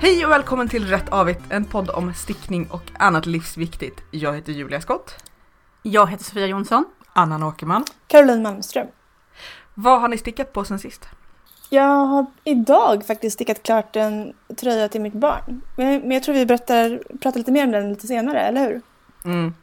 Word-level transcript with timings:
Hej 0.00 0.24
och 0.24 0.32
välkommen 0.32 0.68
till 0.68 0.86
Rätt 0.86 1.08
Avigt, 1.08 1.40
en 1.50 1.64
podd 1.64 1.90
om 1.90 2.14
stickning 2.14 2.66
och 2.70 2.82
annat 2.98 3.26
livsviktigt. 3.26 4.00
Jag 4.10 4.34
heter 4.34 4.52
Julia 4.52 4.80
Skott. 4.80 5.14
Jag 5.82 6.10
heter 6.10 6.24
Sofia 6.24 6.46
Jonsson. 6.46 6.84
Anna 7.12 7.46
Åkerman. 7.46 7.84
Caroline 8.06 8.42
Malmström. 8.42 8.86
Vad 9.74 10.00
har 10.00 10.08
ni 10.08 10.18
stickat 10.18 10.52
på 10.52 10.64
sen 10.64 10.78
sist? 10.78 11.08
Jag 11.70 12.06
har 12.06 12.26
idag 12.44 13.06
faktiskt 13.06 13.34
stickat 13.34 13.62
klart 13.62 13.96
en 13.96 14.32
tröja 14.60 14.88
till 14.88 15.00
mitt 15.00 15.14
barn. 15.14 15.62
Men, 15.76 16.00
men 16.00 16.10
jag 16.10 16.22
tror 16.22 16.34
vi 16.34 16.46
berättar, 16.46 17.02
pratar 17.20 17.38
lite 17.38 17.52
mer 17.52 17.64
om 17.64 17.70
den 17.70 17.88
lite 17.88 18.06
senare, 18.06 18.40
eller 18.40 18.60
hur? 18.60 18.80
Mm. 19.24 19.54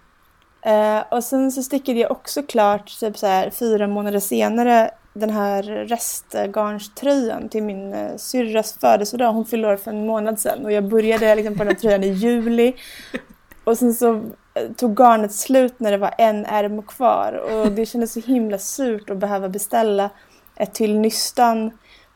Eh, 0.62 1.04
och 1.12 1.24
sen 1.24 1.52
så 1.52 1.64
stickade 1.64 2.00
jag 2.00 2.12
också 2.12 2.44
klart, 2.44 3.00
typ 3.00 3.18
så 3.18 3.28
här 3.28 3.50
fyra 3.50 3.88
månader 3.88 4.20
senare, 4.20 4.92
den 5.16 5.30
här 5.30 5.64
restgarnströjan 5.64 7.50
till 7.50 7.64
min 7.64 7.94
eh, 7.94 8.16
syrras 8.18 8.78
födelsedag. 8.82 9.34
Hon 9.34 9.46
fyllde 9.46 9.68
år 9.68 9.78
för 9.78 9.92
en 9.92 10.06
månad 10.06 10.40
sedan 10.40 10.66
och 10.66 10.72
jag 10.72 10.84
började 10.84 11.36
liksom 11.36 11.54
på 11.58 11.64
den 11.64 11.68
här 11.68 11.82
tröjan 11.82 12.04
i 12.04 12.10
juli. 12.10 12.76
Och 13.64 13.78
sen 13.78 13.94
så 13.94 14.16
eh, 14.54 14.72
tog 14.78 14.98
garnet 14.98 15.34
slut 15.34 15.80
när 15.80 15.92
det 15.92 15.98
var 15.98 16.14
en 16.18 16.46
ärm 16.46 16.82
kvar 16.82 17.34
och 17.34 17.72
det 17.72 17.86
kändes 17.90 18.14
så 18.14 18.20
himla 18.20 18.58
surt 18.58 19.10
att 19.10 19.18
behöva 19.18 19.50
beställa 19.50 20.10
ett 20.56 20.74
till 20.74 21.00
nystan. 21.00 21.72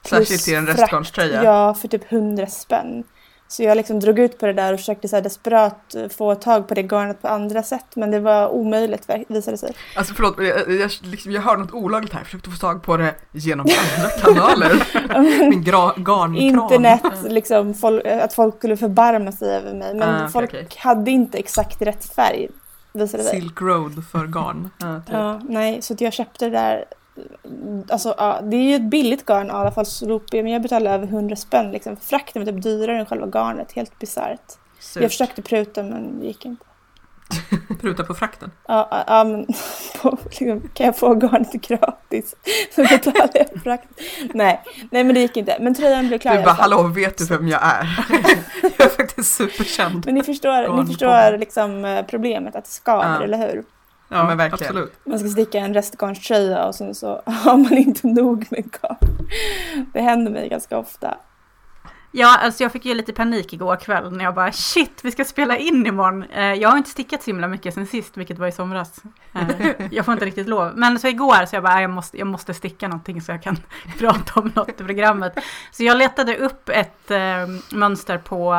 Särskilt 0.06 0.44
till 0.44 0.56
en 0.56 0.68
restgarnströja. 0.68 1.44
Ja, 1.44 1.74
för 1.74 1.88
typ 1.88 2.12
100 2.12 2.48
spänn. 2.48 3.04
Så 3.52 3.64
jag 3.64 3.78
liksom 3.78 4.00
drog 4.00 4.20
ut 4.20 4.40
på 4.40 4.46
det 4.46 4.54
där 4.54 4.74
och 4.74 4.80
försökte 4.80 5.08
så 5.08 5.22
desperat 5.22 5.96
eh, 5.96 6.08
få 6.10 6.36
tag 6.36 6.68
på 6.68 6.74
det 6.74 6.82
garnet 6.84 7.22
på 7.22 7.28
andra 7.28 7.64
sätt. 7.64 7.86
Men 7.96 8.12
det 8.12 8.20
var 8.20 8.48
omöjligt 8.50 9.10
visade 9.28 9.52
det 9.54 9.58
sig. 9.58 9.74
Alltså 9.96 10.14
förlåt, 10.14 10.36
jag, 10.38 10.70
jag, 10.80 10.92
liksom, 11.02 11.32
jag 11.32 11.42
hör 11.42 11.58
något 11.58 11.72
olagligt 11.72 12.14
här. 12.14 12.20
Jag 12.20 12.26
försökte 12.26 12.50
få 12.50 12.58
tag 12.58 12.84
på 12.84 12.98
det 12.98 13.16
genom 13.32 13.66
andra 13.98 14.10
kanaler. 14.10 14.72
Min 15.50 15.64
gra- 15.64 15.94
garnkran. 16.04 16.36
Internet, 16.38 17.02
liksom, 17.28 17.74
fol- 17.74 18.22
att 18.24 18.34
folk 18.34 18.58
skulle 18.58 18.78
förbarma 18.78 19.32
sig 19.32 19.56
över 19.56 19.74
mig. 19.74 19.94
Men 19.94 20.24
Ah, 20.26 20.30
folk 20.30 20.50
okej. 20.50 20.68
hade 20.78 21.12
inte 21.12 21.38
exakt 21.38 21.82
rätt 21.82 22.06
färg 22.16 22.48
visade 22.94 23.24
det 23.24 23.30
sig. 23.30 23.42
Silk 23.42 23.62
Road 23.62 24.04
för 24.12 24.28
garn. 24.28 24.70
Ja, 24.78 25.02
typ. 25.06 25.14
Ja, 25.14 25.40
nej, 25.50 25.82
så 25.82 25.96
jag 26.00 26.14
köpte 26.14 26.46
det 26.46 26.52
där. 26.52 26.86
Alltså, 27.90 28.16
ja, 28.18 28.40
det 28.44 28.56
är 28.58 28.62
ju 28.62 28.76
ett 28.76 28.90
billigt 28.90 29.26
garn 29.26 29.48
i 29.48 29.50
alla 29.50 29.72
fall, 29.72 29.86
men 30.32 30.48
jag 30.48 30.62
betalade 30.62 30.96
över 30.96 31.08
100 31.08 31.36
spänn. 31.36 31.72
Liksom. 31.72 31.98
Frakten 31.98 32.46
var 32.46 32.52
typ 32.52 32.64
dyrare 32.64 33.00
än 33.00 33.06
själva 33.06 33.28
garnet, 33.28 33.72
helt 33.72 34.00
bisarrt. 34.00 34.58
Jag 34.96 35.12
försökte 35.12 35.42
pruta 35.42 35.84
men 35.84 36.20
det 36.20 36.26
gick 36.26 36.46
inte. 36.46 36.66
Pruta 37.82 38.04
på 38.04 38.14
frakten. 38.14 38.52
Ja, 38.68 39.04
ja, 39.08 39.24
men 39.24 39.46
på, 40.02 40.18
liksom, 40.24 40.70
kan 40.74 40.86
jag 40.86 40.98
få 40.98 41.14
garnet 41.14 41.52
gratis 41.52 42.36
så 42.76 42.82
betalar 42.82 43.30
jag 43.34 43.64
frakt. 43.64 43.88
Nej, 44.34 44.62
nej 44.92 45.04
men 45.04 45.16
det 45.16 45.22
gick 45.22 45.38
inte. 45.38 45.58
Men 45.60 45.76
tröjan 45.76 46.08
blev 46.08 46.20
klar 46.20 46.38
Du 46.38 46.44
bara, 46.44 46.54
hallå 46.54 46.84
vet 46.84 47.18
du 47.18 47.26
vem 47.26 47.48
jag 47.48 47.62
är? 47.64 48.06
Jag 48.78 48.88
är 48.88 48.90
faktiskt 48.90 49.34
superkänd. 49.36 50.06
Men 50.06 50.16
ni 50.16 50.24
förstår, 50.24 50.82
ni 50.82 50.88
förstår 50.88 51.38
liksom 51.38 51.86
eh, 51.86 52.06
problemet 52.06 52.56
att 52.56 52.66
det 52.66 52.72
skaver, 52.72 53.16
Ja. 53.16 53.24
eller 53.24 53.38
hur? 53.38 53.64
Ja, 54.10 54.24
men 54.28 54.38
verkligen. 54.38 54.70
Absolut. 54.72 54.94
Man 55.06 55.20
ska 55.20 55.30
sticka 55.30 55.60
en 55.60 55.74
restgarnströja 55.74 56.66
och 56.66 56.76
sen 56.76 56.96
så 56.96 57.22
har 57.26 57.58
man 57.58 57.74
inte 57.78 58.08
nog 58.08 58.46
med 58.52 58.64
garn. 58.72 59.28
Det 59.94 60.02
händer 60.02 60.32
mig 60.32 60.50
ganska 60.50 60.78
ofta. 60.78 61.18
Ja, 62.12 62.38
alltså 62.38 62.64
jag 62.64 62.72
fick 62.72 62.86
ju 62.86 62.94
lite 62.94 63.14
panik 63.14 63.54
igår 63.54 63.76
kväll 63.76 64.12
när 64.12 64.24
jag 64.24 64.36
bara 64.36 64.52
shit, 64.52 65.00
vi 65.04 65.12
ska 65.12 65.26
spela 65.26 65.58
in 65.58 65.86
imorgon. 65.86 66.24
Eh, 66.24 66.54
jag 66.54 66.70
har 66.70 66.78
inte 66.78 66.90
stickat 66.90 67.24
så 67.24 67.32
himla 67.32 67.48
mycket 67.48 67.74
sen 67.74 67.88
sist, 67.88 68.18
vilket 68.18 68.38
var 68.40 68.48
i 68.48 68.52
somras. 68.52 69.02
Eh, 69.36 69.72
jag 69.92 70.06
får 70.06 70.12
inte 70.14 70.26
riktigt 70.26 70.48
lov. 70.48 70.72
Men 70.76 71.00
så 71.00 71.08
igår 71.08 71.46
så 71.46 71.56
jag 71.56 71.64
bara, 71.64 71.74
"Ah, 71.74 71.82
jag 71.82 71.90
måste, 71.90 72.18
jag 72.18 72.28
måste 72.28 72.54
sticka 72.54 72.88
någonting 72.88 73.22
så 73.22 73.32
jag 73.32 73.44
kan 73.44 73.58
prata 74.00 74.40
om 74.40 74.52
något 74.56 74.70
i 74.82 74.84
programmet. 74.84 75.34
Så 75.72 75.84
jag 75.84 75.98
letade 75.98 76.38
upp 76.38 76.70
ett 76.70 77.12
eh, 77.12 77.20
mönster 77.72 78.18
på 78.18 78.54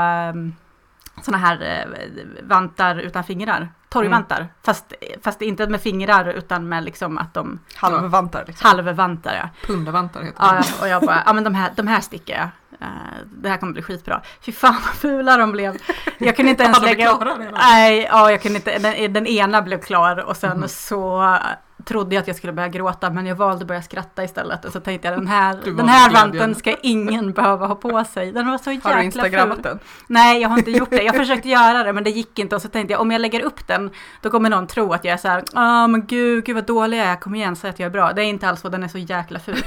sådana 1.24 1.46
här 1.46 1.84
eh, 1.86 2.22
vantar 2.42 2.96
utan 2.96 3.24
fingrar. 3.24 3.68
Torgvantar. 3.88 4.48
Fast, 4.64 4.92
fast 5.22 5.42
inte 5.42 5.66
med 5.66 5.80
fingrar 5.80 6.24
utan 6.28 6.68
med 6.68 6.84
liksom 6.84 7.18
att 7.18 7.34
de 7.34 7.58
Halvvantar 7.74 8.44
liksom. 8.46 8.68
halvvantar. 8.70 9.34
Ja. 9.34 9.48
Pundavantar 9.66 10.20
heter 10.22 10.36
Ja, 10.40 10.52
det. 10.52 10.58
ja, 10.58 10.82
och 10.82 10.88
jag 10.88 11.02
bara, 11.02 11.22
ja 11.26 11.32
men 11.32 11.44
de 11.44 11.54
här, 11.54 11.70
de 11.76 11.86
här 11.86 12.00
stickar 12.00 12.34
jag. 12.34 12.48
Eh, 12.80 12.88
det 13.24 13.48
här 13.48 13.56
kommer 13.56 13.72
bli 13.72 13.82
skitbra. 13.82 14.20
Fy 14.40 14.52
fan 14.52 14.74
vad 14.74 14.94
fula 14.94 15.36
de 15.36 15.52
blev. 15.52 15.76
Jag 16.18 16.36
kunde 16.36 16.50
inte 16.50 16.62
ens 16.64 16.82
lägga 16.82 17.10
upp. 17.10 17.22
Nej, 17.52 18.08
ja, 18.10 18.30
jag 18.30 18.42
kunde 18.42 18.56
inte. 18.58 18.78
Den, 18.78 19.12
den 19.12 19.26
ena 19.26 19.62
blev 19.62 19.80
klar 19.80 20.16
och 20.24 20.36
sen 20.36 20.58
Mhm. 20.58 20.68
så 20.68 21.36
trodde 21.84 22.14
jag 22.14 22.22
att 22.22 22.26
jag 22.26 22.36
skulle 22.36 22.52
börja 22.52 22.68
gråta 22.68 23.10
men 23.10 23.26
jag 23.26 23.36
valde 23.36 23.62
att 23.62 23.68
börja 23.68 23.82
skratta 23.82 24.24
istället 24.24 24.64
och 24.64 24.72
så 24.72 24.80
tänkte 24.80 25.08
jag 25.08 25.18
den 25.18 25.26
här, 25.26 25.58
den 25.76 25.88
här 25.88 26.12
vanten 26.12 26.54
ska 26.54 26.76
ingen 26.82 27.32
behöva 27.32 27.66
ha 27.66 27.74
på 27.74 28.04
sig. 28.04 28.32
Den 28.32 28.46
var 28.46 28.58
så 28.58 28.70
Har 28.70 28.74
du 28.74 28.78
jäkla 28.78 29.02
instagrammat 29.02 29.62
den? 29.62 29.78
Nej, 30.06 30.42
jag 30.42 30.48
har 30.48 30.58
inte 30.58 30.70
gjort 30.70 30.90
det. 30.90 31.02
Jag 31.02 31.16
försökte 31.16 31.48
göra 31.48 31.82
det, 31.82 31.92
men 31.92 32.04
det 32.04 32.10
gick 32.10 32.38
inte. 32.38 32.56
Och 32.56 32.62
så 32.62 32.68
tänkte 32.68 32.92
jag, 32.92 33.00
om 33.00 33.10
jag 33.10 33.20
lägger 33.20 33.40
upp 33.40 33.66
den, 33.66 33.90
då 34.22 34.30
kommer 34.30 34.50
någon 34.50 34.66
tro 34.66 34.92
att 34.92 35.04
jag 35.04 35.12
är 35.12 35.16
så 35.16 35.28
här, 35.28 35.42
ja 35.52 35.86
men 35.86 36.06
gud, 36.06 36.44
gud 36.44 36.54
vad 36.54 36.66
dålig 36.66 36.98
jag 36.98 37.06
är, 37.06 37.16
kom 37.16 37.34
igen, 37.34 37.56
säg 37.56 37.70
att 37.70 37.78
jag 37.78 37.86
är 37.86 37.90
bra. 37.90 38.12
Det 38.12 38.22
är 38.22 38.26
inte 38.26 38.48
alls 38.48 38.60
så, 38.60 38.68
den 38.68 38.82
är 38.82 38.88
så 38.88 38.98
jäkla 38.98 39.38
ful. 39.38 39.56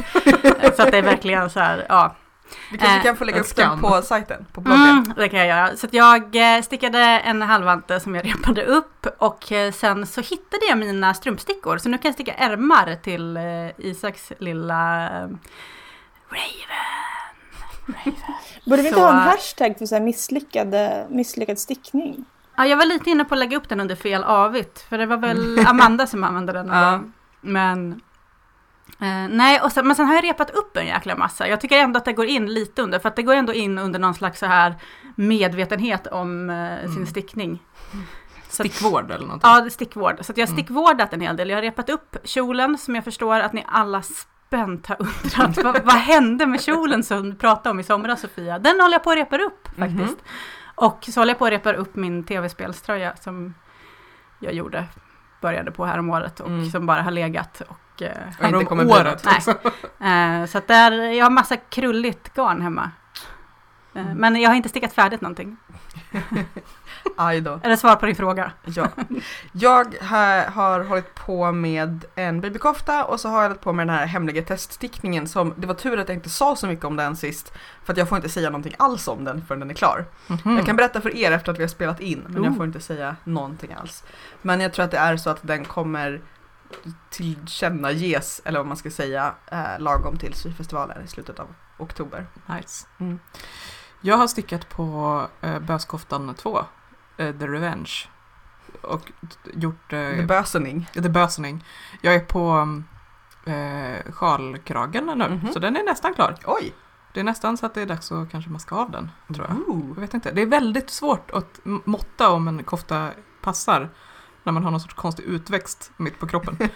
så 0.75 0.83
att 0.83 0.91
det 0.91 0.97
är 0.97 1.01
verkligen 1.01 1.49
så 1.49 1.59
här, 1.59 1.85
ja. 1.89 2.15
Vi 2.71 2.77
kanske 2.77 2.97
Eh, 2.97 3.03
kan 3.03 3.17
få 3.17 3.23
lägga 3.23 3.37
en 3.37 3.43
upp 3.43 3.55
den 3.55 3.79
på 3.81 4.01
sajten, 4.01 4.45
på 4.53 4.61
bloggen. 4.61 4.81
Mm, 4.89 5.03
det 5.17 5.29
kan 5.29 5.39
jag 5.39 5.47
göra. 5.47 5.77
Så 5.77 5.85
att 5.87 5.93
jag 5.93 6.35
eh, 6.57 6.61
stickade 6.61 6.99
en 6.99 7.41
halvvante 7.41 7.99
som 7.99 8.15
jag 8.15 8.25
repade 8.29 8.63
upp 8.65 9.07
och 9.17 9.51
eh, 9.51 9.71
sen 9.71 10.07
så 10.07 10.21
hittade 10.21 10.65
jag 10.69 10.77
mina 10.77 11.13
strumpstickor. 11.13 11.77
Så 11.77 11.89
nu 11.89 11.97
kan 11.97 12.09
jag 12.09 12.13
sticka 12.13 12.33
ärmar 12.33 12.95
till 13.03 13.39
Isaks 13.77 14.31
lilla 14.39 15.09
Raven. 16.29 16.79
Borde 18.65 18.81
vi 18.81 18.87
inte 18.87 18.99
Så- 18.99 19.05
ha 19.05 19.11
en 19.11 19.19
hashtag 19.19 19.77
för 19.77 19.85
så 19.85 19.95
här 19.95 20.01
misslyckade, 20.01 21.07
misslyckad 21.09 21.59
stickning? 21.59 22.25
Ja, 22.57 22.65
jag 22.65 22.77
var 22.77 22.85
lite 22.85 23.09
inne 23.09 23.25
på 23.25 23.35
att 23.35 23.39
lägga 23.39 23.57
upp 23.57 23.69
den 23.69 23.79
under 23.79 23.95
fel 23.95 24.23
avigt, 24.23 24.81
för 24.89 24.97
det 24.97 25.05
var 25.05 25.17
väl 25.17 25.65
Amanda 25.67 26.07
som 26.07 26.23
använde 26.23 26.53
den. 26.53 26.67
Ja. 26.67 26.99
Men, 27.41 28.01
eh, 28.99 29.27
nej, 29.29 29.59
och 29.61 29.71
sen, 29.71 29.87
men 29.87 29.95
sen 29.95 30.05
har 30.05 30.15
jag 30.15 30.23
repat 30.23 30.49
upp 30.49 30.77
en 30.77 30.85
jäkla 30.87 31.15
massa. 31.15 31.47
Jag 31.47 31.61
tycker 31.61 31.77
ändå 31.77 31.97
att 31.97 32.05
det 32.05 32.13
går 32.13 32.25
in 32.25 32.53
lite 32.53 32.81
under, 32.81 32.99
för 32.99 33.09
att 33.09 33.15
det 33.15 33.23
går 33.23 33.33
ändå 33.35 33.53
in 33.53 33.77
under 33.77 33.99
någon 33.99 34.13
slags 34.13 34.39
så 34.39 34.45
här 34.45 34.75
medvetenhet 35.15 36.07
om 36.07 36.49
eh, 36.49 36.79
sin 36.81 36.91
Mm. 36.95 37.05
stickning. 37.05 37.59
Stickvård 38.49 39.11
eller 39.11 39.25
någonting. 39.25 39.49
Ja, 39.49 39.69
stickvård. 39.69 40.17
Så 40.21 40.33
jag 40.35 40.43
har 40.47 40.51
Mm. 40.51 40.57
stickvårdat 40.57 41.13
en 41.13 41.21
hel 41.21 41.35
del. 41.37 41.49
Jag 41.49 41.57
har 41.57 41.61
repat 41.61 41.89
upp 41.89 42.17
kjolen 42.23 42.77
som 42.77 42.95
jag 42.95 43.03
förstår 43.03 43.39
att 43.39 43.53
ni 43.53 43.63
alla 43.67 44.01
spänt 44.01 44.87
har 44.87 44.97
undrat. 44.99 45.63
vad, 45.63 45.83
vad 45.85 45.95
hände 45.95 46.45
med 46.45 46.61
kjolen 46.61 47.03
som 47.03 47.29
du 47.29 47.35
pratade 47.35 47.69
om 47.69 47.79
i 47.79 47.83
somras 47.83 48.21
Sofia? 48.21 48.59
Den 48.59 48.79
håller 48.79 48.93
jag 48.93 49.03
på 49.03 49.09
att 49.11 49.17
repa 49.17 49.37
upp 49.37 49.67
faktiskt. 49.77 49.99
Mhm. 49.99 50.15
Och 50.75 51.05
så 51.11 51.21
håller 51.21 51.31
jag 51.31 51.39
på 51.39 51.45
att 51.45 51.51
repa 51.51 51.73
upp 51.73 51.95
min 51.95 52.23
tv-spelströja 52.23 53.15
som 53.21 53.53
jag 54.39 54.53
gjorde, 54.53 54.85
började 55.43 55.71
på 55.71 55.85
här 55.85 55.99
om 55.99 56.09
året 56.09 56.39
och 56.39 56.47
Mm. 56.47 56.69
som 56.69 56.85
bara 56.85 57.01
har 57.01 57.11
legat. 57.11 57.61
Och, 57.67 58.01
eh, 58.01 58.11
Och 58.39 58.61
inte 58.61 58.75
bli 58.75 58.85
året 58.93 59.23
Nej. 59.25 59.35
också. 59.37 59.51
eh, 60.03 60.45
så 60.45 60.57
att 60.57 60.67
där, 60.67 60.91
jag 60.91 61.25
har 61.25 61.29
massa 61.29 61.57
krulligt 61.57 62.33
garn 62.33 62.61
hemma. 62.61 62.91
Eh, 63.95 64.01
Mm. 64.05 64.17
Men 64.17 64.41
jag 64.41 64.49
har 64.49 64.55
inte 64.55 64.69
stickat 64.69 64.93
färdigt 64.93 65.21
någonting. 65.21 65.57
Aj 67.17 67.41
då. 67.41 67.59
Är 67.63 67.69
det 67.69 67.77
svar 67.77 67.95
på 67.95 68.05
din 68.05 68.15
fråga? 68.15 68.51
Ja. 68.63 68.87
Jag 69.51 69.95
har, 70.01 70.51
har 70.51 70.83
hållit 70.83 71.15
på 71.15 71.51
med 71.51 72.05
en 72.15 72.41
babykofta 72.41 73.05
och 73.05 73.19
så 73.19 73.29
har 73.29 73.41
jag 73.41 73.49
hållit 73.49 73.61
på 73.61 73.73
med 73.73 73.87
den 73.87 73.95
här 73.95 74.05
hemliga 74.05 74.41
teststickningen 74.41 75.27
som 75.27 75.53
det 75.57 75.67
var 75.67 75.73
tur 75.73 75.99
att 75.99 76.09
jag 76.09 76.17
inte 76.17 76.29
sa 76.29 76.55
så 76.55 76.67
mycket 76.67 76.85
om 76.85 76.95
den 76.95 77.15
sist 77.15 77.53
för 77.83 77.93
att 77.93 77.97
jag 77.97 78.09
får 78.09 78.15
inte 78.15 78.29
säga 78.29 78.49
någonting 78.49 78.75
alls 78.79 79.07
om 79.07 79.23
den 79.23 79.45
förrän 79.45 79.59
den 79.59 79.69
är 79.69 79.73
klar. 79.73 80.05
Mhm. 80.27 80.57
Jag 80.57 80.65
kan 80.65 80.75
berätta 80.75 81.01
för 81.01 81.17
er 81.17 81.31
efter 81.31 81.51
att 81.51 81.57
vi 81.59 81.63
har 81.63 81.67
spelat 81.67 81.99
in 81.99 82.23
men 82.27 82.43
jag 82.43 82.51
Oh. 82.51 82.57
får 82.57 82.65
inte 82.65 82.79
säga 82.79 83.15
någonting 83.23 83.73
alls. 83.73 84.03
Men 84.41 84.61
jag 84.61 84.73
tror 84.73 84.85
att 84.85 84.91
det 84.91 84.97
är 84.97 85.17
så 85.17 85.29
att 85.29 85.39
den 85.41 85.65
kommer 85.65 86.21
tillkännages 87.09 88.41
eller 88.45 88.59
vad 88.59 88.67
man 88.67 88.77
ska 88.77 88.91
säga 88.91 89.33
eh, 89.51 89.79
lagom 89.79 90.17
till 90.17 90.33
syfestivalen 90.33 91.03
i 91.03 91.07
slutet 91.07 91.39
av 91.39 91.47
oktober. 91.77 92.27
Nice. 92.45 92.87
Mm. 92.99 93.19
Jag 94.01 94.17
har 94.17 94.27
stickat 94.27 94.69
på 94.69 95.21
eh, 95.41 95.59
Böskoftan 95.59 96.35
2, 96.35 96.59
eh, 96.59 96.65
The 97.17 97.47
Revenge. 97.47 97.91
Och 98.81 99.11
gjort... 99.53 99.93
Eh, 99.93 99.99
The 100.09 100.23
Bösening. 100.25 100.89
The 100.93 101.09
Bösening. 101.09 101.63
Jag 102.01 102.15
är 102.15 102.19
på 102.19 102.67
eh, 103.45 104.11
sjalkragen 104.13 105.05
nu, 105.05 105.29
Mhm. 105.29 105.53
så 105.53 105.59
den 105.59 105.75
är 105.77 105.83
nästan 105.83 106.13
klar. 106.13 106.35
Oj! 106.45 106.73
Det 107.13 107.19
är 107.19 107.23
nästan 107.23 107.57
så 107.57 107.65
att 107.65 107.73
det 107.73 107.81
är 107.81 107.85
dags 107.85 108.11
att 108.11 108.31
kanske 108.31 108.49
maska 108.51 108.75
av 108.75 108.91
den, 108.91 109.11
tror 109.33 109.47
jag. 109.49 109.57
Ooh. 109.69 109.87
Jag 109.95 110.01
vet 110.01 110.13
inte. 110.13 110.31
Det 110.31 110.41
är 110.41 110.45
väldigt 110.45 110.89
svårt 110.89 111.31
att 111.31 111.59
måtta 111.63 112.29
om 112.29 112.47
en 112.47 112.63
kofta 112.63 113.09
passar 113.41 113.89
när 114.43 114.53
man 114.53 114.63
har 114.63 114.71
någon 114.71 114.79
sorts 114.79 114.93
konstig 114.93 115.23
utväxt 115.23 115.91
mitt 115.97 116.19
på 116.19 116.27
kroppen. 116.27 116.57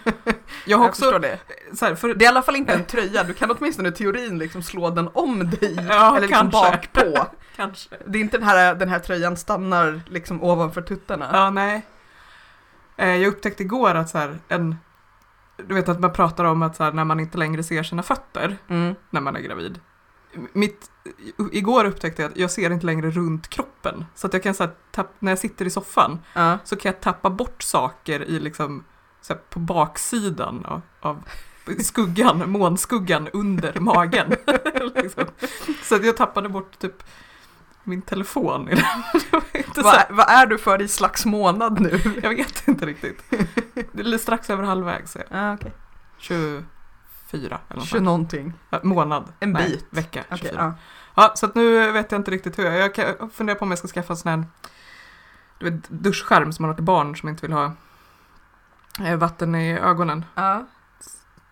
Jag 0.64 0.78
har 0.78 0.84
Jag 0.84 0.88
också... 0.88 1.02
förstår 1.02 1.18
det. 1.18 1.38
Så 1.74 1.84
här, 1.86 1.94
för, 1.94 2.14
Det 2.14 2.24
är 2.24 2.26
i 2.26 2.28
alla 2.28 2.42
fall 2.42 2.56
inte 2.56 2.72
en 2.72 2.84
tröja, 2.84 3.22
du 3.24 3.34
kan 3.34 3.50
åtminstone 3.50 3.88
i 3.88 3.92
teorin 3.92 4.38
liksom 4.38 4.62
slå 4.62 4.90
den 4.90 5.08
om 5.14 5.50
dig. 5.50 5.74
Ja, 5.88 6.16
eller 6.16 6.26
liksom 6.28 6.50
bakpå. 6.50 7.26
kanske. 7.56 7.96
Det 8.06 8.18
är 8.18 8.22
inte 8.22 8.38
den 8.38 8.48
här, 8.48 8.74
den 8.74 8.88
här 8.88 8.98
tröjan 8.98 9.36
stannar 9.36 10.00
liksom 10.06 10.42
ovanför 10.42 10.82
tuttarna. 10.82 11.30
Ja, 11.32 11.50
nej. 11.50 11.86
Eh, 12.96 13.08
Jag 13.16 13.28
upptäckte 13.28 13.62
igår 13.62 13.94
att 13.94 14.08
så 14.10 14.18
här, 14.18 14.38
en... 14.48 14.76
Du 15.68 15.74
vet 15.74 15.88
att 15.88 16.00
man 16.00 16.12
pratar 16.12 16.44
om 16.44 16.62
att 16.62 16.76
så 16.76 16.84
här, 16.84 16.92
när 16.92 17.04
man 17.04 17.20
inte 17.20 17.38
längre 17.38 17.62
ser 17.62 17.82
sina 17.82 18.02
fötter 18.02 18.56
Mm. 18.68 18.94
när 19.10 19.20
man 19.20 19.36
är 19.36 19.40
gravid 19.40 19.80
mitt, 20.52 20.90
igår 21.52 21.84
upptäckte 21.84 22.22
jag 22.22 22.30
att 22.30 22.36
jag 22.36 22.50
ser 22.50 22.70
inte 22.70 22.86
längre 22.86 23.10
runt 23.10 23.48
kroppen. 23.48 24.04
Så 24.14 24.26
att 24.26 24.32
jag 24.32 24.42
kan 24.42 24.54
så 24.54 24.62
här, 24.62 24.72
tapp, 24.90 25.14
när 25.18 25.32
jag 25.32 25.38
sitter 25.38 25.64
i 25.64 25.70
soffan 25.70 26.18
uh. 26.36 26.54
så 26.64 26.76
kan 26.76 26.92
jag 26.92 27.00
tappa 27.00 27.30
bort 27.30 27.62
saker 27.62 28.22
i 28.22 28.40
liksom, 28.40 28.84
här, 29.28 29.36
på 29.36 29.58
baksidan 29.58 30.64
av, 30.64 30.80
av 31.00 31.22
skuggan, 31.82 32.50
månskuggan 32.50 33.28
under 33.32 33.80
magen. 33.80 34.34
liksom. 34.94 35.24
Så 35.82 35.94
att 35.94 36.06
jag 36.06 36.16
tappade 36.16 36.48
bort 36.48 36.78
typ 36.78 37.02
min 37.84 38.02
telefon. 38.02 38.68
Vad 39.76 40.04
va 40.10 40.24
är 40.24 40.46
du 40.46 40.58
för 40.58 40.82
i 40.82 40.88
slags 40.88 41.26
månad 41.26 41.80
nu? 41.80 42.20
jag 42.22 42.30
vet 42.30 42.68
inte 42.68 42.86
riktigt. 42.86 43.22
Det 43.92 44.02
är 44.02 44.18
strax 44.18 44.50
över 44.50 44.62
halvvägs. 44.62 45.16
Ah, 45.30 45.54
okay. 45.54 45.70
20, 46.18 46.64
fyra 47.30 47.60
eller 47.68 47.80
något. 47.80 47.88
20 47.88 48.00
någonting. 48.00 48.52
Månad. 48.82 49.32
En 49.40 49.52
Nej, 49.52 49.70
bit. 49.70 49.86
Vecka. 49.90 50.24
Okay, 50.30 50.50
ja. 50.54 50.74
ja. 51.14 51.32
så 51.34 51.46
att 51.46 51.54
nu 51.54 51.92
vet 51.92 52.12
jag 52.12 52.18
inte 52.18 52.30
riktigt 52.30 52.58
hur 52.58 52.64
jag, 52.64 52.98
jag 52.98 53.32
funderar 53.32 53.58
på 53.58 53.64
om 53.64 53.70
jag 53.70 53.78
ska 53.78 53.88
skaffa 53.88 54.12
en 54.12 54.16
sån 54.16 54.30
här 54.30 54.44
du 55.58 55.70
vet, 55.70 55.88
duschskärm 55.88 56.52
som 56.52 56.62
man 56.62 56.68
har 56.68 56.74
till 56.74 56.84
barn 56.84 57.16
som 57.16 57.28
inte 57.28 57.46
vill 57.46 57.52
ha 57.52 57.72
eh, 59.00 59.16
vatten 59.16 59.54
i 59.54 59.78
ögonen. 59.78 60.24
Ja. 60.34 60.66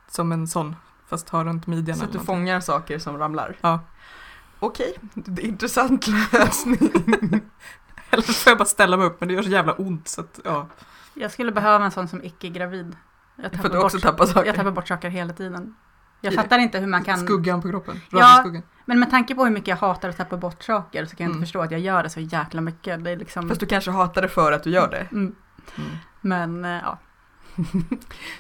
Som 0.09 0.33
en 0.33 0.49
sån, 0.49 0.77
fast 1.07 1.29
har 1.29 1.45
runt 1.45 1.67
midjan. 1.67 1.97
Så 1.97 2.05
att 2.05 2.13
du 2.13 2.19
någonting. 2.19 2.35
fångar 2.35 2.61
saker 2.61 2.99
som 2.99 3.19
ramlar? 3.19 3.57
Ja. 3.61 3.81
Okej, 4.59 4.99
det 5.15 5.43
intressant 5.43 6.07
lösning. 6.33 6.79
eller 8.11 8.23
så 8.23 8.33
får 8.33 8.51
jag 8.51 8.59
bara 8.59 8.65
ställa 8.65 8.97
mig 8.97 9.07
upp, 9.07 9.21
men 9.21 9.29
det 9.29 9.35
gör 9.35 9.43
så 9.43 9.51
jävla 9.51 9.73
ont 9.73 10.09
så 10.09 10.21
att 10.21 10.41
ja. 10.45 10.67
Jag 11.15 11.33
skulle 11.33 11.53
behöva 11.53 11.85
en 11.85 11.91
sån 11.91 12.09
som 12.09 12.25
icke-gravid. 12.25 12.97
Jag 13.37 13.47
att 13.67 13.73
du 13.73 13.79
också 13.79 13.99
tappar 13.99 14.27
saker. 14.27 14.47
jag 14.47 14.57
tappar 14.57 14.71
bort 14.71 14.89
saker 14.89 15.09
hela 15.09 15.33
tiden. 15.33 15.75
Jag 16.21 16.33
I- 16.33 16.37
fattar 16.37 16.59
inte 16.59 16.79
hur 16.79 16.87
man 16.87 17.05
kan... 17.05 17.19
Skuggan 17.19 17.63
på 17.63 17.69
kroppen. 17.69 18.01
Ja. 18.11 18.19
Radioskuggan. 18.19 18.63
Men 18.85 18.99
med 19.01 19.11
tanke 19.11 19.35
på 19.35 19.45
hur 19.45 19.51
mycket 19.53 19.69
jag 19.69 19.77
hatar 19.77 20.09
att 20.09 20.17
tappa 20.17 20.37
bort 20.37 20.63
saker 20.63 21.05
så 21.07 21.17
kan 21.17 21.25
jag 21.25 21.29
inte 21.31 21.37
Mm. 21.37 21.43
förstå 21.47 21.61
att 21.61 21.71
jag 21.71 21.81
gör 21.81 22.03
det 22.03 22.11
så 22.11 22.21
jäkla 22.21 22.61
mycket. 22.61 23.05
Det 23.05 23.11
är 23.11 23.17
liksom... 23.17 23.49
Fast 23.49 23.61
du 23.61 23.67
kanske 23.67 23.91
hatar 23.91 24.23
det 24.23 24.29
för 24.29 24.53
att 24.53 24.63
du 24.63 24.71
gör 24.71 24.89
det. 24.91 25.07
Mm. 25.13 25.35
Mm. 25.77 25.91
Men 26.21 26.65
eh, 26.65 26.81
ja. 26.85 26.99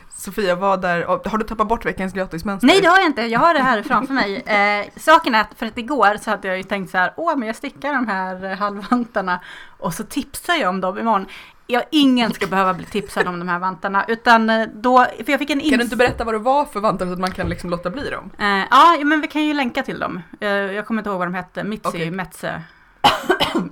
Sofia, 0.08 0.54
vad 0.54 0.84
är, 0.84 1.28
har 1.28 1.38
du 1.38 1.44
tappat 1.44 1.68
bort 1.68 1.86
veckans 1.86 2.12
gratismönster? 2.12 2.66
Nej 2.66 2.80
det 2.80 2.86
har 2.88 2.96
jag 2.98 3.06
inte, 3.06 3.22
jag 3.22 3.40
har 3.40 3.54
det 3.54 3.60
här 3.62 3.82
framför 3.82 4.14
mig. 4.14 4.36
Eh, 4.46 4.86
saken 4.96 5.34
är 5.34 5.40
att 5.40 5.54
för 5.56 5.66
att 5.66 5.78
igår 5.78 6.16
så 6.22 6.30
hade 6.30 6.48
jag 6.48 6.56
ju 6.56 6.62
tänkt 6.62 6.90
så 6.90 6.98
här, 6.98 7.12
åh 7.16 7.36
men 7.36 7.46
jag 7.46 7.56
stickar 7.56 7.92
de 7.94 8.06
här 8.08 8.44
eh, 8.44 8.56
halvvantarna 8.58 9.40
och 9.78 9.94
så 9.94 10.04
tipsar 10.04 10.54
jag 10.54 10.68
om 10.68 10.80
dem 10.80 10.98
imorgon. 10.98 11.26
Jag, 11.66 11.84
ingen 11.90 12.32
ska 12.32 12.46
behöva 12.46 12.74
bli 12.74 12.84
tipsad 12.86 13.28
om 13.28 13.38
de 13.38 13.48
här 13.48 13.58
vantarna 13.58 14.04
utan 14.08 14.50
eh, 14.50 14.66
då, 14.74 15.04
för 15.24 15.30
jag 15.32 15.38
fick 15.38 15.50
en 15.50 15.60
Kan 15.60 15.78
du 15.78 15.84
inte 15.84 15.96
berätta 15.96 16.24
vad 16.24 16.34
det 16.34 16.38
var 16.38 16.64
för 16.64 16.80
vantar 16.80 17.06
så 17.06 17.12
att 17.12 17.18
man 17.18 17.30
kan 17.30 17.48
liksom 17.48 17.70
låta 17.70 17.90
bli 17.90 18.10
dem? 18.10 18.30
Eh, 18.38 18.64
ja, 18.70 18.98
men 19.04 19.20
vi 19.20 19.28
kan 19.28 19.44
ju 19.44 19.54
länka 19.54 19.82
till 19.82 19.98
dem. 19.98 20.22
Eh, 20.40 20.48
jag 20.48 20.86
kommer 20.86 21.00
inte 21.00 21.10
ihåg 21.10 21.18
vad 21.18 21.26
de 21.28 21.34
hette. 21.34 21.64
Mitzi, 21.64 21.88
Okej. 21.88 22.10
Metze. 22.10 22.62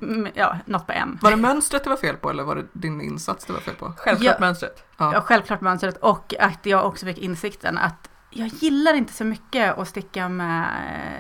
Mm, 0.03 0.29
ja, 0.35 0.57
något 0.65 0.87
på 0.87 0.93
M. 0.93 1.19
Var 1.23 1.31
det 1.31 1.37
mönstret 1.37 1.85
det 1.85 1.91
var 1.91 1.97
fel 1.97 2.17
på 2.17 2.31
eller 2.31 2.43
var 2.43 2.57
det 2.57 2.65
din 2.73 3.01
insats 3.01 3.45
det 3.45 3.53
var 3.53 3.61
fel 3.61 3.75
på? 3.75 3.93
Självklart 3.97 4.35
Ja. 4.41 4.47
mönstret. 4.47 4.85
Ja. 4.97 5.13
Ja, 5.15 5.21
självklart 5.21 5.61
mönstret 5.61 5.97
och 5.97 6.35
att 6.41 6.67
jag 6.67 6.87
också 6.87 7.07
fick 7.07 7.19
insikten 7.19 7.79
att 7.79 8.11
jag 8.31 8.49
gillar 8.49 8.95
inte 8.95 9.13
så 9.13 9.25
mycket 9.25 9.79
att 9.79 9.89
sticka 9.89 10.29
med 10.29 10.63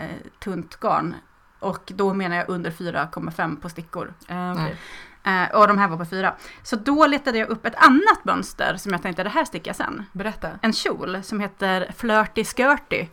eh, 0.00 0.16
tunt 0.44 0.76
garn. 0.80 1.14
Och 1.58 1.92
då 1.94 2.14
menar 2.14 2.36
jag 2.36 2.48
under 2.48 2.70
4,5 2.70 3.60
på 3.60 3.68
stickor. 3.68 4.14
Nej. 4.28 4.76
Eh, 5.26 5.56
och 5.56 5.68
de 5.68 5.78
här 5.78 5.88
var 5.88 5.96
på 5.96 6.04
4. 6.04 6.34
Så 6.62 6.76
då 6.76 7.06
letade 7.06 7.38
jag 7.38 7.48
upp 7.48 7.66
ett 7.66 7.74
annat 7.76 8.24
mönster 8.24 8.76
som 8.76 8.92
jag 8.92 9.02
tänkte 9.02 9.22
det 9.22 9.30
här 9.30 9.44
stickar 9.44 9.68
jag 9.68 9.76
sen. 9.76 10.04
Berätta. 10.12 10.48
En 10.62 10.72
kjol 10.72 11.22
som 11.22 11.40
heter 11.40 11.90
Flirty 11.96 12.44
Skirty. 12.44 13.06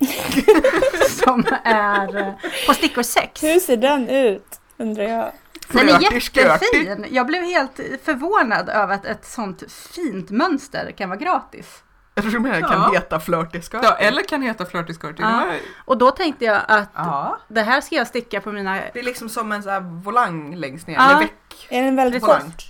som 1.25 1.43
är 1.63 2.17
eh, 2.17 2.33
på 2.67 2.73
stickor 2.73 3.03
6. 3.03 3.43
Hur 3.43 3.59
ser 3.59 3.77
den 3.77 4.09
ut? 4.09 4.59
Undrar 4.77 5.03
jag. 5.03 5.31
Den 5.71 5.89
är 5.89 6.01
jättefin. 6.01 7.05
Jag 7.09 7.27
blev 7.27 7.43
helt 7.43 7.79
förvånad 8.03 8.69
över 8.69 8.95
att 8.95 9.05
ett 9.05 9.25
sånt 9.25 9.63
fint 9.71 10.29
mönster 10.29 10.91
kan 10.97 11.09
vara 11.09 11.19
gratis. 11.19 11.83
Jag 12.15 12.31
tror 12.31 12.39
det 12.39 12.61
kan 12.61 12.71
Ja. 12.71 12.91
heta 12.93 13.19
flirty 13.19 13.61
skirt. 13.61 13.79
Ja, 13.83 13.93
eller 13.95 14.23
kan 14.23 14.41
heta 14.41 14.65
Flirty 14.65 14.93
Skirty. 14.93 15.21
Ja. 15.23 15.45
Och 15.85 15.97
då 15.97 16.11
tänkte 16.11 16.45
jag 16.45 16.61
att 16.67 16.89
Ja. 16.95 17.39
det 17.47 17.61
här 17.61 17.81
ska 17.81 17.95
jag 17.95 18.07
sticka 18.07 18.41
på 18.41 18.51
mina... 18.51 18.79
Det 18.93 18.99
är 18.99 19.03
liksom 19.03 19.29
som 19.29 19.51
en 19.51 19.63
sån 19.63 19.71
här 19.71 19.79
volang 20.03 20.55
längst 20.55 20.87
ner. 20.87 20.95
Ja. 20.95 21.11
Eller. 21.17 21.27
Är 21.69 21.81
den 21.83 21.95
väldigt 21.95 22.23
Precis. 22.25 22.43
kort? 22.43 22.63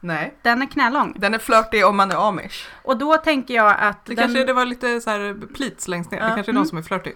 Nej. 0.00 0.38
Den 0.42 0.62
är 0.62 0.66
knälång. 0.66 1.14
Den 1.16 1.34
är 1.34 1.38
flirty 1.38 1.82
om 1.82 1.96
man 1.96 2.10
är 2.10 2.28
amish. 2.28 2.66
Och 2.82 2.96
då 2.98 3.16
tänker 3.16 3.54
jag 3.54 3.76
att 3.78 4.04
Det 4.06 4.14
den, 4.14 4.24
kanske 4.24 4.44
det 4.44 4.52
var 4.52 4.64
lite 4.64 5.00
så 5.00 5.10
här 5.10 5.46
pleats 5.54 5.88
längst 5.88 6.10
ner. 6.10 6.18
Ja. 6.18 6.24
Det 6.24 6.30
kanske 6.34 6.50
är 6.50 6.52
Mm. 6.52 6.62
de 6.62 6.68
som 6.68 6.78
är 6.78 6.82
flirty. 6.82 7.12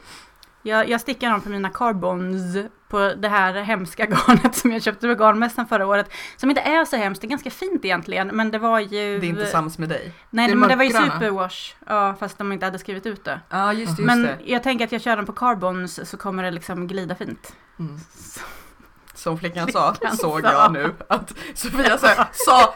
jag, 0.63 0.89
jag 0.89 1.01
stickar 1.01 1.31
dem 1.31 1.41
på 1.41 1.49
mina 1.49 1.69
carbons 1.71 2.57
på 2.89 3.13
det 3.19 3.29
här 3.29 3.55
hemska 3.55 4.07
garnet 4.27 4.55
som 4.55 4.73
jag 4.73 4.83
köpte 4.83 5.09
på 5.09 5.15
garnmässan 5.25 5.67
förra 5.67 5.87
året. 5.87 6.11
Som 6.37 6.51
inte 6.51 6.63
är 6.63 6.85
så 6.85 6.97
hemskt, 6.97 7.21
det 7.21 7.27
är 7.27 7.29
ganska 7.29 7.51
fint 7.51 7.85
egentligen. 7.85 8.29
Men 8.29 8.51
det 8.51 8.59
var 8.59 8.81
ju... 8.81 9.19
Det 9.19 9.27
är 9.27 9.29
inte 9.29 9.47
sams 9.47 9.79
med 9.79 9.89
dig. 9.89 10.13
Nej, 10.31 10.49
Det 10.49 10.55
men 10.55 10.69
det 10.69 10.77
var 10.77 10.85
ju 10.85 10.91
superwash. 10.91 11.75
Ja, 11.87 12.15
fast 12.21 12.39
de 12.39 12.53
inte 12.53 12.67
hade 12.67 12.79
skrivit 12.79 13.07
ut 13.07 13.25
det. 13.25 13.41
Ja, 13.51 13.73
just 13.73 13.97
det. 13.97 14.03
Just 14.03 14.07
Men 14.07 14.23
det. 14.23 14.39
jag 14.45 14.63
tänker 14.63 14.85
att 14.85 14.93
jag 14.93 15.01
kör 15.01 15.17
den 15.17 15.27
på 15.27 15.33
carbons 15.33 16.11
så 16.11 16.17
kommer 16.17 16.43
det 16.43 16.51
liksom 16.51 16.87
glida 16.87 17.15
fint. 17.15 17.53
Mm. 17.79 17.99
Som 19.23 19.39
flickan 19.39 19.73
sa, 19.73 19.95
Flickan 19.95 20.17
såg 20.17 20.41
sa. 20.43 20.53
jag 20.53 20.73
nu. 20.73 20.95
Att 21.09 21.33
Sofia 21.55 21.99
så 21.99 22.07
här, 22.07 22.27
sa 22.33 22.75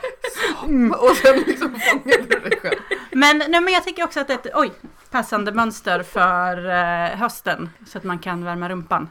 som, 0.61 0.93
och 0.93 1.17
sen 1.17 1.37
liksom 1.47 1.81
fångade 1.81 2.23
du 2.29 2.39
dig 2.49 2.59
själv. 2.63 2.79
Men, 3.13 3.39
nej, 3.39 3.61
men 3.61 3.69
jag 3.75 3.85
tycker 3.85 4.05
också 4.05 4.21
att 4.21 4.27
det 4.27 4.33
är 4.33 4.39
ett 4.39 4.55
oj, 4.55 4.73
passande 5.11 5.53
mönster 5.53 6.03
för 6.03 6.69
eh, 6.69 7.19
hösten. 7.19 7.71
Så 7.87 7.99
att 7.99 8.05
man 8.05 8.19
kan 8.19 8.45
värma 8.45 8.69
rumpan. 8.69 9.09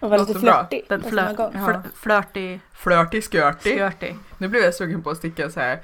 Och 0.00 0.10
var 0.10 0.18
lite 0.18 0.40
flörtig 0.40 0.86
Den 0.88 1.02
på 1.02 1.08
samma 1.08 1.22
flö, 1.26 1.34
gång. 1.34 1.52
Ja. 1.54 1.82
fl, 1.82 1.88
flirty, 2.08 2.58
Flirty 2.72 3.22
skirty. 3.22 3.78
skirty. 3.78 4.14
Nu 4.38 4.48
blev 4.48 4.62
jag 4.64 4.74
sugen 4.74 5.02
på 5.02 5.10
att 5.10 5.16
sticka 5.18 5.50
så 5.50 5.60
här 5.60 5.80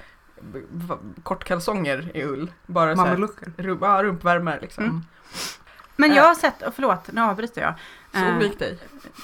kortkalsonger 1.23 2.11
i 2.17 2.25
ull. 2.25 2.53
Bara 2.67 2.97
så 2.97 3.03
här, 3.03 3.09
Mamelucker. 3.09 3.53
rum, 3.57 3.79
ja, 3.83 4.03
rumpvärmare 4.03 4.59
liksom. 4.61 4.85
Mm. 4.85 5.05
Men 5.97 6.15
jag 6.15 6.25
har 6.25 6.35
sett, 6.35 6.63
och 6.63 6.75
förlåt 6.75 7.13
nu 7.13 7.21
avbryter 7.21 7.61
jag. 7.63 7.75
Så 8.13 8.19
Eh, 8.19 8.37
olik 8.37 8.59
dig. 8.59 8.79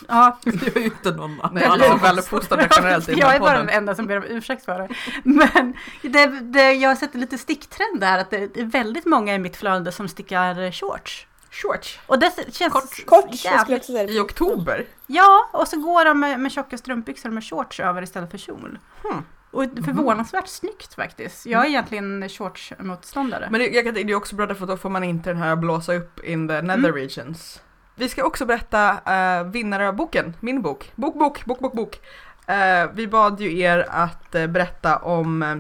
Ja, 0.08 0.38
Det 0.44 0.76
är 0.76 0.80
ju 0.80 0.84
inte 0.84 1.10
någon 1.10 1.40
annan. 1.40 1.62
Alla 1.62 1.84
som 1.84 1.92
är 1.98 2.02
väluppfostrade 2.02 2.68
generellt 2.76 3.08
jag 3.08 3.34
är 3.34 3.40
bara 3.40 3.58
den 3.58 3.68
enda 3.68 3.94
som 3.94 4.06
ber 4.06 4.16
om 4.16 4.24
ursäkt 4.24 4.64
för 4.64 4.78
det. 4.78 4.88
Men 5.24 5.74
det, 6.02 6.26
det, 6.26 6.72
jag 6.72 6.90
har 6.90 6.96
sett 6.96 7.14
lite 7.14 7.38
sticktrend 7.38 8.00
där, 8.00 8.18
att 8.18 8.30
det 8.30 8.56
är 8.56 8.64
väldigt 8.64 9.04
många 9.06 9.34
i 9.34 9.38
mitt 9.38 9.56
flöde 9.56 9.92
som 9.92 10.08
stickar 10.08 10.72
shorts. 10.72 11.26
Shorts. 11.50 12.00
Och 12.06 12.18
det 12.18 12.32
känns 12.52 12.72
Kort. 12.72 13.06
Kort, 13.06 13.44
jag 13.44 13.70
jävligt... 13.70 14.11
I 14.11 14.20
oktober. 14.20 14.87
Ja, 15.06 15.50
och 15.52 15.68
så 15.68 15.76
går 15.76 16.04
de 16.04 16.20
med, 16.20 16.40
med 16.40 16.52
tjocka 16.52 16.78
strumpbyxor 16.78 17.30
med 17.30 17.44
shorts 17.44 17.80
över 17.80 18.02
istället 18.02 18.30
för 18.30 18.38
kjol. 18.38 18.78
Hmm. 19.02 19.25
Och 19.50 19.64
förvånansvärt 19.84 20.49
snyggt 20.49 20.94
faktiskt. 20.94 21.46
Jag 21.46 21.64
är 21.64 21.68
egentligen 21.68 22.28
shortsmotståndare. 22.28 23.49
Men 23.50 23.61
det, 23.61 23.66
jag 23.66 23.84
kan, 23.84 23.94
det 23.94 24.00
är 24.00 24.14
också 24.14 24.37
bra 24.37 24.46
därför 24.46 24.62
att 24.64 24.68
då 24.68 24.76
får 24.76 24.90
man 24.90 25.04
inte 25.04 25.30
den 25.30 25.37
här 25.37 25.56
blåsa 25.56 25.94
upp 25.94 26.25
in 26.25 26.49
the 26.49 26.62
nether 26.62 26.78
Mm. 26.78 26.92
regions. 26.92 27.61
Vi 27.98 28.08
ska 28.08 28.24
också 28.24 28.46
berätta 28.46 28.92
uh, 28.92 29.50
vinnare 29.50 29.88
av 29.88 29.94
boken, 29.94 30.34
min 30.40 30.62
bok. 30.62 30.92
Bok, 30.94 31.14
bok, 31.18 31.44
bok, 31.44 31.58
bok, 31.58 31.72
bok. 31.72 32.00
Eh, 32.46 32.90
vi 32.94 33.06
bad 33.06 33.40
ju 33.40 33.58
er 33.58 33.86
att 33.88 34.34
eh, 34.34 34.46
berätta 34.46 34.96
om 34.96 35.42
eh, 35.42 35.50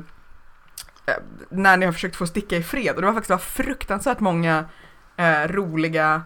eh, 1.06 1.22
när 1.48 1.76
ni 1.76 1.86
har 1.86 1.92
försökt 1.92 2.16
få 2.16 2.26
sticka 2.26 2.56
i 2.56 2.62
fred 2.62 2.94
och 2.94 3.00
det 3.00 3.06
var 3.06 3.14
faktiskt 3.14 3.30
var 3.30 3.38
fruktansvärt 3.38 4.20
många 4.20 4.64
roliga, 5.46 6.22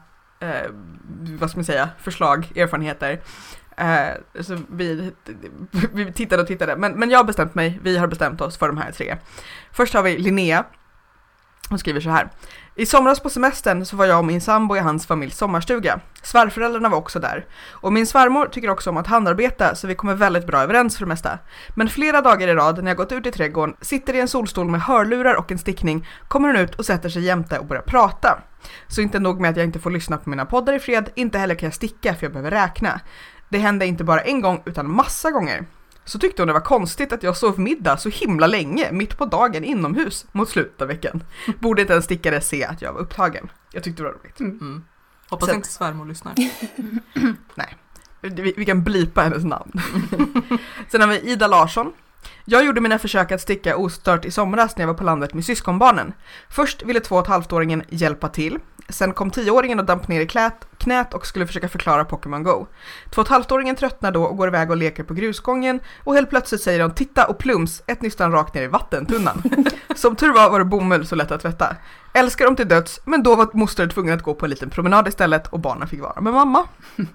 vad 1.38 1.50
ska 1.50 1.58
man 1.58 1.64
säga, 1.64 1.90
förslag, 1.98 2.52
erfarenheter. 2.56 3.20
Så 4.40 4.58
vi, 4.68 5.12
vi 5.92 6.12
tittade 6.12 6.42
och 6.42 6.48
tittade, 6.48 6.76
men, 6.76 6.92
men 6.92 7.10
jag 7.10 7.18
har 7.18 7.24
bestämt 7.24 7.54
mig, 7.54 7.80
vi 7.82 7.98
har 7.98 8.06
bestämt 8.06 8.40
oss 8.40 8.58
för 8.58 8.66
de 8.66 8.76
här 8.76 8.92
tre. 8.92 9.16
Först 9.72 9.94
har 9.94 10.02
vi 10.02 10.18
Linnea. 10.18 10.64
Hon 11.68 11.78
skriver 11.78 12.00
så 12.00 12.10
här. 12.10 12.28
I 12.80 12.86
somras 12.86 13.20
på 13.20 13.30
semestern 13.30 13.84
så 13.84 13.96
var 13.96 14.06
jag 14.06 14.18
och 14.18 14.24
min 14.24 14.40
sambo 14.40 14.76
i 14.76 14.78
hans 14.78 15.06
familjs 15.06 15.36
sommarstuga. 15.36 16.00
Svärföräldrarna 16.22 16.88
var 16.88 16.98
också 16.98 17.18
där. 17.18 17.46
Och 17.70 17.92
min 17.92 18.06
svärmor 18.06 18.46
tycker 18.46 18.70
också 18.70 18.90
om 18.90 18.96
att 18.96 19.06
handarbeta 19.06 19.74
så 19.74 19.86
vi 19.86 19.94
kommer 19.94 20.14
väldigt 20.14 20.46
bra 20.46 20.62
överens 20.62 20.96
för 20.96 21.04
det 21.04 21.08
mesta. 21.08 21.38
Men 21.74 21.88
flera 21.88 22.20
dagar 22.20 22.48
i 22.48 22.54
rad 22.54 22.84
när 22.84 22.90
jag 22.90 22.96
gått 22.96 23.12
ut 23.12 23.26
i 23.26 23.30
trädgården, 23.30 23.76
sitter 23.80 24.14
i 24.14 24.20
en 24.20 24.28
solstol 24.28 24.68
med 24.68 24.80
hörlurar 24.80 25.34
och 25.34 25.52
en 25.52 25.58
stickning, 25.58 26.08
kommer 26.28 26.48
hon 26.48 26.56
ut 26.56 26.74
och 26.74 26.86
sätter 26.86 27.08
sig 27.08 27.22
jämte 27.22 27.58
och 27.58 27.66
börjar 27.66 27.82
prata. 27.82 28.42
Så 28.88 29.00
inte 29.00 29.18
nog 29.18 29.40
med 29.40 29.50
att 29.50 29.56
jag 29.56 29.66
inte 29.66 29.80
får 29.80 29.90
lyssna 29.90 30.16
på 30.16 30.30
mina 30.30 30.46
poddar 30.46 30.72
i 30.72 30.78
fred, 30.78 31.10
inte 31.14 31.38
heller 31.38 31.54
kan 31.54 31.66
jag 31.66 31.74
sticka 31.74 32.14
för 32.14 32.24
jag 32.26 32.32
behöver 32.32 32.50
räkna. 32.50 33.00
Det 33.48 33.58
hände 33.58 33.86
inte 33.86 34.04
bara 34.04 34.20
en 34.20 34.40
gång 34.40 34.62
utan 34.66 34.90
massa 34.90 35.30
gånger. 35.30 35.66
Så 36.10 36.18
tyckte 36.18 36.42
hon 36.42 36.46
det 36.46 36.52
var 36.52 36.60
konstigt 36.60 37.12
att 37.12 37.22
jag 37.22 37.36
sov 37.36 37.60
middag 37.60 37.96
så 37.96 38.08
himla 38.08 38.46
länge 38.46 38.92
mitt 38.92 39.18
på 39.18 39.24
dagen 39.26 39.64
inomhus 39.64 40.26
mot 40.32 40.48
slutet 40.48 40.82
av 40.82 40.88
veckan. 40.88 41.22
Borde 41.60 41.82
inte 41.82 41.94
en 41.94 42.02
stickare 42.02 42.40
se 42.40 42.64
att 42.64 42.82
jag 42.82 42.92
var 42.92 43.00
upptagen. 43.00 43.50
Jag 43.72 43.82
tyckte 43.84 44.02
det 44.02 44.08
var 44.08 44.14
roligt. 44.18 44.40
Mm. 44.40 44.84
Hoppas 45.28 45.48
Så- 45.48 45.54
inte 45.54 45.68
svärmor 45.68 46.06
lyssnar. 46.06 46.34
Vi, 48.22 48.54
vi 48.56 48.64
kan 48.64 48.82
blipa 48.84 49.22
hennes 49.22 49.44
namn. 49.44 49.72
Sen 50.88 51.00
har 51.00 51.08
vi 51.08 51.32
Ida 51.32 51.46
Larsson. 51.46 51.92
Jag 52.44 52.64
gjorde 52.64 52.80
mina 52.80 52.98
försök 52.98 53.32
att 53.32 53.40
sticka 53.40 53.76
ostört 53.76 54.24
i 54.24 54.30
somras 54.30 54.76
när 54.76 54.82
jag 54.82 54.86
var 54.86 54.94
på 54.94 55.04
landet 55.04 55.34
med 55.34 55.44
syskonbarnen. 55.44 56.12
Först 56.48 56.82
ville 56.82 57.00
två 57.00 57.16
och 57.16 57.22
ett 57.22 57.28
halvt-åringen 57.28 57.82
hjälpa 57.88 58.28
till. 58.28 58.58
Sen 58.88 59.12
kom 59.12 59.30
tioåringen 59.30 59.78
och 59.78 59.84
damp 59.84 60.08
ner 60.08 60.20
i 60.20 60.26
klät, 60.26 60.66
knät 60.78 61.14
och 61.14 61.26
skulle 61.26 61.46
försöka 61.46 61.68
förklara 61.68 62.04
Pokémon 62.04 62.42
Go. 62.42 62.66
Två 63.10 63.20
och 63.20 63.26
ett 63.26 63.30
halvt-åringen 63.30 63.76
tröttnar 63.76 64.12
då 64.12 64.22
och 64.24 64.36
går 64.36 64.48
iväg 64.48 64.70
och 64.70 64.76
leker 64.76 65.02
på 65.02 65.14
grusgången 65.14 65.80
och 66.04 66.14
helt 66.14 66.30
plötsligt 66.30 66.62
säger 66.62 66.78
de 66.78 66.90
titta 66.90 67.26
och 67.26 67.38
plums, 67.38 67.82
ett 67.86 68.02
nystan 68.02 68.32
rakt 68.32 68.54
ner 68.54 68.62
i 68.62 68.66
vattentunnan. 68.66 69.42
Som 69.96 70.16
tur 70.16 70.32
var 70.32 70.50
var 70.50 70.58
det 70.58 70.64
bomull 70.64 71.06
så 71.06 71.14
lätt 71.14 71.30
att 71.30 71.42
tvätta. 71.42 71.76
Älskar 72.12 72.44
dem 72.44 72.56
till 72.56 72.68
döds, 72.68 73.00
men 73.04 73.22
då 73.22 73.36
var 73.36 73.48
moster 73.52 73.86
tvungen 73.86 74.14
att 74.14 74.22
gå 74.22 74.34
på 74.34 74.46
en 74.46 74.50
liten 74.50 74.70
promenad 74.70 75.08
istället 75.08 75.46
och 75.46 75.60
barnen 75.60 75.88
fick 75.88 76.00
vara 76.00 76.20
med 76.20 76.32
mamma. 76.32 76.68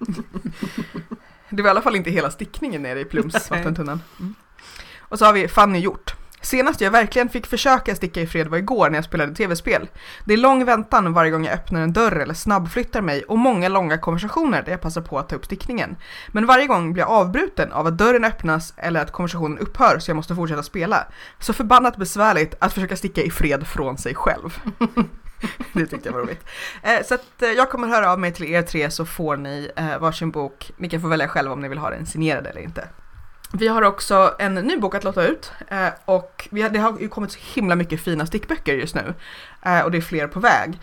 Det 1.48 1.62
var 1.62 1.68
i 1.68 1.70
alla 1.70 1.82
fall 1.82 1.96
inte 1.96 2.10
hela 2.10 2.30
stickningen 2.30 2.82
nere 2.82 3.00
i 3.00 3.04
plums 3.04 3.50
vattentunnan. 3.50 4.00
Mm. 4.20 4.34
Och 5.08 5.18
så 5.18 5.24
har 5.24 5.32
vi 5.32 5.48
Fanny 5.48 5.78
Hjort. 5.78 6.14
Senast 6.46 6.80
jag 6.80 6.90
verkligen 6.90 7.28
fick 7.28 7.46
försöka 7.46 7.94
sticka 7.94 8.20
i 8.20 8.26
fred 8.26 8.48
var 8.48 8.58
igår 8.58 8.90
när 8.90 8.96
jag 8.96 9.04
spelade 9.04 9.34
tv-spel. 9.34 9.88
Det 10.24 10.32
är 10.32 10.38
lång 10.38 10.64
väntan 10.64 11.12
varje 11.12 11.30
gång 11.30 11.44
jag 11.44 11.54
öppnar 11.54 11.80
en 11.80 11.92
dörr 11.92 12.16
eller 12.16 12.34
snabbflyttar 12.34 13.00
mig 13.00 13.22
och 13.22 13.38
många 13.38 13.68
långa 13.68 13.98
konversationer 13.98 14.62
där 14.62 14.70
jag 14.70 14.80
passar 14.80 15.00
på 15.00 15.18
att 15.18 15.28
ta 15.28 15.36
upp 15.36 15.44
stickningen. 15.44 15.96
Men 16.28 16.46
varje 16.46 16.66
gång 16.66 16.92
blir 16.92 17.02
jag 17.02 17.10
avbruten 17.10 17.72
av 17.72 17.86
att 17.86 17.98
dörren 17.98 18.24
öppnas 18.24 18.74
eller 18.76 19.00
att 19.00 19.12
konversationen 19.12 19.58
upphör 19.58 19.98
så 19.98 20.10
jag 20.10 20.16
måste 20.16 20.34
fortsätta 20.34 20.62
spela. 20.62 21.06
Så 21.38 21.52
förbannat 21.52 21.96
besvärligt 21.96 22.54
att 22.58 22.72
försöka 22.72 22.96
sticka 22.96 23.22
i 23.22 23.30
fred 23.30 23.66
från 23.66 23.98
sig 23.98 24.14
själv. 24.14 24.58
det 25.72 25.86
tyckte 25.86 26.08
jag 26.08 26.12
var 26.12 26.20
roligt. 26.20 26.44
Eh, 26.82 27.04
så 27.04 27.14
att 27.14 27.42
eh, 27.42 27.48
jag 27.48 27.70
kommer 27.70 27.88
höra 27.88 28.12
av 28.12 28.20
mig 28.20 28.32
till 28.32 28.44
er 28.44 28.62
tre 28.62 28.90
så 28.90 29.04
får 29.04 29.36
ni 29.36 29.70
eh, 29.76 29.98
varsin 29.98 30.30
bok. 30.30 30.72
Ni 30.76 30.88
kan 30.88 31.00
få 31.00 31.08
välja 31.08 31.28
själva 31.28 31.52
om 31.52 31.60
ni 31.60 31.68
vill 31.68 31.78
ha 31.78 31.90
den 31.90 32.06
signerad 32.06 32.46
eller 32.46 32.60
inte. 32.60 32.88
Vi 33.52 33.68
har 33.68 33.82
också 33.82 34.34
en 34.38 34.54
ny 34.54 34.76
bok 34.76 34.94
att 34.94 35.04
låta 35.04 35.26
ut 35.26 35.52
eh, 35.68 35.88
och 36.04 36.48
vi 36.50 36.62
har, 36.62 36.70
det 36.70 36.78
har 36.78 36.98
ju 36.98 37.08
kommit 37.08 37.32
så 37.32 37.38
himla 37.54 37.74
mycket 37.74 38.00
fina 38.00 38.26
stickböcker 38.26 38.74
just 38.74 38.94
nu 38.94 39.14
eh, 39.62 39.80
och 39.80 39.90
det 39.90 39.98
är 39.98 40.02
fler 40.02 40.26
på 40.26 40.40
väg. 40.40 40.80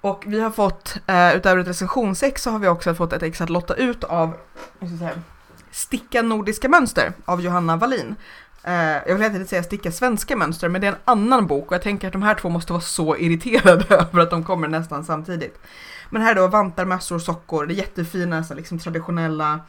Och 0.00 0.24
vi 0.26 0.40
har 0.40 0.50
fått, 0.50 0.96
eh, 1.06 1.36
utöver 1.36 1.60
ett 1.60 1.68
recensionsex 1.68 2.42
så 2.42 2.50
har 2.50 2.58
vi 2.58 2.68
också 2.68 2.94
fått 2.94 3.12
ett 3.12 3.22
ex 3.22 3.40
att 3.40 3.50
lotta 3.50 3.74
ut 3.74 4.04
av 4.04 4.36
vad 4.78 4.88
ska 4.88 5.04
jag 5.04 5.12
säga, 5.12 5.22
Sticka 5.70 6.22
nordiska 6.22 6.68
mönster 6.68 7.12
av 7.24 7.40
Johanna 7.40 7.76
Wallin. 7.76 8.16
Eh, 8.64 8.74
jag 8.74 9.06
vill 9.06 9.20
egentligen 9.20 9.46
säga 9.46 9.62
sticka 9.62 9.92
svenska 9.92 10.36
mönster 10.36 10.68
men 10.68 10.80
det 10.80 10.86
är 10.86 10.92
en 10.92 10.98
annan 11.04 11.46
bok 11.46 11.66
och 11.66 11.74
jag 11.74 11.82
tänker 11.82 12.06
att 12.06 12.12
de 12.12 12.22
här 12.22 12.34
två 12.34 12.48
måste 12.48 12.72
vara 12.72 12.82
så 12.82 13.16
irriterade 13.16 13.84
över 13.94 14.20
att 14.20 14.30
de 14.30 14.44
kommer 14.44 14.68
nästan 14.68 15.04
samtidigt. 15.04 15.58
Men 16.10 16.22
här 16.22 16.30
är 16.30 16.34
då 16.34 16.46
vantar, 16.46 16.84
mössor, 16.84 17.18
sockor, 17.18 17.66
det 17.66 17.74
är 17.74 17.76
jättefina 17.76 18.44
så 18.44 18.54
liksom 18.54 18.78
traditionella 18.78 19.60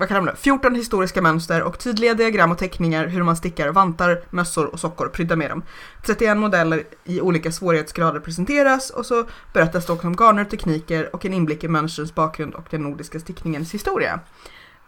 vad 0.00 0.08
kallar 0.08 0.20
man 0.20 0.34
det? 0.34 0.40
14 0.40 0.74
historiska 0.74 1.22
mönster 1.22 1.62
och 1.62 1.78
tydliga 1.78 2.14
diagram 2.14 2.52
och 2.52 2.58
teckningar 2.58 3.06
hur 3.06 3.22
man 3.22 3.36
stickar 3.36 3.68
vantar, 3.68 4.22
mössor 4.30 4.66
och 4.66 4.80
sockor 4.80 5.08
prydda 5.08 5.36
med 5.36 5.50
dem. 5.50 5.62
31 6.06 6.36
modeller 6.36 6.82
i 7.04 7.20
olika 7.20 7.52
svårighetsgrader 7.52 8.20
presenteras 8.20 8.90
och 8.90 9.06
så 9.06 9.24
berättas 9.52 9.86
det 9.86 9.92
också 9.92 10.06
om 10.06 10.16
garner, 10.16 10.44
tekniker 10.44 11.14
och 11.14 11.24
en 11.26 11.34
inblick 11.34 11.64
i 11.64 11.68
mönstrens 11.68 12.14
bakgrund 12.14 12.54
och 12.54 12.64
den 12.70 12.82
nordiska 12.82 13.20
stickningens 13.20 13.74
historia. 13.74 14.20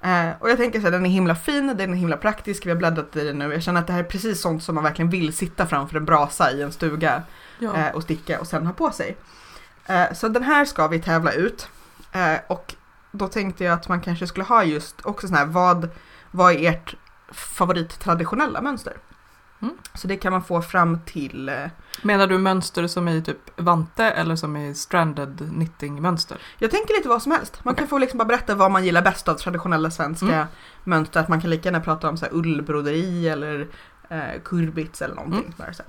Eh, 0.01 0.29
och 0.41 0.51
jag 0.51 0.57
tänker 0.59 0.79
så 0.81 0.85
här, 0.85 0.91
den 0.93 1.07
är 1.07 1.11
himla 1.11 1.35
fin, 1.35 1.75
den 1.77 1.93
är 1.93 1.97
himla 1.97 2.17
praktisk, 2.17 2.67
vi 2.67 2.71
har 2.71 2.77
bläddrat 2.77 3.17
i 3.17 3.25
den 3.25 3.39
nu. 3.39 3.53
Jag 3.53 3.63
känner 3.63 3.81
att 3.81 3.87
det 3.87 3.93
här 3.93 4.01
är 4.01 4.05
precis 4.05 4.41
sånt 4.41 4.63
som 4.63 4.75
man 4.75 4.85
verkligen 4.85 5.11
vill 5.11 5.33
sitta 5.33 5.67
framför 5.67 5.97
en 5.97 6.05
brasa 6.05 6.53
i 6.53 6.63
en 6.63 6.73
stuga 6.73 7.23
Ja. 7.59 7.77
eh, 7.77 7.95
och 7.95 8.03
sticka 8.03 8.41
och 8.41 8.47
sen 8.47 8.67
ha 8.67 8.73
på 8.73 8.91
sig. 8.91 9.17
Eh, 9.87 10.13
så 10.15 10.29
den 10.29 10.43
här 10.43 10.65
ska 10.65 10.89
vi 10.89 10.99
tävla 11.01 11.33
ut. 11.33 11.69
Eh, 12.13 12.37
och 12.49 12.75
då 13.13 13.29
tänkte 13.29 13.65
jag 13.65 13.75
att 13.75 13.89
man 13.89 14.01
kanske 14.01 14.27
skulle 14.27 14.45
ha 14.45 14.65
just 14.65 15.07
också 15.07 15.27
sån 15.29 15.37
här, 15.37 15.47
vad, 15.47 15.89
vad 16.31 16.53
är 16.53 16.71
ert 16.71 16.95
favorittraditionella 17.33 18.61
mönster? 18.61 18.97
Mm. 19.63 19.75
Så 19.95 20.09
det 20.09 20.17
kan 20.17 20.33
man 20.33 20.43
få 20.45 20.63
fram 20.63 20.99
till, 21.07 21.49
eh, 21.49 21.55
Menar 22.03 22.27
du 22.27 22.39
mönster 22.39 22.87
som 22.87 23.09
är 23.09 23.21
typ 23.21 23.61
vante 23.61 24.05
eller 24.05 24.37
som 24.37 24.57
är 24.57 24.75
stranded 24.75 25.51
knitting-mönster? 25.55 26.39
jag 26.59 26.71
tänker 26.71 26.95
lite 26.95 27.09
vad 27.09 27.23
som 27.23 27.33
helst. 27.33 27.65
Man 27.65 27.75
kan 27.75 27.89
få 27.89 27.99
liksom 27.99 28.19
bara 28.19 28.25
berätta 28.25 28.55
vad 28.55 28.71
man 28.71 28.85
gillar 28.85 29.03
bäst 29.03 29.29
av 29.29 29.35
traditionella 29.35 29.91
svenska 29.91 30.27
Mm. 30.35 30.47
mönster. 30.85 31.21
Att 31.21 31.29
man 31.29 31.41
kan 31.41 31.51
lika 31.51 31.69
gärna 31.69 31.81
prata 31.81 32.09
om 32.09 32.17
så 32.17 32.27
ullbroderi 32.31 33.29
eller 33.29 33.69
eh, 34.13 34.41
kurbits 34.45 35.03
eller 35.03 35.15
någonting. 35.15 35.55
Mm. 35.59 35.75
Så. 35.75 35.83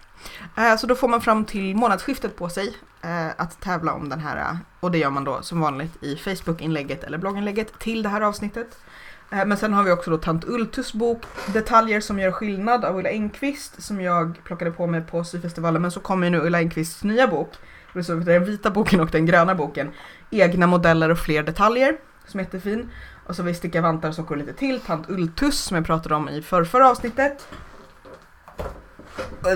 Eh, 0.61 0.77
så 0.77 0.87
då 0.87 0.95
får 0.95 1.07
man 1.07 1.21
fram 1.21 1.45
till 1.45 1.75
månadsskiftet 1.75 2.35
på 2.35 2.49
sig 2.49 2.77
eh, 3.01 3.27
att 3.37 3.61
tävla 3.61 3.93
om 3.93 4.09
den 4.09 4.19
här. 4.19 4.57
Och 4.79 4.91
det 4.91 4.97
gör 4.97 5.09
man 5.09 5.23
då 5.23 5.41
som 5.41 5.59
vanligt 5.59 6.03
i 6.03 6.15
Facebook-inlägget 6.15 7.03
eller 7.03 7.17
blogginlägget 7.17 7.79
till 7.79 8.03
det 8.03 8.09
här 8.09 8.21
avsnittet. 8.21 8.77
Eh, 9.31 9.45
Men 9.45 9.57
sen 9.57 9.73
har 9.73 9.83
vi 9.83 9.91
också 9.91 10.11
då 10.11 10.17
Tant 10.17 10.45
Ultus 10.45 10.93
bok 10.93 11.23
Detaljer 11.53 12.01
som 12.01 12.19
gör 12.19 12.31
skillnad 12.31 12.85
av 12.85 12.97
Ulla 12.97 13.09
Engqvist 13.09 13.83
som 13.83 14.01
jag 14.01 14.39
plockade 14.43 14.71
på 14.71 14.87
mig 14.87 15.01
på 15.01 15.23
syfestivalen 15.23 15.81
men 15.81 15.91
så 15.91 15.99
kommer 15.99 16.27
ju 16.27 16.31
nu 16.31 16.39
Ulla 16.39 16.57
Engqvists 16.57 17.03
nya 17.03 17.27
bok. 17.27 17.49
Den 18.25 18.45
vita 18.45 18.71
boken 18.71 18.99
och 18.99 19.09
den 19.09 19.25
gröna 19.25 19.55
boken. 19.55 19.91
Egna 20.29 20.67
modeller 20.67 21.09
och 21.09 21.19
fler 21.19 21.43
detaljer 21.43 21.97
som 22.27 22.39
är 22.39 22.43
jättefin. 22.43 22.89
Och 23.27 23.35
så 23.35 23.41
har 23.41 23.47
vi 23.47 23.53
Sticka 23.53 23.81
vantar 23.81 24.09
och 24.09 24.15
sockor 24.15 24.35
lite 24.35 24.53
till. 24.53 24.79
Tant 24.79 25.09
Ultus 25.09 25.59
som 25.59 25.77
jag 25.77 25.85
pratade 25.85 26.15
om 26.15 26.29
i 26.29 26.41
förrförra 26.41 26.89
avsnittet. 26.89 27.47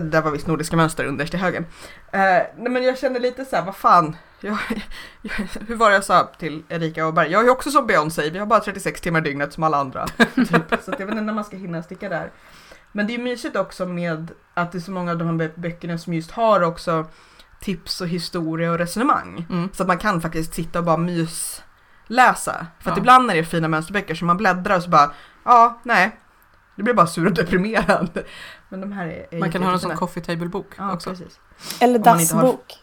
Där 0.01 0.21
var 0.21 0.31
visst 0.31 0.47
nordiska 0.47 0.75
mönster 0.75 1.05
underst 1.05 1.33
i 1.33 1.37
högen. 1.37 1.65
Eh, 2.11 2.19
nej 2.21 2.69
men 2.69 2.83
jag 2.83 2.97
känner 2.97 3.19
lite 3.19 3.45
så 3.45 3.55
här, 3.55 3.63
vad 3.65 3.75
fan. 3.75 4.15
Jag, 4.41 4.57
jag, 5.21 5.31
hur 5.67 5.75
var 5.75 5.89
det 5.89 5.95
jag 5.95 6.03
sa 6.03 6.31
till 6.39 6.63
Erika 6.69 7.07
Åberg? 7.07 7.31
Jag 7.31 7.45
är 7.45 7.49
också 7.49 7.71
som 7.71 7.87
Beyoncé, 7.87 8.29
vi 8.29 8.39
har 8.39 8.45
bara 8.45 8.59
36 8.59 9.01
timmar 9.01 9.21
dygnet 9.21 9.53
som 9.53 9.63
alla 9.63 9.77
andra. 9.77 10.07
Typ. 10.35 10.83
Så 10.83 10.91
jag 10.91 11.05
vet 11.05 11.09
inte 11.09 11.21
när 11.21 11.33
man 11.33 11.43
ska 11.45 11.57
hinna 11.57 11.83
sticka 11.83 12.09
där. 12.09 12.31
Men 12.91 13.07
det 13.07 13.15
är 13.15 13.19
mysigt 13.19 13.55
också 13.55 13.85
med 13.85 14.31
att 14.53 14.71
det 14.71 14.77
är 14.77 14.79
så 14.79 14.91
många 14.91 15.11
av 15.11 15.17
de 15.17 15.27
här 15.27 15.35
bö- 15.47 15.59
böckerna 15.59 15.97
som 15.97 16.13
just 16.13 16.31
har 16.31 16.61
också 16.61 17.05
tips 17.61 18.01
och 18.01 18.07
historia 18.07 18.71
och 18.71 18.77
resonemang. 18.77 19.45
Mm. 19.49 19.69
Så 19.73 19.83
att 19.83 19.87
man 19.87 19.97
kan 19.97 20.21
faktiskt 20.21 20.53
sitta 20.53 20.79
och 20.79 20.85
bara 20.85 20.97
mysläsa. 20.97 22.67
För 22.79 22.91
att 22.91 22.97
Ja. 22.97 23.01
ibland 23.01 23.27
när 23.27 23.33
det 23.33 23.39
är 23.39 23.43
fina 23.43 23.67
mönsterböcker 23.67 24.15
så 24.15 24.25
man 24.25 24.37
bläddrar 24.37 24.77
och 24.77 24.83
så 24.83 24.89
bara, 24.89 25.11
ja, 25.45 25.79
nej. 25.83 26.19
Det 26.75 26.83
blir 26.83 26.93
bara 26.93 27.07
sur 27.07 27.25
och 27.25 27.33
deprimerad. 27.33 28.19
Men 28.69 28.81
de 28.81 28.91
här 28.91 29.07
är, 29.07 29.25
är 29.35 29.39
Man 29.39 29.51
kan 29.51 29.61
ha 29.63 29.69
en 29.69 29.73
jättefina. 29.75 29.97
sån 29.97 30.07
coffee 30.07 30.21
table-bok 30.21 30.65
Ja, 30.77 30.93
också. 30.93 31.09
precis. 31.09 31.39
Eller 31.79 31.99
dassbok. 31.99 32.73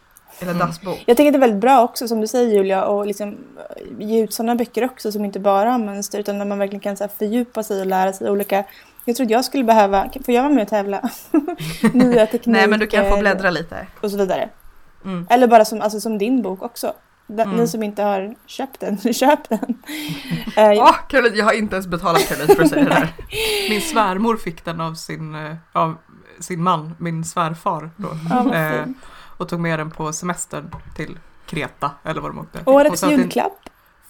Eller 0.41 0.53
Mm. 0.53 0.67
dassbok. 0.67 1.03
Jag 1.07 1.17
tänker 1.17 1.29
att 1.29 1.33
det 1.33 1.37
är 1.39 1.41
väldigt 1.41 1.61
bra 1.61 1.83
också 1.83 2.09
som 2.09 2.21
du 2.21 2.27
säger 2.27 2.55
Julia 2.55 2.85
och 2.85 3.07
liksom 3.07 3.29
eh, 3.29 4.07
ge 4.07 4.23
ut 4.25 4.33
sådana 4.35 4.55
böcker 4.55 4.85
också 4.85 5.13
som 5.13 5.25
inte 5.25 5.41
bara 5.41 5.71
har 5.71 5.79
mönster 5.79 6.19
utan 6.19 6.39
där 6.39 6.45
man 6.47 6.59
verkligen 6.59 6.81
kan 6.81 6.97
så 6.97 7.05
här, 7.05 7.11
fördjupa 7.19 7.63
sig 7.63 7.81
och 7.81 7.87
lära 7.87 8.13
sig 8.13 8.31
olika. 8.31 8.65
Jag 9.05 9.17
tror 9.17 9.25
att 9.25 9.31
jag 9.31 9.45
skulle 9.45 9.65
behöva, 9.65 10.09
får 10.25 10.35
jag 10.35 10.43
vara 10.43 10.53
med 10.53 10.63
och 10.63 10.69
tävla? 10.69 11.11
Nya 11.93 12.27
tekniker 12.27 12.51
Nej 12.51 12.69
men 12.69 12.79
du 12.81 12.87
kan 12.87 13.11
få 13.11 13.17
bläddra 13.17 13.51
lite. 13.51 13.87
och 14.01 14.11
så 14.11 14.17
vidare. 14.17 14.49
Mm. 15.05 15.27
Eller 15.31 15.47
bara 15.47 15.65
som, 15.65 15.81
alltså, 15.81 16.01
som 16.01 16.19
din 16.19 16.43
bok 16.43 16.63
också. 16.63 16.93
Den, 17.27 17.47
Mm. 17.49 17.57
Ni 17.61 17.69
som 17.69 17.83
inte 17.83 18.03
har 18.03 18.35
köpt 18.47 18.81
den, 18.81 18.99
köp 19.15 19.49
den. 19.49 19.75
Eh, 20.57 20.83
Åh, 20.83 20.97
Caroline, 21.09 21.37
jag 21.37 21.45
har 21.45 21.53
inte 21.53 21.75
ens 21.77 21.87
betalat 21.87 22.29
Caroline 22.29 22.57
för 22.57 22.63
att 22.63 22.69
säga 22.71 22.85
det 22.85 22.95
här. 22.95 23.15
Min 23.71 23.81
svärmor 23.81 24.37
fick 24.37 24.65
den 24.65 24.81
av 24.81 24.95
sin, 24.95 25.35
eh, 25.35 25.55
av 25.73 25.95
sin 26.39 26.63
man, 26.63 26.95
min 26.99 27.25
svärfar. 27.25 27.91
Då. 27.97 28.09
ja, 28.31 28.55
Eh, 28.55 28.85
och 29.37 29.49
tog 29.49 29.61
med 29.61 29.79
den 29.79 29.91
på 29.91 30.13
semestern 30.13 30.71
till 30.97 31.19
Kreta 31.47 31.91
eller 32.03 32.21
vad 32.21 32.31
de 32.31 32.39
åkte. 32.39 32.61
Årets 32.67 33.03
julklapp. 33.05 33.59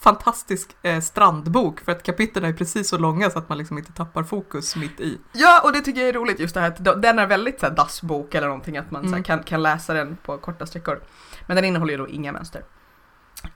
fantastisk 0.00 0.76
eh, 0.82 1.00
strandbok 1.00 1.80
för 1.80 1.92
att 1.92 2.02
kapitlen 2.02 2.44
är 2.44 2.52
precis 2.52 2.88
så 2.88 2.98
långa 2.98 3.30
så 3.30 3.38
att 3.38 3.48
man 3.48 3.58
liksom 3.58 3.78
inte 3.78 3.92
tappar 3.92 4.22
fokus 4.22 4.76
mitt 4.76 5.00
i. 5.00 5.18
Ja, 5.32 5.60
och 5.64 5.72
det 5.72 5.80
tycker 5.80 6.00
jag 6.00 6.08
är 6.08 6.12
roligt 6.12 6.40
just 6.40 6.54
det 6.54 6.60
här 6.60 6.68
att 6.68 6.84
de- 6.84 7.00
den 7.00 7.18
är 7.18 7.26
väldigt 7.26 7.60
så 7.60 7.66
här 7.66 7.74
dassbok 7.74 8.34
eller 8.34 8.46
någonting 8.46 8.76
att 8.76 8.90
man 8.90 9.02
så 9.02 9.08
här, 9.08 9.14
Mm. 9.14 9.22
kan, 9.24 9.42
kan 9.42 9.62
läsa 9.62 9.94
den 9.94 10.16
på 10.22 10.38
korta 10.38 10.66
sträckor. 10.66 11.00
Men 11.46 11.56
den 11.56 11.64
innehåller 11.64 11.92
ju 11.92 11.98
då 11.98 12.08
inga 12.08 12.32
mönster. 12.32 12.62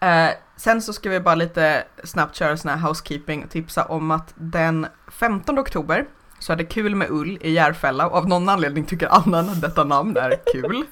Eh, 0.01 0.31
sen 0.57 0.83
så 0.83 0.93
ska 0.93 1.11
vi 1.11 1.21
bara 1.21 1.35
lite 1.35 1.85
snabbt 2.05 2.37
köra 2.37 2.57
sån 2.57 2.71
här 2.71 2.79
housekeeping 2.79 3.45
och 3.45 3.51
tipsa 3.51 3.85
om 3.85 4.11
att 4.11 4.33
den 4.35 4.87
15 5.13 5.59
oktober 5.59 6.07
så 6.39 6.53
är 6.53 6.57
det 6.57 6.65
kul 6.65 6.95
med 6.95 7.11
ull 7.11 7.39
i 7.41 7.53
Järfälla 7.53 8.07
och 8.09 8.17
av 8.17 8.29
någon 8.29 8.49
anledning 8.49 8.85
tycker 8.85 9.09
Annan 9.09 9.49
att 9.49 9.61
detta 9.61 9.85
namn 9.85 10.17
är 10.17 10.35
kul. 10.53 10.85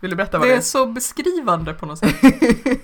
Vill 0.00 0.10
du 0.10 0.16
berätta 0.16 0.38
vad 0.38 0.46
Det 0.46 0.50
det 0.50 0.54
är 0.54 0.58
är? 0.58 0.62
så 0.62 0.86
beskrivande 0.86 1.74
på 1.74 1.86
något 1.86 1.98
sätt. 1.98 2.14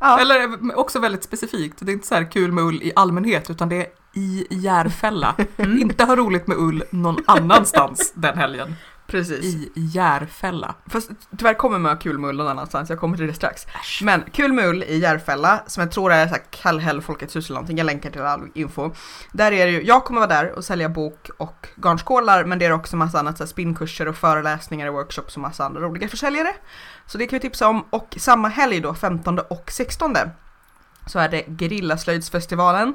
Ja, 0.00 0.20
Eller 0.20 0.40
eh, 0.42 0.48
också 0.78 0.98
väldigt 0.98 1.24
specifikt. 1.24 1.76
Det 1.80 1.90
är 1.90 1.94
inte 1.94 2.06
så 2.06 2.14
här 2.14 2.30
kul 2.30 2.52
med 2.52 2.64
ull 2.64 2.82
i 2.82 2.92
allmänhet 2.96 3.50
utan 3.50 3.68
det 3.68 3.76
är 3.76 3.86
i 4.14 4.46
Järfälla. 4.50 5.34
Mm. 5.56 5.78
Inte 5.78 6.04
ha 6.04 6.16
roligt 6.16 6.46
med 6.46 6.56
ull 6.56 6.84
någon 6.90 7.16
annanstans 7.26 8.12
den 8.14 8.38
helgen. 8.38 8.74
Precis. 9.10 9.44
I 9.44 9.70
Järfälla. 9.74 10.74
Fast 10.86 11.10
tyvärr 11.38 11.54
kommer 11.54 11.78
man 11.78 11.92
ha 11.92 11.98
kul 11.98 12.18
med 12.18 12.28
ull 12.30 12.36
någon 12.36 12.48
annanstans, 12.48 12.90
jag 12.90 12.98
kommer 12.98 13.16
till 13.16 13.26
det 13.26 13.34
strax. 13.34 13.66
Men 14.02 14.24
kul 14.32 14.52
med 14.52 14.68
ull 14.68 14.82
i 14.82 14.98
Järfälla, 14.98 15.62
som 15.66 15.80
jag 15.80 15.92
tror 15.92 16.12
är 16.12 16.26
så 16.26 16.34
här 16.34 16.42
Kallhäll 16.50 17.02
Folkets 17.02 17.36
hus 17.36 17.46
eller 17.46 17.54
någonting, 17.54 17.78
jag 17.78 17.84
länkar 17.84 18.10
till 18.10 18.22
all 18.22 18.48
info. 18.54 18.90
Där 19.32 19.52
är 19.52 19.66
det 19.66 19.72
ju, 19.72 19.82
jag 19.82 20.04
kommer 20.04 20.20
vara 20.20 20.30
där 20.30 20.52
och 20.52 20.64
sälja 20.64 20.88
bok 20.88 21.30
och 21.36 21.68
garnskålar, 21.76 22.44
men 22.44 22.58
det 22.58 22.64
är 22.64 22.72
också 22.72 22.96
massa 22.96 23.18
annat, 23.18 23.38
så 23.38 23.44
här 23.44 23.48
spinnkurser 23.48 24.08
och 24.08 24.16
föreläsningar 24.16 24.86
och 24.86 24.94
workshops 24.94 25.36
och 25.36 25.42
massa 25.42 25.64
andra 25.64 25.80
roliga 25.80 26.08
försäljare. 26.08 26.54
Så 27.06 27.18
det 27.18 27.26
kan 27.26 27.36
vi 27.36 27.40
tipsa 27.40 27.68
om, 27.68 27.84
och 27.90 28.14
samma 28.18 28.48
helg 28.48 28.80
då, 28.80 28.94
15 28.94 29.38
och 29.38 29.70
16 29.70 30.14
så 31.06 31.18
är 31.18 31.28
det 31.28 31.44
Gerillaslöjdsfestivalen 31.58 32.94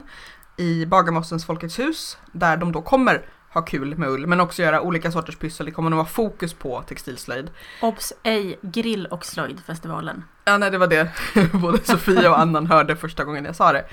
i 0.57 0.85
Bagarmossens 0.85 1.45
Folkets 1.45 1.79
hus, 1.79 2.17
där 2.31 2.57
de 2.57 2.71
då 2.71 2.81
kommer 2.81 3.25
ha 3.53 3.61
kul 3.61 3.97
med 3.97 4.09
ull 4.09 4.27
men 4.27 4.39
också 4.39 4.61
göra 4.61 4.81
olika 4.81 5.11
sorters 5.11 5.35
pyssel. 5.35 5.65
Det 5.65 5.71
kommer 5.71 5.89
nog 5.89 5.97
vara 5.97 6.07
fokus 6.07 6.53
på 6.53 6.81
textilslöjd. 6.81 7.51
Obs! 7.81 8.13
Ej 8.23 8.59
grill 8.61 9.05
och 9.05 9.25
slöjdfestivalen. 9.25 10.23
Ja, 10.45 10.57
nej, 10.57 10.71
det 10.71 10.77
var 10.77 10.87
det 10.87 11.07
både 11.53 11.83
Sofia 11.83 12.29
och 12.31 12.39
Annan 12.39 12.67
hörde 12.67 12.95
första 12.95 13.23
gången 13.23 13.45
jag 13.45 13.55
sa 13.55 13.71
det. 13.71 13.85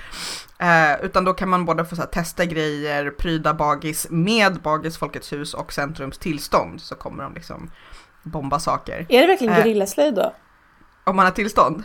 Eh, 0.59 1.05
utan 1.05 1.23
då 1.25 1.33
kan 1.33 1.49
man 1.49 1.65
både 1.65 1.85
få 1.85 1.95
så 1.95 2.01
här, 2.01 2.09
testa 2.09 2.45
grejer, 2.45 3.09
pryda 3.09 3.53
bagis 3.53 4.07
med 4.09 4.61
Bagis 4.61 4.97
Folkets 4.97 5.33
hus 5.33 5.53
och 5.53 5.73
Centrums 5.73 6.17
tillstånd 6.17 6.81
så 6.81 6.95
kommer 6.95 7.23
de 7.23 7.33
liksom 7.33 7.71
bomba 8.23 8.59
saker. 8.59 9.05
Är 9.09 9.21
det 9.21 9.27
verkligen 9.27 9.53
Eh. 9.53 9.59
gerillaslöjd 9.59 10.15
då? 10.15 10.33
Om 11.03 11.15
man 11.15 11.25
har 11.25 11.31
tillstånd? 11.31 11.83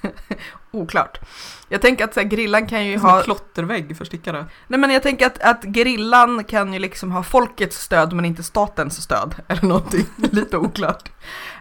Oklart. 0.70 1.20
Jag 1.68 1.82
tänker 1.82 2.04
att 2.04 2.14
så 2.14 2.20
här, 2.20 2.26
grillan 2.26 2.66
kan 2.66 2.86
ju 2.86 2.98
Som 2.98 3.08
en 3.08 3.14
ha... 3.14 3.22
klottervägg 3.22 3.96
för 3.96 4.04
stickare. 4.04 4.46
Nej 4.66 4.80
men 4.80 4.90
jag 4.90 5.02
tänker 5.02 5.26
att, 5.26 5.42
att 5.42 5.62
grillan 5.62 6.44
kan 6.44 6.72
ju 6.72 6.78
liksom 6.78 7.12
ha 7.12 7.22
folkets 7.22 7.82
stöd 7.82 8.12
men 8.12 8.24
inte 8.24 8.42
statens 8.42 9.02
stöd. 9.02 9.34
Eller 9.48 9.62
någonting 9.62 10.06
lite 10.16 10.56
oklart. 10.56 11.10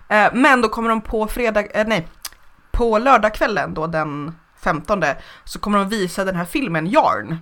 Eh, 0.08 0.30
men 0.34 0.62
då 0.62 0.70
kommer 0.70 0.90
de 0.90 1.02
på 1.02 1.28
fredag, 1.28 1.66
eh, 1.74 1.88
nej, 1.88 2.08
på 2.72 3.00
lördagskvällen 3.00 3.74
då 3.74 3.88
den 3.88 4.36
15 4.64 5.04
så 5.44 5.60
kommer 5.60 5.78
de 5.78 5.90
visa 5.90 6.26
den 6.26 6.36
här 6.36 6.46
filmen 6.46 6.88
Yarn. 6.88 7.38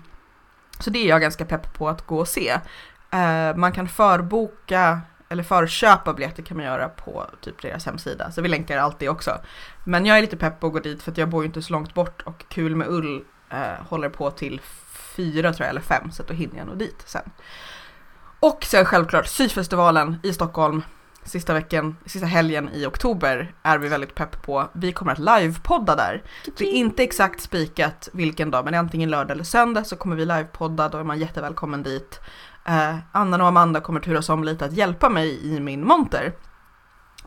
Så 0.79 0.89
det 0.89 0.99
är 0.99 1.09
jag 1.09 1.21
ganska 1.21 1.45
pepp 1.45 1.73
på 1.73 1.89
att 1.89 2.07
gå 2.07 2.19
och 2.19 2.27
se. 2.27 2.49
Eh, 3.11 3.55
man 3.55 3.71
kan 3.71 3.87
förboka 3.87 5.01
eller 5.29 5.43
förköpa 5.43 6.13
biljetter 6.13 6.43
kan 6.43 6.57
man 6.57 6.65
göra 6.65 6.89
på 6.89 7.25
typ 7.41 7.61
deras 7.61 7.85
hemsida. 7.85 8.31
Så 8.31 8.41
vi 8.41 8.49
länkar 8.49 8.77
allt 8.77 8.99
det 8.99 9.09
också. 9.09 9.31
Men 9.83 10.05
jag 10.05 10.17
är 10.17 10.21
lite 10.21 10.37
pepp 10.37 10.59
på 10.59 10.67
att 10.67 10.73
gå 10.73 10.79
dit 10.79 11.03
för 11.03 11.11
att 11.11 11.17
jag 11.17 11.29
bor 11.29 11.43
ju 11.43 11.47
inte 11.47 11.61
så 11.61 11.73
långt 11.73 11.93
bort 11.93 12.21
och 12.21 12.45
Kul 12.47 12.75
med 12.75 12.87
ull 12.87 13.23
eh, 13.49 13.85
håller 13.87 14.09
på 14.09 14.31
till 14.31 14.61
fyra 15.15 15.53
tror 15.53 15.65
jag, 15.65 15.69
eller 15.69 15.81
fem, 15.81 16.11
så 16.11 16.23
då 16.23 16.33
hinner 16.33 16.57
jag 16.57 16.67
nog 16.67 16.77
dit 16.77 17.03
sen. 17.05 17.31
Och 18.39 18.63
sen 18.63 18.85
självklart 18.85 19.27
syfestivalen 19.27 20.15
i 20.23 20.33
Stockholm 20.33 20.81
sista 21.23 21.53
veckan, 21.53 21.95
sista 22.05 22.27
helgen 22.27 22.69
i 22.73 22.85
oktober 22.85 23.53
är 23.63 23.77
vi 23.77 23.87
väldigt 23.87 24.15
pepp 24.15 24.41
på. 24.41 24.69
Vi 24.73 24.91
kommer 24.91 25.11
att 25.11 25.19
livepodda 25.19 25.95
där. 25.95 26.23
Det 26.57 26.65
är 26.65 26.73
inte 26.73 27.03
exakt 27.03 27.41
spikat 27.41 28.09
vilken 28.13 28.51
dag, 28.51 28.65
men 28.65 28.73
antingen 28.73 29.09
lördag 29.09 29.31
eller 29.31 29.43
söndag 29.43 29.83
så 29.83 29.95
kommer 29.95 30.15
vi 30.15 30.25
livepodda, 30.25 30.89
då 30.89 30.97
är 30.97 31.03
man 31.03 31.19
jättevälkommen 31.19 31.83
dit. 31.83 32.19
Eh, 32.69 32.95
Anna 33.11 33.37
och 33.37 33.47
Amanda 33.47 33.81
kommer 33.81 33.99
turas 33.99 34.29
om 34.29 34.43
lite 34.43 34.65
att 34.65 34.73
hjälpa 34.73 35.09
mig 35.09 35.55
i 35.55 35.59
min 35.59 35.87
monter 35.87 36.33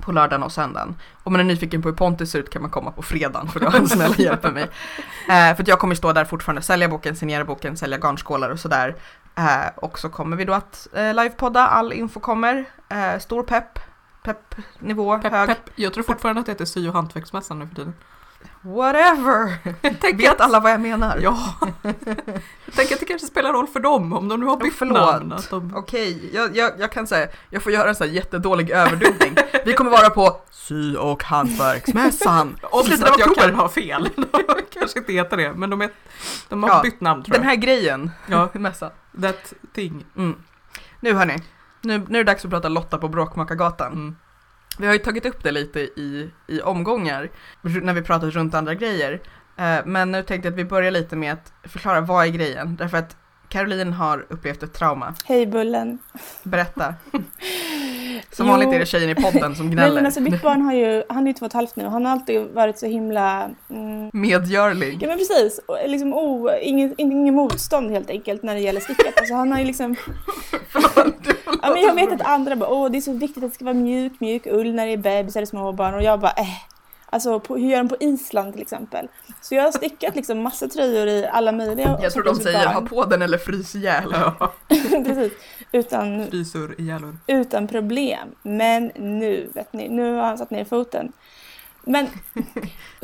på 0.01 0.13
lördagen 0.13 0.43
och 0.43 0.53
söndagen. 0.53 0.95
Om 1.25 1.33
man 1.33 1.41
är 1.41 1.45
nyfiken 1.45 1.83
på 1.83 1.89
hur 1.89 1.97
Pontus 1.97 2.31
ser 2.31 2.39
ut 2.39 2.51
kan 2.51 2.63
man 2.63 2.71
komma 2.71 2.91
på 2.91 3.03
fredagen 3.03 3.49
för 3.49 3.61
då 3.61 3.67
har 3.67 3.73
han 3.73 3.89
snälla 3.89 4.15
hjälpa 4.17 4.51
mig. 4.51 4.63
Eh, 5.29 5.57
för 5.57 5.65
jag 5.67 5.79
kommer 5.79 5.95
stå 5.95 6.13
där 6.13 6.25
fortfarande, 6.25 6.63
sälja 6.63 6.89
boken, 6.89 7.17
signera 7.17 7.45
boken, 7.45 7.77
sälja 7.77 7.99
garnskålar 7.99 8.51
och 8.51 8.61
sådär. 8.61 8.97
Eh, 9.35 9.67
och 9.77 9.99
så 9.99 10.09
kommer 10.09 10.37
vi 10.37 10.45
då 10.45 10.53
att 10.53 10.89
eh, 10.93 11.15
livepodda, 11.15 11.67
all 11.67 11.93
info 11.93 12.21
kommer. 12.21 12.65
Eh, 12.89 13.19
stor 13.19 13.43
pepp, 13.43 13.79
peppnivå, 14.23 15.19
Pepp, 15.19 15.33
hög. 15.33 15.49
pepp. 15.49 15.71
Jag 15.75 15.93
tror 15.93 16.05
fortfarande 16.05 16.41
att 16.41 16.47
det 16.47 16.53
heter 16.53 16.65
sy 16.65 16.89
och 16.89 16.95
hantverksmässan 16.95 17.59
nu 17.59 17.67
för 17.67 17.75
tiden. 17.75 17.95
Whatever! 18.64 19.59
Tänk 20.00 20.21
Vet 20.21 20.31
att- 20.35 20.40
alla 20.40 20.61
vad 20.61 20.73
jag 20.73 20.81
menar? 20.81 21.19
Ja. 21.23 21.38
Jag 22.64 22.75
tänker 22.75 22.95
att 22.95 23.00
det 23.00 23.07
kanske 23.07 23.26
spelar 23.26 23.52
roll 23.52 23.66
för 23.66 23.81
dem 23.81 24.12
om 24.12 24.28
de 24.28 24.40
nu 24.40 24.47
har 24.47 24.57
bytt 24.57 24.75
Förlåt. 24.75 24.99
namn. 25.23 25.35
De... 25.50 25.73
Okej, 25.76 26.31
jag, 26.35 26.57
jag, 26.57 26.73
jag 26.78 26.92
kan 26.92 27.07
säga, 27.07 27.28
jag 27.50 27.62
får 27.62 27.73
göra 27.73 27.88
en 27.88 27.95
sån 27.95 28.07
här 28.09 28.14
jättedålig 28.14 28.71
överdubbning. 28.71 29.35
Vi 29.64 29.73
kommer 29.73 29.90
vara 29.90 30.11
på 30.11 30.37
sy 30.50 30.97
och 30.97 31.25
hantverksmässan. 31.25 32.57
Om 32.71 32.85
så 32.85 33.07
att 33.07 33.19
jag 33.19 33.35
kan 33.37 33.54
ha 33.54 33.69
fel. 33.69 34.09
De 34.16 34.62
kanske 34.78 34.99
inte 34.99 35.12
heter 35.12 35.37
det, 35.37 35.52
men 35.52 35.71
de, 35.71 35.81
är, 35.83 35.90
de 36.49 36.62
har 36.62 36.71
Ja, 36.71 36.81
bytt 36.83 37.00
namn 37.00 37.23
tror 37.23 37.33
Den 37.33 37.42
jag. 37.42 37.49
här 37.50 37.57
grejen, 37.57 38.11
Ja, 38.26 38.49
mässan. 38.54 38.90
that 39.23 39.52
thing. 39.75 40.04
Mm. 40.16 40.37
Nu 41.00 41.12
hörni, 41.14 41.37
nu, 41.81 41.99
nu 42.09 42.19
är 42.19 42.25
det 42.25 42.31
dags 42.33 42.45
att 42.45 42.50
prata 42.50 42.69
Lotta 42.69 42.99
på 42.99 43.09
Bråkmakargatan. 43.09 43.92
Mm. 43.92 44.16
Vi 44.79 44.87
har 44.87 44.93
ju 44.93 44.99
tagit 44.99 45.26
upp 45.26 45.43
det 45.45 45.50
lite 45.50 45.81
i, 45.81 46.31
i 46.49 46.61
omgångar 46.61 47.31
när 47.62 47.93
vi 47.95 48.02
pratat 48.02 48.35
runt 48.35 48.55
andra 48.55 48.75
grejer. 48.75 49.21
Eh, 49.57 49.79
Men 49.85 50.12
nu 50.12 50.23
tänkte 50.23 50.47
jag 50.49 50.52
att 50.52 50.59
vi 50.59 50.64
börjar 50.64 50.91
lite 50.91 51.17
med 51.17 51.33
att 51.33 51.53
förklara 51.70 52.01
vad 52.01 52.27
är 52.27 52.31
grejen. 52.31 52.77
Därför 52.77 52.97
att 52.99 53.16
Caroline 53.49 53.92
har 53.92 54.27
upplevt 54.29 54.62
ett 54.62 54.73
trauma. 54.73 55.14
Hej 55.25 55.47
Bullen. 55.47 55.99
Berätta. 56.42 56.94
Som 58.33 58.46
Jo. 58.46 58.53
vanligt 58.53 58.68
är 58.75 58.79
det 58.79 58.87
tjejen 58.87 59.11
i 59.11 59.14
podden 59.14 59.57
som 59.57 59.66
Nej 59.66 59.75
gnäller. 59.75 59.94
men 59.94 60.07
alltså 60.07 60.20
mitt 60.20 60.42
barn 60.42 60.61
har 60.62 60.72
ju, 60.72 61.03
han 61.09 61.22
är 61.22 61.27
ju 61.27 61.33
två 61.33 61.44
och 61.44 61.51
ett 61.51 61.53
halvt 61.53 61.77
nu, 61.77 61.85
han 61.85 62.05
har 62.05 62.12
alltid 62.12 62.40
varit 62.40 62.79
så 62.79 62.87
himla 62.87 63.51
mm, 63.70 64.11
Medgörlig. 64.12 64.98
Ja 65.03 65.09
men 65.09 65.18
precis, 65.18 65.61
Och 65.66 65.79
liksom 65.87 66.14
oh, 66.14 66.51
ingen, 66.62 66.94
ingen 66.98 67.35
motstånd 67.35 67.90
helt 67.90 68.11
enkelt 68.11 68.42
när 68.42 68.55
det 68.55 68.61
gäller 68.61 68.81
stickat. 68.81 69.18
Alltså 69.18 69.35
han 69.35 69.53
har 69.53 69.59
ju 69.59 69.64
liksom, 69.64 69.96
ja 71.62 71.70
men 71.75 71.83
jag 71.83 71.94
vet 71.94 72.12
att 72.12 72.27
andra 72.27 72.57
bara 72.57 72.70
åh 72.70 72.90
det 72.90 72.98
är 72.98 73.01
så 73.03 73.12
viktigt 73.12 73.44
att 73.44 73.51
det 73.51 73.55
ska 73.55 73.64
vara 73.64 73.75
mjuk, 73.75 74.12
mjuk 74.20 74.46
ull 74.46 74.75
när 74.75 74.87
det 74.87 74.92
är 74.92 74.96
bebisar 74.96 75.40
eller 75.40 75.46
små 75.46 75.72
barn 75.72 75.94
och 75.94 76.03
jag 76.03 76.20
bara 76.20 76.33
eh. 76.33 76.46
Alltså 77.14 77.40
på, 77.40 77.57
hur 77.57 77.68
gör 77.70 77.79
de 77.79 77.88
på 77.88 77.96
Island 78.01 78.53
till 78.53 78.62
exempel? 78.62 79.09
Så 79.40 79.55
jag 79.55 79.62
har 79.62 79.72
stickat 79.72 80.16
liksom 80.16 80.42
massa 80.42 80.68
tröjor 80.68 81.09
i 81.09 81.27
alla 81.33 81.53
möjliga 81.53 81.98
Jag 82.03 82.12
tror 82.12 82.22
de 82.22 82.29
sorters 82.35 82.53
säger 82.53 82.66
ha 82.66 82.75
garn. 82.75 82.88
på 82.88 83.05
den 83.05 83.22
eller 83.22 83.38
frys 83.38 83.75
ihjäl. 83.75 84.05
Precis, 85.07 85.33
utan, 85.73 86.27
frysor 86.31 86.75
i 86.81 86.85
hjälor. 86.85 87.17
utan 87.27 87.69
problem. 87.69 88.29
Men 88.43 88.87
nu, 88.97 89.51
vet 89.55 89.73
ni, 89.73 89.89
nu 89.89 90.15
har 90.15 90.23
han 90.23 90.39
satt 90.39 90.51
ner 90.51 90.65
foten. 90.65 91.13
Men, 91.85 92.07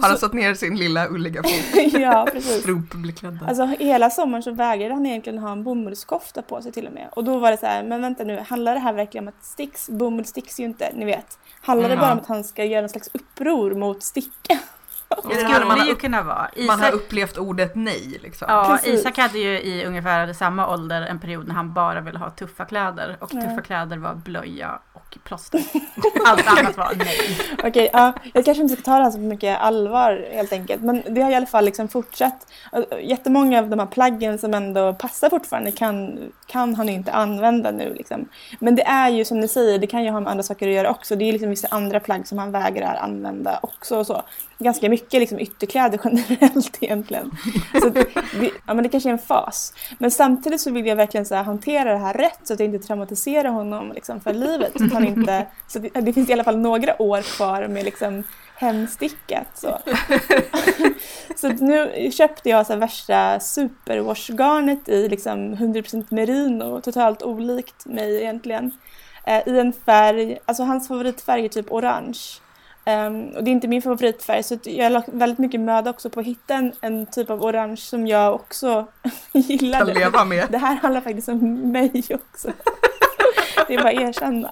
Har 0.01 0.09
han 0.09 0.19
satt 0.19 0.33
ner 0.33 0.55
sin 0.55 0.77
lilla 0.77 1.09
ulliga 1.09 1.43
fot? 1.43 1.93
ja 1.93 2.29
precis. 2.33 2.61
Strumpbeklädda. 2.61 3.47
Alltså 3.47 3.65
hela 3.65 4.11
sommaren 4.11 4.43
så 4.43 4.51
vägrade 4.53 4.95
han 4.95 5.07
egentligen 5.07 5.39
ha 5.39 5.53
en 5.53 5.65
bomullskofta 5.65 6.43
på 6.43 6.63
sig 6.63 6.73
till 6.73 6.87
och 6.87 6.93
med. 6.93 7.09
Och 7.13 7.25
då 7.25 7.39
var 7.39 7.51
det 7.51 7.57
så 7.57 7.67
här, 7.67 7.83
men 7.83 8.01
vänta 8.03 8.25
nu, 8.25 8.39
handlar 8.49 8.75
det 8.75 8.81
här 8.81 8.93
verkligen 8.93 9.25
om 9.25 9.29
att 9.39 9.45
sticks, 9.45 9.89
bomull 9.89 10.25
sticks 10.25 10.61
ju 10.61 10.65
inte, 10.65 10.93
ni 10.95 11.05
vet. 11.05 11.39
Handlar 11.61 11.89
det 11.89 11.95
Mm, 11.95 12.01
bara 12.03 12.09
ja. 12.09 12.13
om 12.13 12.19
att 12.19 12.27
han 12.27 12.45
ska 12.45 12.65
göra 12.65 12.83
en 12.83 12.89
slags 12.89 13.09
uppror 13.13 13.75
mot 13.75 14.03
sticka? 14.03 14.59
Det 15.09 15.17
man 15.25 15.35
skulle 15.35 15.81
har 15.81 15.87
ju 15.87 15.95
kunna 15.95 16.23
vara. 16.23 16.49
Man 16.67 16.81
har 16.81 16.87
Isak, 16.89 16.95
upplevt 16.95 17.39
ordet 17.39 17.73
nej 17.75 18.19
liksom. 18.23 18.47
ja, 18.51 18.65
Precis. 18.69 19.01
Isak 19.01 19.19
hade 19.19 19.39
ju 19.39 19.61
i 19.61 19.85
ungefär 19.87 20.33
samma 20.33 20.69
ålder 20.69 21.03
en 21.03 21.19
period 21.19 21.49
när 21.49 21.55
han 21.55 21.73
bara 21.73 22.01
ville 22.01 22.19
ha 22.19 22.31
tuffa 22.31 22.65
kläder. 22.65 23.17
Och 23.21 23.31
Ja. 23.35 23.41
tuffa 23.43 23.61
kläder 23.63 23.97
var 23.97 24.15
blöja 24.15 24.79
och 24.93 25.19
plåster. 25.25 25.61
Allt 26.27 26.59
annat 26.59 26.77
var 26.77 26.93
nej. 26.97 27.39
Okej, 27.65 27.91
ja, 27.93 28.13
jag 28.35 28.45
kanske 28.45 28.63
inte 28.63 28.75
ska 28.75 28.83
ta 28.83 28.97
det 28.97 29.05
här 29.05 29.11
så 29.11 29.19
mycket 29.19 29.61
allvar 29.61 30.29
helt 30.33 30.53
enkelt. 30.53 30.83
Men 30.83 31.03
det 31.15 31.21
har 31.23 31.31
i 31.31 31.35
alla 31.35 31.47
fall 31.47 31.65
liksom 31.65 31.89
fortsatt. 31.89 32.47
Jättemånga 33.03 33.59
av 33.59 33.69
de 33.69 33.79
här 33.79 33.87
plaggen 33.87 34.39
som 34.39 34.55
ändå 34.55 34.95
passar 34.95 35.31
fortfarande 35.31 35.73
kan, 35.73 36.19
kan 36.47 36.75
han 36.75 36.89
inte 36.89 37.13
använda 37.13 37.71
nu. 37.71 37.95
Liksom. 37.95 38.29
Men 38.59 38.75
det 38.75 38.83
är 38.87 39.09
ju 39.09 39.25
som 39.25 39.41
ni 39.41 39.49
säger, 39.49 39.79
det 39.79 39.87
kan 39.87 40.05
ju 40.05 40.11
ha 40.11 40.21
med 40.21 40.31
andra 40.31 40.43
saker 40.43 40.69
att 40.69 40.75
göra 40.75 40.91
också. 40.91 41.17
Det 41.17 41.25
är 41.29 41.33
liksom 41.33 41.51
vissa 41.51 41.69
andra 41.71 42.01
plagg 42.01 42.27
som 42.27 42.39
han 42.39 42.53
vägrar 42.53 42.95
använda 43.03 43.59
också. 43.63 43.97
Och 43.99 44.07
så. 44.07 44.23
Ganska 44.59 44.89
mycket 44.89 45.21
liksom 45.21 45.39
ytterkläder 45.39 46.01
generellt 46.05 46.79
egentligen. 46.81 47.31
Så 47.81 47.89
det, 47.89 48.07
ja, 48.67 48.75
men 48.75 48.83
det 48.83 48.89
kanske 48.89 49.09
är 49.09 49.13
en 49.13 49.19
fas. 49.19 49.75
Men 49.99 50.11
samtidigt 50.11 50.61
så 50.61 50.71
vill 50.71 50.87
jag 50.87 50.97
verkligen 50.97 51.27
så 51.27 51.35
här, 51.35 51.43
hantera 51.43 51.93
det 51.93 51.99
här 51.99 52.15
rätt 52.15 52.41
så 52.45 52.55
att 52.55 52.61
jag 52.61 52.75
inte 52.75 52.87
traumatiserar 52.87 53.49
honom 53.49 53.93
liksom, 53.93 54.21
för 54.21 54.35
livet. 54.35 54.73
Så, 54.77 54.85
att 54.85 54.93
han 54.93 55.05
inte, 55.05 55.47
så 55.69 55.79
det, 55.79 55.89
det 56.01 56.13
finns 56.13 56.31
i 56.31 56.33
alla 56.33 56.45
fall 56.45 56.59
några 56.59 57.03
år 57.03 57.23
kvar 57.23 57.69
med 57.69 57.85
liksom, 57.85 58.25
hemstickat. 58.57 59.59
Så, 59.59 59.79
så 61.37 61.49
nu 61.49 62.11
köpte 62.11 62.49
jag 62.49 62.67
så 62.67 62.73
här 62.73 62.81
värsta 62.81 63.41
superwash-garnet 63.41 64.89
i 64.89 65.09
liksom 65.09 65.55
100% 65.55 66.07
merino, 66.09 66.81
totalt 66.81 67.23
olikt 67.23 67.87
mig 67.87 68.17
egentligen. 68.17 68.73
Eh, 69.25 69.49
I 69.49 69.59
en 69.59 69.73
färg, 69.73 70.39
alltså 70.45 70.63
hans 70.63 70.89
favoritfärg 70.89 71.45
är 71.45 71.49
typ 71.49 71.73
orange. 71.73 72.19
Ehm, 72.89 73.29
och 73.29 73.45
det 73.45 73.51
är 73.51 73.53
inte 73.53 73.69
min 73.69 73.83
favoritfärg 73.83 74.43
så 74.43 74.59
jag 74.65 74.85
har 74.85 74.91
lagt 74.91 75.09
väldigt 75.09 75.39
mycket 75.39 75.61
möda 75.61 75.91
också 75.91 76.11
på 76.11 76.21
att 76.21 76.27
hitta 76.27 76.55
en, 76.55 76.73
en 76.81 77.07
typ 77.07 77.31
av 77.31 77.43
orange 77.43 77.77
som 77.77 78.07
jag 78.07 78.35
också 78.35 78.87
Kan 79.33 79.41
gillade. 79.43 79.95
leva 79.95 80.25
med. 80.25 80.47
Det 80.51 80.59
här 80.59 80.75
handlar 80.75 81.01
faktiskt 81.01 81.29
om 81.29 81.73
mig 81.73 82.05
också. 82.11 82.53
Det 83.69 83.75
är 83.75 83.79
bara 83.83 83.89
att 83.89 84.01
erkänna. 84.01 84.51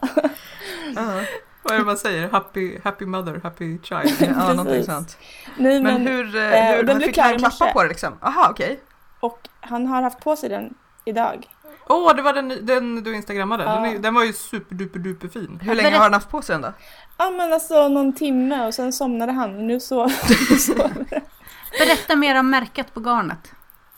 Ja, 0.96 1.20
Vad 1.62 1.74
är 1.74 1.78
det 1.78 1.84
man 1.84 1.96
säger? 1.96 2.28
Happy, 2.28 2.78
happy 2.84 3.06
mother, 3.06 3.40
happy 3.42 3.78
child. 3.82 4.12
ja 4.36 4.52
någonting 4.52 4.84
sånt. 4.84 5.18
Nej, 5.58 5.80
Men, 5.80 5.94
men, 6.04 6.06
hur, 6.06 6.36
eh, 6.36 6.70
eh, 6.70 6.76
hur 6.76 6.82
den 6.82 7.00
fick 7.00 7.18
han 7.18 7.38
klappa 7.38 7.72
på 7.72 7.82
det 7.82 7.88
liksom? 7.88 8.18
Aha, 8.20 8.48
okej. 8.50 8.80
Och 9.20 9.48
han 9.60 9.86
har 9.86 10.02
haft 10.02 10.20
på 10.20 10.36
sig 10.36 10.48
den 10.48 10.74
idag. 11.04 11.46
Åh, 11.88 12.14
det 12.16 12.22
var 12.22 12.32
den, 12.32 12.66
den 12.66 13.04
du 13.04 13.14
instagrammade. 13.14 13.64
Den, 13.64 13.84
Ja. 13.84 13.90
är, 13.90 13.98
den 13.98 14.14
var 14.14 14.24
ju 14.24 14.32
superduper 14.32 14.98
duper 14.98 15.28
fin. 15.28 15.58
Hur 15.62 15.74
länge 15.74 15.90
har 15.96 16.02
han 16.02 16.12
haft 16.12 16.30
på 16.30 16.42
sig 16.42 16.54
den 16.54 16.62
då? 16.62 16.72
Ja 17.18 17.30
men 17.30 17.52
alltså 17.52 17.88
någon 17.88 18.12
timme 18.12 18.66
och 18.66 18.74
sen 18.74 18.92
somnade 18.92 19.32
han 19.32 19.56
och 19.56 19.62
nu 19.62 19.80
så, 19.80 20.08
så 20.58 20.74
Berätta 21.78 22.16
mer 22.16 22.38
om 22.38 22.50
märket 22.50 22.94
på 22.94 23.00
garnet. 23.00 23.52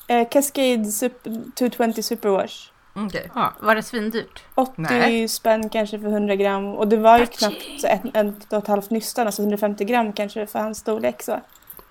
eh, 0.08 0.28
Cascade 0.28 0.84
Super, 0.84 1.42
220 1.54 2.02
Superwash. 2.02 2.70
Okej. 2.94 3.30
Ja. 3.34 3.52
Var 3.60 3.74
det 3.74 3.82
svindyrt? 3.82 4.42
80 4.54 4.72
Nej. 4.76 5.28
spänn 5.28 5.68
kanske 5.68 6.00
för 6.00 6.06
100 6.08 6.36
gram 6.36 6.64
och 6.74 6.88
det 6.88 6.96
var 6.96 7.18
ju 7.18 7.26
Touchy. 7.26 7.38
knappt 7.38 7.80
så 7.80 7.86
ett, 7.86 8.16
ett 8.16 8.52
och 8.52 8.58
ett 8.58 8.66
halvt 8.68 8.90
nystan, 8.90 9.26
alltså 9.26 9.42
150 9.42 9.84
gram 9.84 10.12
kanske 10.12 10.46
för 10.46 10.58
hans 10.58 10.78
storlek 10.78 11.22
så. 11.22 11.40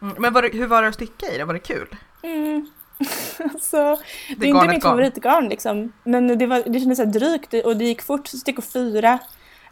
Mm, 0.02 0.16
Men 0.20 0.34
var 0.34 0.42
det, 0.42 0.50
hur 0.58 0.68
var 0.68 0.82
det 0.82 0.88
att 0.88 0.94
sticka 0.94 1.26
i 1.34 1.38
det? 1.38 1.46
Var 1.46 1.54
det 1.54 1.60
kul? 1.60 1.96
Mm. 2.24 2.68
så, 3.62 3.98
det 4.38 4.46
är 4.46 4.50
inte 4.50 4.62
mitt 4.68 4.72
garn. 4.72 4.82
favoritgarn 4.82 5.50
liksom. 5.50 5.92
Men 6.04 6.38
det, 6.38 6.46
var, 6.48 6.64
det 6.66 6.80
kändes 6.80 6.98
så 6.98 7.06
drygt 7.06 7.54
och 7.66 7.78
det 7.78 7.86
gick 7.86 8.02
fort, 8.02 8.28
stickor 8.28 8.62
fyra. 8.62 9.20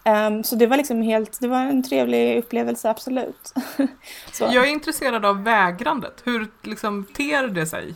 Ehm, 0.04 0.44
så 0.44 0.56
det 0.56 0.68
var 0.68 0.78
liksom 0.78 1.02
helt, 1.02 1.38
det 1.42 1.48
var 1.48 1.60
en 1.60 1.84
trevlig 1.84 2.38
upplevelse, 2.40 2.90
absolut. 2.90 3.54
Jag 4.40 4.56
är 4.56 4.66
intresserad 4.66 5.26
av 5.26 5.44
vägrandet. 5.44 6.22
Hur 6.24 6.48
liksom 6.64 7.06
ter 7.06 7.48
det 7.48 7.66
sig? 7.66 7.94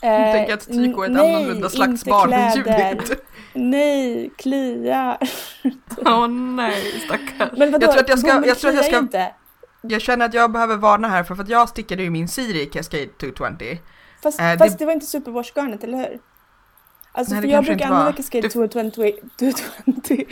Eh, 0.00 0.10
Jag 0.10 0.32
tänker 0.34 0.54
att 0.54 0.66
trikå 0.66 1.02
är 1.02 1.06
ett 1.06 1.12
nej, 1.12 1.34
annorlunda 1.34 1.68
slags 1.70 2.04
barn 2.04 2.32
än. 2.32 2.56
Judith. 2.56 3.12
Nej, 3.52 4.30
kliar. 4.38 5.18
Åh 6.06 6.28
nej, 6.28 7.00
stackars. 7.04 7.58
Men 7.58 7.72
vadå, 7.72 7.84
Jag 7.86 7.92
tror 7.92 8.02
att 8.02 8.08
jag 8.08 8.18
ska- 8.18 8.46
jag 8.46 8.58
tror 8.58 8.70
att 8.70 8.76
jag 8.76 8.84
ska- 8.84 8.98
Inte. 8.98 9.32
Jag 9.82 10.00
känner 10.02 10.26
att 10.26 10.34
jag 10.34 10.52
behöver 10.52 10.76
varna 10.76 11.08
här 11.08 11.24
för, 11.24 11.34
för 11.34 11.42
att 11.42 11.48
jag 11.48 11.68
stickade 11.68 12.02
ju 12.02 12.10
min 12.10 12.28
Siri 12.28 12.66
Cascade 12.66 13.06
220. 13.20 13.76
Fast, 14.24 14.38
det- 14.38 14.58
fast 14.58 14.78
det 14.78 14.84
var 14.86 14.92
inte 14.92 15.06
superwash-garnet, 15.06 15.84
eller 15.84 15.98
hur? 15.98 16.18
Alltså 17.12 17.32
Nej, 17.34 17.40
för 17.42 17.48
det 17.48 17.54
jag 17.54 17.64
brukar 17.64 17.86
använda 17.86 18.12
Cascade 18.12 18.42
Det- 18.48 18.50
220, 18.50 19.12
220. 19.38 20.24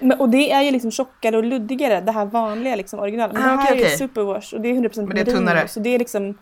Men, 0.00 0.20
och 0.20 0.28
det 0.28 0.50
är 0.52 0.62
ju 0.62 0.70
liksom 0.70 0.90
tjockare 0.90 1.36
och 1.36 1.44
luddigare, 1.44 2.00
det 2.00 2.12
här 2.12 2.24
vanliga 2.26 2.76
liksom 2.76 2.98
originalet. 3.00 3.34
Men 3.34 3.42
Ah, 3.42 3.46
det 3.46 3.56
här 3.56 3.72
okej, 3.72 3.82
är 3.82 3.86
okej. 3.86 3.98
superwash 3.98 4.54
och 4.54 4.60
det 4.60 4.68
är 4.68 4.74
100% 4.74 5.08
Men 5.08 5.24
det 5.24 5.30
är 5.32 5.40
merino, 5.40 5.68
så 5.68 5.80
det 5.80 5.90
är 5.94 5.98
liksom 5.98 6.38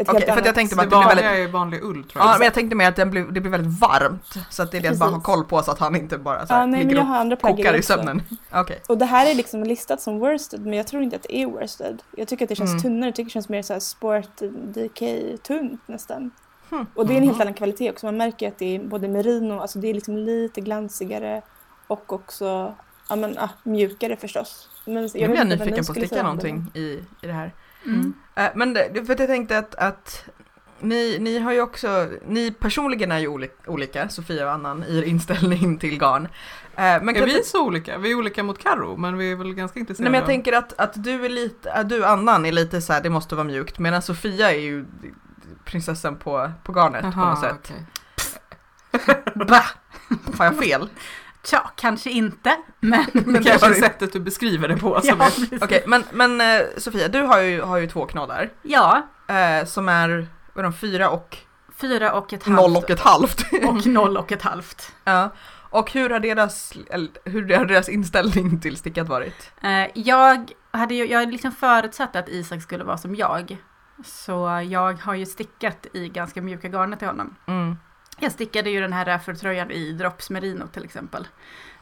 ett 0.00 0.12
helt 0.12 0.24
för 0.24 0.46
jag 0.46 0.54
tänkte 0.54 0.76
Det 0.76 0.82
att 0.82 0.86
det 0.90 0.96
blir 0.96 1.04
vanliga 1.04 1.28
väldigt... 1.30 1.48
är 1.48 1.52
vanlig 1.52 1.82
ull 1.82 2.04
tror 2.04 2.24
Ja, 2.24 2.30
jag. 2.30 2.38
men 2.38 2.44
jag 2.44 2.54
tänkte 2.54 2.76
mig 2.76 2.86
att 2.86 2.96
det 2.96 3.06
blir, 3.06 3.22
det 3.24 3.40
blir 3.40 3.50
väldigt 3.50 3.80
varmt. 3.80 4.34
Så 4.50 4.62
att 4.62 4.70
det 4.70 4.76
är 4.78 4.82
det 4.82 4.88
att 4.88 4.98
bara 4.98 5.10
ha 5.10 5.20
koll 5.20 5.44
på 5.44 5.62
så 5.62 5.70
att 5.70 5.78
han 5.78 5.96
inte 5.96 6.18
bara 6.18 6.46
så 6.46 6.52
här, 6.52 6.60
Ja, 6.60 6.66
nej, 6.66 6.80
ligger 6.84 6.96
jag 6.96 7.02
och 7.02 7.08
har 7.08 7.16
andra 7.16 7.36
plagg 7.36 7.56
kokar 7.56 7.74
i 7.74 7.82
sömnen. 7.82 8.22
Okej. 8.52 8.82
Och 8.88 8.98
det 8.98 9.04
här 9.04 9.30
är 9.30 9.34
liksom 9.34 9.64
listat 9.64 10.00
som 10.00 10.18
worsted, 10.18 10.60
men 10.66 10.72
jag 10.72 10.86
tror 10.86 11.02
inte 11.02 11.16
att 11.16 11.22
det 11.22 11.36
är 11.36 11.46
worsted. 11.46 12.02
Jag 12.16 12.28
tycker 12.28 12.44
att 12.44 12.48
det 12.48 12.54
känns 12.56 12.70
Mm. 12.70 12.82
tunnare, 12.82 13.08
jag 13.08 13.14
tycker 13.14 13.24
det 13.28 13.32
känns 13.32 13.48
mer 13.48 13.62
så 13.62 13.72
här 13.72 13.80
sport 13.80 14.36
DK 14.74 15.02
tunt 15.42 15.80
nästan. 15.88 16.30
Hmm. 16.70 16.86
Och 16.94 17.06
det 17.06 17.12
är 17.12 17.16
en 17.16 17.22
helt 17.22 17.34
Mhm. 17.36 17.40
annan 17.42 17.54
kvalitet 17.54 17.90
också. 17.90 18.06
Man 18.06 18.16
märker 18.16 18.48
att 18.48 18.58
det 18.58 18.76
är 18.76 18.80
både 18.84 19.08
merino, 19.08 19.60
alltså 19.60 19.78
det 19.78 19.88
är 19.90 19.94
liksom 19.94 20.16
lite 20.16 20.60
glansigare 20.60 21.42
och 21.86 22.12
också 22.12 22.74
ja, 23.08 23.16
men, 23.16 23.38
ah, 23.38 23.48
mjukare 23.62 24.16
förstås. 24.16 24.68
Men 24.84 24.94
Nu 24.94 25.00
vet 25.02 25.12
blir 25.12 25.34
jag 25.36 25.46
nyfiken 25.46 25.74
på 25.74 25.78
att 25.92 25.98
sticka 25.98 26.14
det. 26.16 26.22
någonting 26.22 26.66
i, 26.74 26.80
i 26.80 27.26
det 27.26 27.32
här. 27.32 27.52
Mm. 27.86 28.14
Eh, 28.34 28.50
Men 28.54 28.72
det, 28.74 29.04
för 29.06 29.16
jag 29.18 29.28
tänkte 29.28 29.58
att, 29.58 29.74
att 29.74 30.24
ni, 30.80 31.18
ni 31.20 31.38
har 31.38 31.52
ju 31.52 31.60
också, 31.60 32.08
ni 32.26 32.50
personligen 32.50 33.12
är 33.12 33.18
ju 33.18 33.28
oli- 33.28 33.50
olika, 33.66 34.08
Sofia 34.08 34.46
och 34.46 34.52
Annan, 34.52 34.84
i 34.84 34.98
er 34.98 35.02
inställning 35.02 35.78
till 35.78 35.98
garn. 35.98 36.24
Eh, 36.76 37.02
Men 37.02 37.08
Är 37.16 37.26
vi 37.26 37.42
så 37.44 37.66
olika? 37.66 37.98
Vi 37.98 38.10
är 38.10 38.14
olika 38.14 38.42
mot 38.42 38.58
Karo, 38.62 38.96
men 38.96 39.16
vi 39.18 39.32
är 39.32 39.36
väl 39.36 39.54
ganska 39.54 39.80
intresserade 39.80 40.10
Nej 40.10 40.20
men 40.20 40.20
jag 40.20 40.26
tänker 40.26 40.52
att, 40.52 40.72
att 40.80 41.04
du 41.04 41.24
är 41.24 41.28
lite, 41.28 41.72
att 41.72 41.88
du 41.88 42.04
Annan 42.04 42.46
är 42.46 42.52
lite 42.52 42.80
så 42.80 42.92
här, 42.92 43.00
det 43.02 43.10
måste 43.10 43.34
vara 43.34 43.44
mjukt, 43.44 43.78
medan 43.78 44.02
Sofia 44.02 44.52
är 44.52 44.60
ju 44.60 44.84
prinsessan 45.64 46.16
på, 46.16 46.50
på 46.64 46.72
garnet 46.72 47.02
på 47.02 47.08
Jaha, 47.14 47.30
något 47.30 47.40
sätt. 47.40 47.72
okej. 47.74 47.86
Bah! 49.48 49.64
Har 50.38 50.44
jag 50.44 50.56
fel? 50.58 50.88
Tja, 51.50 51.70
kanske 51.76 52.10
inte, 52.10 52.56
men... 52.80 53.06
Men 53.12 53.32
Det 53.32 53.50
kanske 53.50 53.68
är 53.68 53.74
sättet 53.74 54.12
du 54.12 54.20
beskriver 54.20 54.68
det 54.68 54.76
på 54.76 55.00
som 55.00 55.20
ja, 55.20 55.26
är... 55.26 55.64
Okej, 55.64 55.84
men, 55.86 56.04
men 56.12 56.40
eh, 56.40 56.66
Sofia, 56.76 57.08
du 57.08 57.22
har 57.22 57.40
ju, 57.40 57.60
har 57.60 57.76
ju 57.76 57.86
två 57.86 58.06
knådar. 58.06 58.50
ja, 58.62 59.02
Eh, 59.28 59.64
som 59.66 59.88
är, 59.88 60.26
vad 60.52 60.64
är 60.64 60.70
de, 60.70 60.72
fyra 60.72 61.10
och 61.10 61.36
fyra 61.76 62.12
och 62.12 62.32
ett 62.32 62.44
halvt. 62.44 62.60
noll 62.60 62.76
och 62.76 62.90
ett 62.90 63.00
halvt. 63.00 63.44
och 63.64 63.86
noll 63.86 64.16
och 64.16 64.32
ett 64.32 64.42
halvt. 64.42 64.92
ja. 65.04 65.30
Och 65.70 65.92
hur 65.92 66.10
har 66.10 66.20
deras, 66.20 66.72
eller, 66.90 67.10
hur 67.24 67.56
har 67.56 67.64
deras 67.64 67.88
inställning 67.88 68.60
till 68.60 68.76
stickat 68.76 69.08
varit? 69.08 69.50
Eh, 69.62 69.86
jag 69.94 70.52
hade 70.70 70.94
ju, 70.94 71.06
jag 71.06 71.32
liksom 71.32 71.52
förutsatt 71.52 72.16
att 72.16 72.28
Isak 72.28 72.62
skulle 72.62 72.84
vara 72.84 72.98
som 72.98 73.14
jag. 73.14 73.56
Så 74.04 74.66
jag 74.70 74.92
har 75.02 75.14
ju 75.14 75.26
stickat 75.26 75.86
i 75.92 76.08
ganska 76.08 76.42
mjuka 76.42 76.68
garnet 76.68 76.98
till 76.98 77.08
honom. 77.08 77.36
Mm. 77.46 77.76
Jag 78.20 78.32
stickade 78.32 78.70
ju 78.70 78.80
den 78.80 78.92
här 78.92 79.04
räffurtröjan 79.04 79.70
i 79.70 79.92
Drops 79.92 80.30
Merino 80.30 80.66
till 80.66 80.84
exempel. 80.84 81.28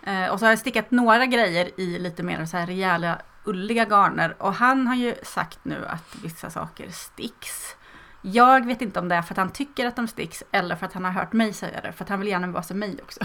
Eh, 0.03 0.27
och 0.27 0.39
så 0.39 0.47
har 0.47 0.51
jag 0.51 0.59
stickat 0.59 0.91
några 0.91 1.27
grejer 1.27 1.81
i 1.81 1.99
lite 1.99 2.23
mer 2.23 2.47
så 2.47 2.57
här 2.57 2.67
rejäla 2.67 3.19
ulliga 3.45 3.85
garner. 3.85 4.37
Och 4.39 4.55
han 4.55 4.87
har 4.87 4.95
ju 4.95 5.15
sagt 5.23 5.59
nu 5.63 5.87
att 5.87 6.17
vissa 6.23 6.51
saker 6.51 6.91
sticks. 6.91 7.77
Jag 8.23 8.67
vet 8.67 8.83
inte 8.83 9.01
om 9.01 9.09
det 9.09 9.15
är 9.15 9.23
för 9.23 9.35
att 9.35 9.39
han 9.39 9.51
tycker 9.51 9.87
att 9.87 9.97
de 9.97 10.09
sticks 10.09 10.43
eller 10.53 10.77
för 10.77 10.87
att 10.87 10.93
han 10.93 11.05
har 11.05 11.13
hört 11.13 11.33
mig 11.33 11.53
säga 11.53 11.81
det. 11.81 11.93
För 11.93 12.05
att 12.05 12.09
han 12.09 12.21
vill 12.21 12.29
gärna 12.29 12.47
vara 12.47 12.63
som 12.63 12.79
mig 12.79 12.99
också. 13.03 13.21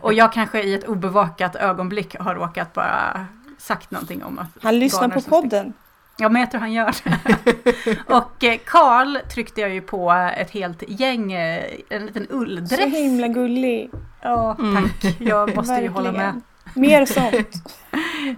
Och 0.00 0.12
jag 0.12 0.32
kanske 0.32 0.62
i 0.62 0.74
ett 0.74 0.84
obevakat 0.84 1.56
ögonblick 1.56 2.16
har 2.18 2.34
råkat 2.34 2.72
bara 2.72 3.26
sagt 3.58 3.90
någonting 3.90 4.24
om 4.24 4.38
att 4.38 4.48
Han 4.62 4.78
lyssnar 4.78 5.08
på 5.08 5.20
som 5.20 5.42
sticks. 5.42 5.72
Ja, 6.20 6.28
men 6.28 6.40
jag 6.40 6.50
tror 6.50 6.60
han 6.60 6.72
gör 6.72 6.94
det. 7.04 7.96
och 8.14 8.44
eh, 8.44 8.58
Karl 8.66 9.16
tryckte 9.34 9.60
jag 9.60 9.70
ju 9.70 9.80
på 9.80 10.12
ett 10.36 10.50
helt 10.50 10.82
gäng, 10.88 11.32
eh, 11.32 11.64
en 11.88 12.06
liten 12.06 12.26
Så 12.30 12.34
ulldress. 12.36 12.80
himla 12.94 13.28
gullig. 13.28 13.90
Ja, 14.22 14.56
Mm. 14.58 14.88
tack. 15.02 15.16
Jag 15.20 15.56
måste 15.56 15.74
ju 15.82 15.88
hålla 15.88 16.12
med. 16.12 16.40
Mer 16.74 17.04
sånt. 17.04 17.76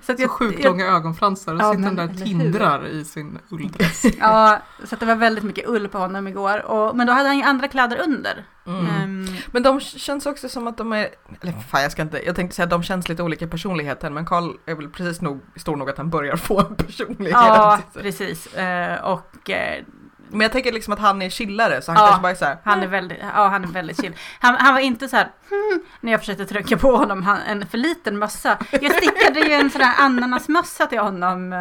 Så, 0.02 0.12
att 0.12 0.18
Så 0.18 0.22
jag, 0.22 0.30
sjukt 0.30 0.58
jag, 0.58 0.70
långa 0.70 0.86
ögonfransar 0.86 1.54
och 1.54 1.60
Ja, 1.60 1.70
sitter 1.70 1.82
men 1.82 1.96
där 1.96 2.24
tindrar 2.24 2.86
i 2.86 3.04
sin 3.04 3.38
ulldress. 3.48 4.04
ja, 4.18 4.58
så 4.84 4.94
att 4.94 5.00
det 5.00 5.06
var 5.06 5.14
väldigt 5.14 5.44
mycket 5.44 5.68
ull 5.68 5.88
på 5.88 5.98
honom 5.98 6.28
igår. 6.28 6.64
Och, 6.66 6.96
men 6.96 7.06
då 7.06 7.12
hade 7.12 7.28
han 7.28 7.36
ju 7.38 7.42
andra 7.44 7.68
kläder 7.68 8.00
under. 8.04 8.44
Mm. 8.66 8.86
Ehm, 8.86 9.26
Men 9.52 9.62
de 9.62 9.80
känns 9.80 10.26
också 10.26 10.48
som 10.48 10.66
att 10.66 10.76
de 10.76 10.92
är, 10.92 11.08
eller 11.40 11.52
fan 11.52 11.82
jag 11.82 11.92
ska 11.92 12.02
inte, 12.02 12.26
jag 12.26 12.36
tänkte 12.36 12.56
säga 12.56 12.64
att 12.64 12.70
de 12.70 12.82
känns 12.82 13.08
lite 13.08 13.22
olika 13.22 13.46
personligheter 13.46 14.10
men 14.10 14.26
Karl 14.26 14.50
är 14.66 14.74
väl 14.74 14.88
precis 14.88 15.20
nog, 15.20 15.40
stor 15.56 15.76
nog 15.76 15.90
att 15.90 15.98
han 15.98 16.10
börjar 16.10 16.36
få 16.36 16.60
en 16.60 16.74
personlighet. 16.86 17.32
ja, 17.32 17.80
precis. 17.94 18.54
Eh, 18.54 19.04
och 19.04 19.50
eh, 19.50 19.84
Men 20.32 20.40
jag 20.40 20.52
tänker 20.52 20.72
liksom 20.72 20.92
att 20.92 21.00
han 21.00 21.22
är 21.22 21.30
chillare 21.30 21.82
så 21.82 21.92
han 21.92 22.00
Ja. 22.02 22.06
kanske 22.06 22.22
bara 22.22 22.30
är 22.32 22.36
såhär, 22.36 22.56
han 22.64 22.82
är 22.82 22.86
väldigt, 22.86 23.18
ja, 23.34 23.48
han 23.48 23.64
är 23.64 23.68
väldigt 23.68 24.00
chill. 24.00 24.12
Han, 24.40 24.54
han 24.54 24.74
var 24.74 24.80
inte 24.80 25.08
så 25.08 25.16
här, 25.16 25.28
hmm, 25.50 25.82
när 26.00 26.12
jag 26.12 26.20
försökte 26.20 26.44
trycka 26.46 26.76
på 26.76 26.96
honom 26.96 27.22
han, 27.22 27.38
en 27.48 27.66
för 27.66 27.78
liten 27.78 28.18
mössa. 28.18 28.58
Jag 28.70 28.94
stickade 28.94 29.40
ju 29.40 29.52
en 29.52 29.70
sån 29.70 29.80
där 29.80 29.92
ananasmössa 29.98 30.86
till 30.86 30.98
honom. 30.98 31.54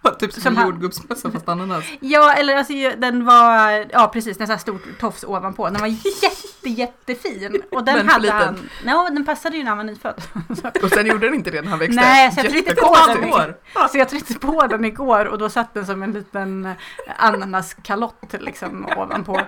eh, 0.04 0.12
typ 0.14 0.32
som 0.32 0.42
Som 0.42 0.58
en 0.58 0.64
jordgubbsmössa 0.66 1.30
fast 1.30 1.48
ananas. 1.48 1.84
Ja, 2.00 2.32
eller 2.32 2.56
alltså 2.56 2.72
den 2.96 3.24
var, 3.24 3.86
ja 3.92 4.10
precis, 4.12 4.40
en 4.40 4.46
sån 4.46 4.54
här 4.54 4.60
stor 4.60 4.78
tofs 5.00 5.24
ovanpå. 5.24 5.70
Den 5.70 5.80
var 5.80 5.86
jätte, 6.22 6.68
jättefin. 6.70 7.62
Och 7.70 7.84
den 7.84 7.96
Men 7.96 8.08
hade 8.08 8.22
liten. 8.22 8.38
han, 8.38 8.70
ja 8.86 9.08
den 9.12 9.24
passade 9.24 9.56
ju 9.56 9.62
när 9.62 9.68
han 9.70 9.78
var 9.78 9.84
nyfödd. 9.84 10.22
Så, 10.62 10.84
och 10.84 10.90
sen 10.90 11.06
gjorde 11.06 11.26
den 11.26 11.34
inte 11.34 11.50
det 11.50 11.62
när 11.62 11.70
han 11.70 11.78
växte. 11.78 12.00
Nej, 12.00 12.32
så 12.32 12.40
jag 12.40 12.50
tryckte 12.50 12.74
på 12.74 12.96
den. 13.06 13.54
så 13.90 13.98
jag 13.98 14.08
tryckte 14.08 14.34
på 14.34 14.66
den 14.66 14.84
igår 14.84 15.24
och 15.24 15.38
då 15.38 15.48
satt 15.48 15.74
den 15.74 15.86
som 15.86 16.02
en 16.02 16.12
liten 16.12 16.66
eh, 16.66 16.72
ananaskalott 17.18 18.34
liksom 18.38 18.86
ovanpå. 18.96 19.40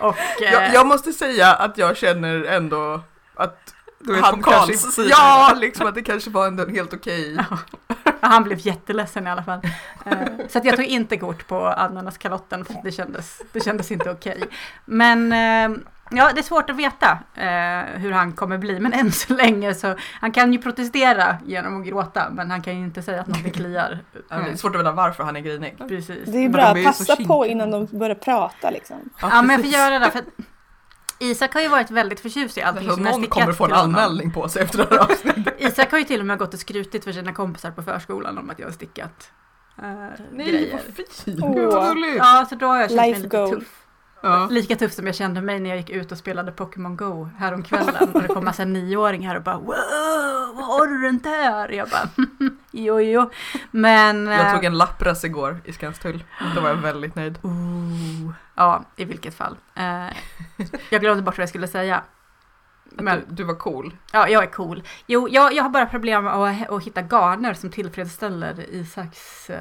Och, 0.00 0.16
eh, 0.42 0.52
Jag, 0.52 0.74
jag 0.74 0.86
måste 0.86 1.12
säga 1.12 1.54
att 1.54 1.78
jag 1.78 1.96
känner 1.96 2.44
ändå 2.44 3.00
att 3.34 3.74
Du 4.04 4.16
är 4.16 4.22
han 4.22 4.42
kanske, 4.42 4.76
sida. 4.76 5.08
ja, 5.10 5.56
liksom 5.60 5.86
att 5.86 5.94
det 5.94 6.02
kanske 6.02 6.30
var 6.30 6.46
ändå 6.46 6.66
helt 6.66 6.94
okej. 6.94 7.38
han 8.20 8.44
blev 8.44 8.66
jätteledsen 8.66 9.26
i 9.26 9.30
alla 9.30 9.42
fall. 9.42 9.60
Eh, 10.06 10.18
så 10.48 10.58
att 10.58 10.64
jag 10.64 10.76
tog 10.76 10.84
inte 10.84 11.16
kort 11.16 11.46
på 11.46 11.66
ananaskalotten 11.66 12.64
för 12.64 12.74
det 12.84 12.92
kändes, 12.92 13.42
det 13.52 13.60
kändes 13.60 13.90
inte 13.92 14.10
okej. 14.10 14.42
Men 14.84 15.32
eh, 15.32 15.78
ja, 16.10 16.30
det 16.34 16.40
är 16.40 16.42
svårt 16.42 16.70
att 16.70 16.76
veta 16.76 17.18
eh, 17.34 18.00
hur 18.00 18.12
han 18.12 18.32
kommer 18.32 18.58
bli. 18.58 18.80
Men 18.80 18.92
än 18.92 19.12
så 19.12 19.34
länge 19.34 19.74
så, 19.74 19.94
han 20.20 20.32
kan 20.32 20.52
ju 20.52 20.58
protestera 20.58 21.36
genom 21.46 21.80
att 21.80 21.86
gråta 21.86 22.30
men 22.30 22.50
han 22.50 22.62
kan 22.62 22.78
ju 22.78 22.84
inte 22.84 23.02
säga 23.02 23.20
att 23.20 23.26
någonting 23.26 23.52
kliar. 23.52 23.98
Ja, 24.28 24.36
Det 24.36 24.50
är 24.50 24.56
svårt 24.56 24.74
att 24.74 24.80
veta 24.80 24.92
varför 24.92 25.24
han 25.24 25.36
är 25.36 25.40
grinig. 25.40 25.78
Precis. 25.78 26.28
Det 26.28 26.44
är 26.44 26.48
bra, 26.48 26.74
de 26.74 26.80
är 26.80 26.84
ju 26.84 26.92
så 26.92 27.04
passa 27.04 27.24
på 27.24 27.46
innan 27.46 27.70
de 27.70 27.86
börjar 27.98 28.14
prata 28.14 28.70
liksom. 28.70 28.96
Ja, 29.20 29.42
men 29.42 29.50
jag 29.50 29.60
får 29.60 29.70
göra 29.70 29.98
det. 29.98 30.10
För 30.10 30.18
att 30.18 30.26
Isak 31.22 31.54
har 31.54 31.60
ju 31.60 31.68
varit 31.68 31.90
väldigt 31.90 32.20
förtjust 32.20 32.58
i 32.58 32.62
allting 32.62 32.90
som 32.90 33.04
jag 33.06 33.20
någon 33.20 33.26
kommer 33.26 33.52
få 33.52 33.64
en 33.64 33.72
anmälning 33.72 34.32
på 34.32 34.48
sig 34.48 34.62
efter 34.62 34.78
det 34.78 34.86
här 34.90 34.98
avsnittet. 34.98 35.54
Isak 35.58 35.90
har 35.90 35.98
ju 35.98 36.04
till 36.04 36.20
och 36.20 36.26
med 36.26 36.38
gått 36.38 36.54
och 36.54 36.60
skrutit 36.60 37.04
för 37.04 37.12
sina 37.12 37.32
kompisar 37.32 37.70
på 37.70 37.82
förskolan 37.82 38.38
om 38.38 38.50
att 38.50 38.58
jag 38.58 38.66
har 38.66 38.72
stickat 38.72 39.30
eh, 39.82 39.84
Nej, 40.32 40.50
grejer. 40.50 40.72
vad 40.72 40.94
fint. 40.94 41.22
Gud 41.24 41.72
vad 41.72 41.88
gulligt. 41.88 42.16
Ja, 42.16 42.46
så 42.48 42.54
då 42.54 42.66
har 42.66 42.80
jag 42.80 42.90
känt 42.90 43.00
mig 43.00 43.14
lite 43.14 43.28
goal. 43.28 43.50
tuff. 43.50 43.81
Ja. 44.22 44.46
Lika 44.50 44.76
tuff 44.76 44.92
som 44.92 45.06
jag 45.06 45.14
kände 45.14 45.40
mig 45.40 45.60
när 45.60 45.70
jag 45.70 45.76
gick 45.78 45.90
ut 45.90 46.12
och 46.12 46.18
spelade 46.18 46.52
Pokémon 46.52 46.96
Go 46.96 47.28
häromkvällen. 47.38 48.10
Och 48.14 48.22
det 48.22 48.28
kom 48.28 48.44
massa 48.44 48.64
nioåringar 48.64 49.36
och 49.36 49.42
bara 49.42 49.56
wow, 49.56 50.54
vad 50.54 50.64
har 50.64 50.86
du 50.86 51.02
den 51.02 51.18
där? 51.18 51.68
Jag 51.68 51.88
bara 51.88 52.08
jo, 52.70 53.00
jo. 53.00 53.30
Men... 53.70 54.26
Jag 54.26 54.46
eh, 54.46 54.54
tog 54.54 54.64
en 54.64 54.78
lapprass 54.78 55.24
igår 55.24 55.60
i 55.64 55.72
Skanstull. 55.72 56.24
Då 56.54 56.60
var 56.60 56.68
jag 56.68 56.76
väldigt 56.76 57.14
nöjd. 57.14 57.38
oh, 57.42 58.32
ja, 58.54 58.84
i 58.96 59.04
vilket 59.04 59.34
fall. 59.34 59.56
Eh, 59.74 60.06
jag 60.90 61.00
glömde 61.00 61.22
bort 61.22 61.38
vad 61.38 61.42
jag 61.42 61.48
skulle 61.48 61.68
säga. 61.68 62.02
Men- 62.84 63.24
du, 63.28 63.34
du 63.34 63.44
var 63.44 63.54
cool. 63.54 63.96
Ja, 64.12 64.28
jag 64.28 64.42
är 64.42 64.50
cool. 64.50 64.82
Jo, 65.06 65.28
jag, 65.30 65.52
jag 65.52 65.62
har 65.62 65.70
bara 65.70 65.86
problem 65.86 66.24
med 66.24 66.34
att, 66.34 66.70
att 66.70 66.84
hitta 66.84 67.02
garner 67.02 67.54
som 67.54 67.70
tillfredsställer 67.70 68.70
Isaks 68.70 69.50
eh, 69.50 69.58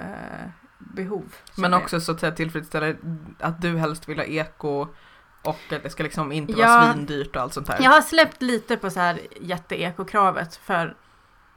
behov. 0.93 1.35
Men 1.55 1.73
också 1.73 2.01
så 2.01 2.11
att 2.11 2.19
säga 2.19 2.31
tillfredsställer 2.31 2.97
att 3.39 3.61
du 3.61 3.77
helst 3.77 4.09
vill 4.09 4.17
ha 4.17 4.25
eko 4.25 4.87
och 5.43 5.49
att 5.69 5.83
det 5.83 5.89
ska 5.89 6.03
liksom 6.03 6.31
inte 6.31 6.53
Ja. 6.53 6.67
vara 6.67 6.93
svindyrt 6.93 7.35
och 7.35 7.41
allt 7.41 7.53
sånt 7.53 7.67
här. 7.67 7.77
Jag 7.83 7.91
har 7.91 8.01
släppt 8.01 8.41
lite 8.41 8.77
på 8.77 8.89
så 8.89 8.99
här 8.99 9.19
jätte-eko-kravet 9.41 10.55
för 10.55 10.95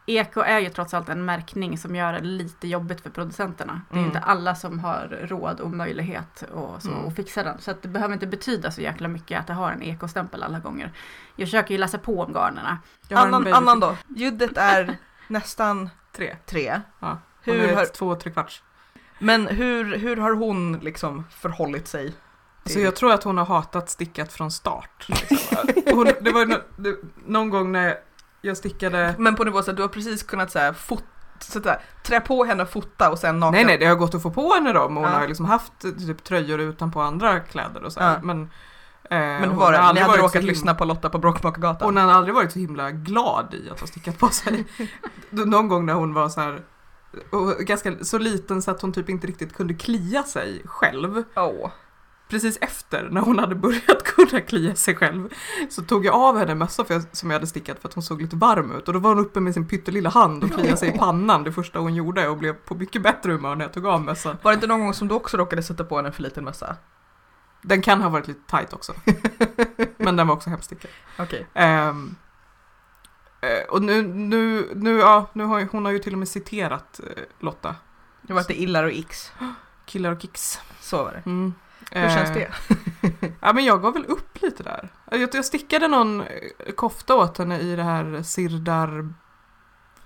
Eko 0.06 0.40
är 0.40 0.58
ju 0.58 0.68
trots 0.68 0.94
allt 0.94 1.08
en 1.08 1.24
märkning 1.24 1.78
som 1.78 1.96
gör 1.96 2.12
det 2.12 2.20
lite 2.20 2.68
jobbigt 2.68 3.00
för 3.00 3.10
producenterna. 3.10 3.80
Det 3.90 3.94
är 3.94 3.98
Mm. 3.98 4.06
inte 4.06 4.20
alla 4.20 4.54
som 4.54 4.78
har 4.78 5.18
råd 5.22 5.60
och 5.60 5.70
möjlighet 5.70 6.42
och 6.52 6.82
så 6.82 6.88
Mm. 6.90 7.06
att 7.08 7.16
fixa 7.16 7.42
den. 7.42 7.60
Så 7.60 7.70
att 7.70 7.82
det 7.82 7.88
behöver 7.88 8.14
inte 8.14 8.26
betyda 8.26 8.70
så 8.70 8.80
jäkla 8.80 9.08
mycket 9.08 9.40
att 9.40 9.46
det 9.46 9.52
har 9.52 9.72
en 9.72 9.82
ekostämpel 9.82 10.42
alla 10.42 10.58
gånger. 10.58 10.92
Jag 11.36 11.48
försöker 11.48 11.74
ju 11.74 11.78
läsa 11.78 11.98
på 11.98 12.20
om 12.22 12.32
garnerna. 12.32 12.78
Annan, 13.10 13.52
annan 13.54 13.80
då? 13.80 13.96
Ljudet 14.16 14.56
är 14.58 14.96
nästan 15.28 15.90
Tre. 16.12 16.36
tre. 16.46 16.80
Ja. 17.00 17.18
Hur 17.42 17.54
är 17.60 17.76
har, 17.76 17.84
två 17.86 18.08
och 18.08 18.20
tre 18.20 18.32
kvarts. 18.32 18.62
Men 19.18 19.46
hur, 19.46 19.96
hur 19.96 20.16
har 20.16 20.32
hon 20.34 20.72
liksom 20.82 21.24
förhållit 21.30 21.88
sig? 21.88 22.14
Så 22.66 22.80
jag 22.80 22.96
tror 22.96 23.12
att 23.12 23.24
hon 23.24 23.38
har 23.38 23.44
hatat 23.44 23.90
stickat 23.90 24.32
från 24.32 24.50
start. 24.50 25.06
Liksom. 25.08 25.56
Hon, 25.92 26.04
det 26.20 26.30
var 26.30 26.46
nå- 26.46 26.60
det, 26.76 26.96
någon 27.26 27.50
gång 27.50 27.72
när 27.72 27.94
jag 28.42 28.56
stickade 28.56 29.14
Men 29.18 29.34
på 29.36 29.44
nivå 29.44 29.62
så 29.62 29.70
att 29.70 29.76
du 29.76 29.82
har 29.82 29.88
precis 29.88 30.22
kunnat 30.22 30.50
så 30.52 30.58
här, 30.58 30.72
fot, 30.72 31.04
så 31.40 31.60
säga, 31.62 31.78
trä 32.04 32.20
på 32.20 32.44
henne 32.44 32.62
och 32.62 32.70
fota 32.70 33.10
och 33.10 33.18
sen 33.18 33.40
naken. 33.40 33.52
Nej 33.54 33.64
nej, 33.64 33.78
det 33.78 33.86
har 33.86 33.94
gått 33.96 34.14
att 34.14 34.22
få 34.22 34.30
på 34.30 34.52
henne 34.54 34.72
dem 34.72 34.96
och 34.96 35.02
hon 35.02 35.12
Ja. 35.12 35.18
har 35.18 35.28
liksom 35.28 35.46
haft 35.46 35.72
typ 35.80 36.24
tröjor 36.24 36.60
utanpå 36.60 37.00
andra 37.00 37.40
kläder 37.40 37.82
och 37.82 37.92
så 37.92 38.00
här. 38.00 38.12
Ja. 38.14 38.20
Men, 38.22 38.40
eh, 38.42 39.18
Men 39.18 39.48
hon 39.48 39.58
var 39.58 39.72
har 39.72 39.88
det? 39.88 39.92
Ni 39.92 40.00
hade 40.00 40.18
råkat 40.18 40.34
himla- 40.34 40.46
lyssna 40.50 40.74
på 40.74 40.84
Lotta 40.84 41.10
på 41.10 41.18
Bråkmakargatan? 41.18 41.86
Hon 41.88 41.96
har 41.96 42.12
aldrig 42.12 42.34
varit 42.34 42.52
så 42.52 42.58
himla 42.58 42.90
glad 42.90 43.54
i 43.54 43.70
att 43.70 43.80
ha 43.80 43.86
stickat 43.86 44.18
på 44.18 44.28
sig. 44.28 44.64
Någon 45.30 45.68
gång 45.68 45.86
när 45.86 45.94
hon 45.94 46.14
var 46.14 46.28
så 46.28 46.40
här 46.40 46.60
och 47.30 47.58
ganska 47.58 48.04
så 48.04 48.18
liten 48.18 48.62
så 48.62 48.70
att 48.70 48.82
hon 48.82 48.92
typ 48.92 49.08
inte 49.08 49.26
riktigt 49.26 49.52
kunde 49.52 49.74
klia 49.74 50.22
sig 50.22 50.62
själv. 50.64 51.22
Åh. 51.36 51.70
Precis 52.28 52.58
efter, 52.60 53.08
när 53.10 53.20
hon 53.20 53.38
hade 53.38 53.54
börjat 53.54 54.02
kunna 54.04 54.40
klia 54.40 54.74
sig 54.74 54.94
själv, 54.94 55.28
så 55.70 55.82
tog 55.82 56.06
jag 56.06 56.14
av 56.14 56.38
henne 56.38 56.54
mössa 56.54 56.84
jag, 56.88 57.02
som 57.12 57.30
jag 57.30 57.36
hade 57.36 57.46
stickat 57.46 57.78
för 57.80 57.88
att 57.88 57.94
hon 57.94 58.02
såg 58.02 58.22
lite 58.22 58.36
varm 58.36 58.72
ut. 58.72 58.88
Och 58.88 58.94
då 58.94 59.00
var 59.00 59.10
hon 59.10 59.18
uppe 59.24 59.40
med 59.40 59.54
sin 59.54 59.68
pyttelilla 59.68 60.10
hand 60.10 60.44
och 60.44 60.52
kliade 60.52 60.76
sig 60.76 60.88
i 60.88 60.98
pannan 60.98 61.44
det 61.44 61.52
första 61.52 61.78
hon 61.78 61.94
gjorde 61.94 62.28
och 62.28 62.36
blev 62.36 62.52
på 62.52 62.74
mycket 62.74 63.02
bättre 63.02 63.32
humör 63.32 63.56
när 63.56 63.64
jag 63.64 63.72
tog 63.72 63.86
av 63.86 64.02
mössan. 64.02 64.36
Var 64.42 64.50
det 64.50 64.54
inte 64.54 64.66
någon 64.66 64.80
gång 64.80 64.94
som 64.94 65.08
du 65.08 65.14
också 65.14 65.36
råkade 65.36 65.62
sätta 65.62 65.84
på 65.84 65.96
henne 65.96 66.08
en 66.08 66.12
för 66.12 66.22
liten 66.22 66.44
mössa? 66.44 66.76
Den 67.62 67.82
kan 67.82 68.02
ha 68.02 68.08
varit 68.08 68.28
lite 68.28 68.50
tight 68.50 68.72
också. 68.72 68.92
Men 69.96 70.16
den 70.16 70.26
var 70.26 70.34
också 70.34 70.50
hemstickad. 70.50 70.90
Okej. 71.18 71.46
Ehm, 71.54 72.06
eh, 72.06 72.23
och 73.68 73.82
nu, 73.82 74.02
nu, 74.02 74.70
nu, 74.74 74.98
ja, 74.98 75.26
nu 75.32 75.44
har 75.44 75.58
ju, 75.58 75.66
hon 75.72 75.84
har 75.84 75.92
ju 75.92 75.98
till 75.98 76.12
och 76.12 76.18
med 76.18 76.28
citerat 76.28 77.00
eh, 77.16 77.22
Lotta. 77.38 77.74
Det 78.22 78.32
var 78.32 78.40
inte 78.40 78.62
illar 78.62 78.84
och 78.84 78.90
x. 78.92 79.32
Killar 79.86 80.12
och 80.12 80.20
kicks. 80.22 80.60
Så 80.80 81.04
var 81.04 81.12
det. 81.12 81.22
Mm. 81.26 81.54
Hur 81.90 82.08
känns 82.08 82.30
Eh, 82.30 82.34
det? 82.34 82.50
Ja 83.40 83.52
men 83.52 83.64
jag 83.64 83.82
gav 83.82 83.92
väl 83.92 84.04
upp 84.04 84.42
lite 84.42 84.62
där. 84.62 84.88
Jag, 85.10 85.34
jag 85.34 85.44
stickade 85.44 85.88
någon 85.88 86.20
eh, 86.20 86.26
kofta 86.76 87.14
åt 87.14 87.38
henne 87.38 87.58
i 87.60 87.76
det 87.76 87.82
här 87.82 88.22
sirdar... 88.22 89.14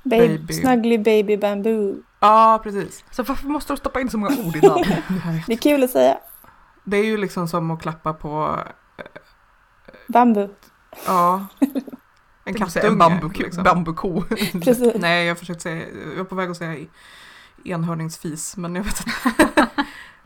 Baby. 0.03 0.39
Baby. 0.39 0.53
Snuggly 0.55 0.99
baby 0.99 1.37
bamboo. 1.37 2.03
Ja 2.21 2.61
precis. 2.63 3.05
Så 3.11 3.23
varför 3.23 3.47
måste 3.49 3.73
du 3.73 3.77
stoppa 3.77 4.01
in 4.01 4.11
så 4.11 4.19
många 4.19 4.37
ord 4.47 4.57
i 4.57 4.61
namn? 4.67 4.85
Det 5.47 5.53
är 5.53 5.57
kul 5.57 5.85
att 5.85 5.91
säga. 5.91 6.19
Det 6.85 6.97
är 6.97 7.05
ju 7.05 7.17
liksom 7.17 7.49
som 7.49 7.71
att 7.71 7.83
klappa 7.83 8.13
på, 8.15 8.59
Bambu. 10.09 10.49
ja, 11.07 11.47
en 12.49 12.71
säga 12.71 12.83
kattunge. 12.83 12.93
En 12.93 12.99
bambuko. 12.99 13.43
liksom. 13.43 13.65
bambuko. 13.65 14.23
Nej, 14.99 15.27
jag 15.27 15.39
försökte 15.39 15.63
säga, 15.63 15.87
jag 16.11 16.17
var 16.17 16.25
på 16.25 16.35
väg 16.35 16.51
att 16.51 16.57
säga 16.57 16.75
i- 16.77 16.89
enhörningsfis, 17.65 18.57
men 18.57 18.75
jag 18.75 18.85
vet 18.85 19.01
inte. 19.07 19.67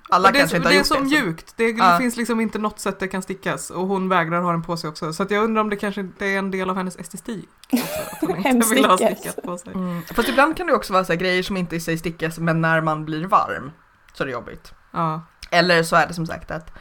Alla 0.08 0.30
det 0.30 0.38
är, 0.38 0.40
kanske 0.40 0.50
så, 0.50 0.56
inte 0.56 0.68
har 0.68 0.72
det 0.74 0.78
är 0.80 0.84
så 0.84 0.94
det. 0.94 1.00
så- 1.00 1.06
mjukt, 1.06 1.54
det 1.56 1.68
Ja. 1.70 1.98
finns 1.98 2.16
liksom 2.16 2.40
inte 2.40 2.58
något 2.58 2.80
sätt 2.80 2.98
det 3.00 3.08
kan 3.08 3.22
stickas 3.22 3.70
och 3.70 3.86
hon 3.86 4.08
vägrar 4.08 4.42
ha 4.42 4.52
den 4.52 4.62
på 4.62 4.76
sig 4.76 4.90
också. 4.90 5.12
Så 5.12 5.22
att 5.22 5.30
jag 5.30 5.44
undrar 5.44 5.60
om 5.62 5.70
det 5.70 5.76
kanske 5.76 6.00
inte 6.00 6.26
är 6.26 6.38
en 6.38 6.50
del 6.50 6.70
av 6.70 6.76
hennes 6.76 6.96
estetik. 6.96 7.48
Också, 7.72 7.84
att 8.12 8.18
hon 8.20 8.46
inte 8.46 8.68
vill 8.74 8.84
ha 8.84 8.96
stickat 8.96 9.38
på 9.44 9.58
sig. 9.58 9.72
Mm. 9.74 10.02
Fast 10.02 10.28
ibland 10.28 10.56
kan 10.56 10.66
det 10.66 10.72
också 10.74 10.92
vara 10.92 11.04
så 11.04 11.12
här 11.12 11.20
grejer 11.20 11.42
som 11.42 11.56
inte 11.56 11.76
i 11.76 11.80
sig 11.80 11.98
stickas 11.98 12.38
men 12.38 12.60
när 12.60 12.80
man 12.80 13.04
blir 13.04 13.26
varm 13.26 13.70
så 14.14 14.22
är 14.22 14.26
det 14.26 14.32
jobbigt. 14.32 14.72
Ja. 14.90 15.22
Eller 15.50 15.82
så 15.82 15.96
är 15.96 16.06
det 16.06 16.14
som 16.14 16.26
sagt 16.26 16.50
att 16.50 16.72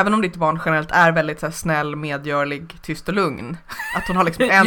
även 0.00 0.14
om 0.14 0.22
ditt 0.22 0.36
barn 0.36 0.60
generellt 0.64 0.90
är 0.92 1.12
väldigt 1.12 1.40
så 1.40 1.46
här, 1.46 1.52
snäll, 1.52 1.96
medgörlig, 1.96 2.76
tyst 2.82 3.08
och 3.08 3.14
lugn. 3.14 3.56
Att 3.96 4.06
hon 4.08 4.16
har 4.16 4.24
liksom 4.24 4.44
en, 4.50 4.66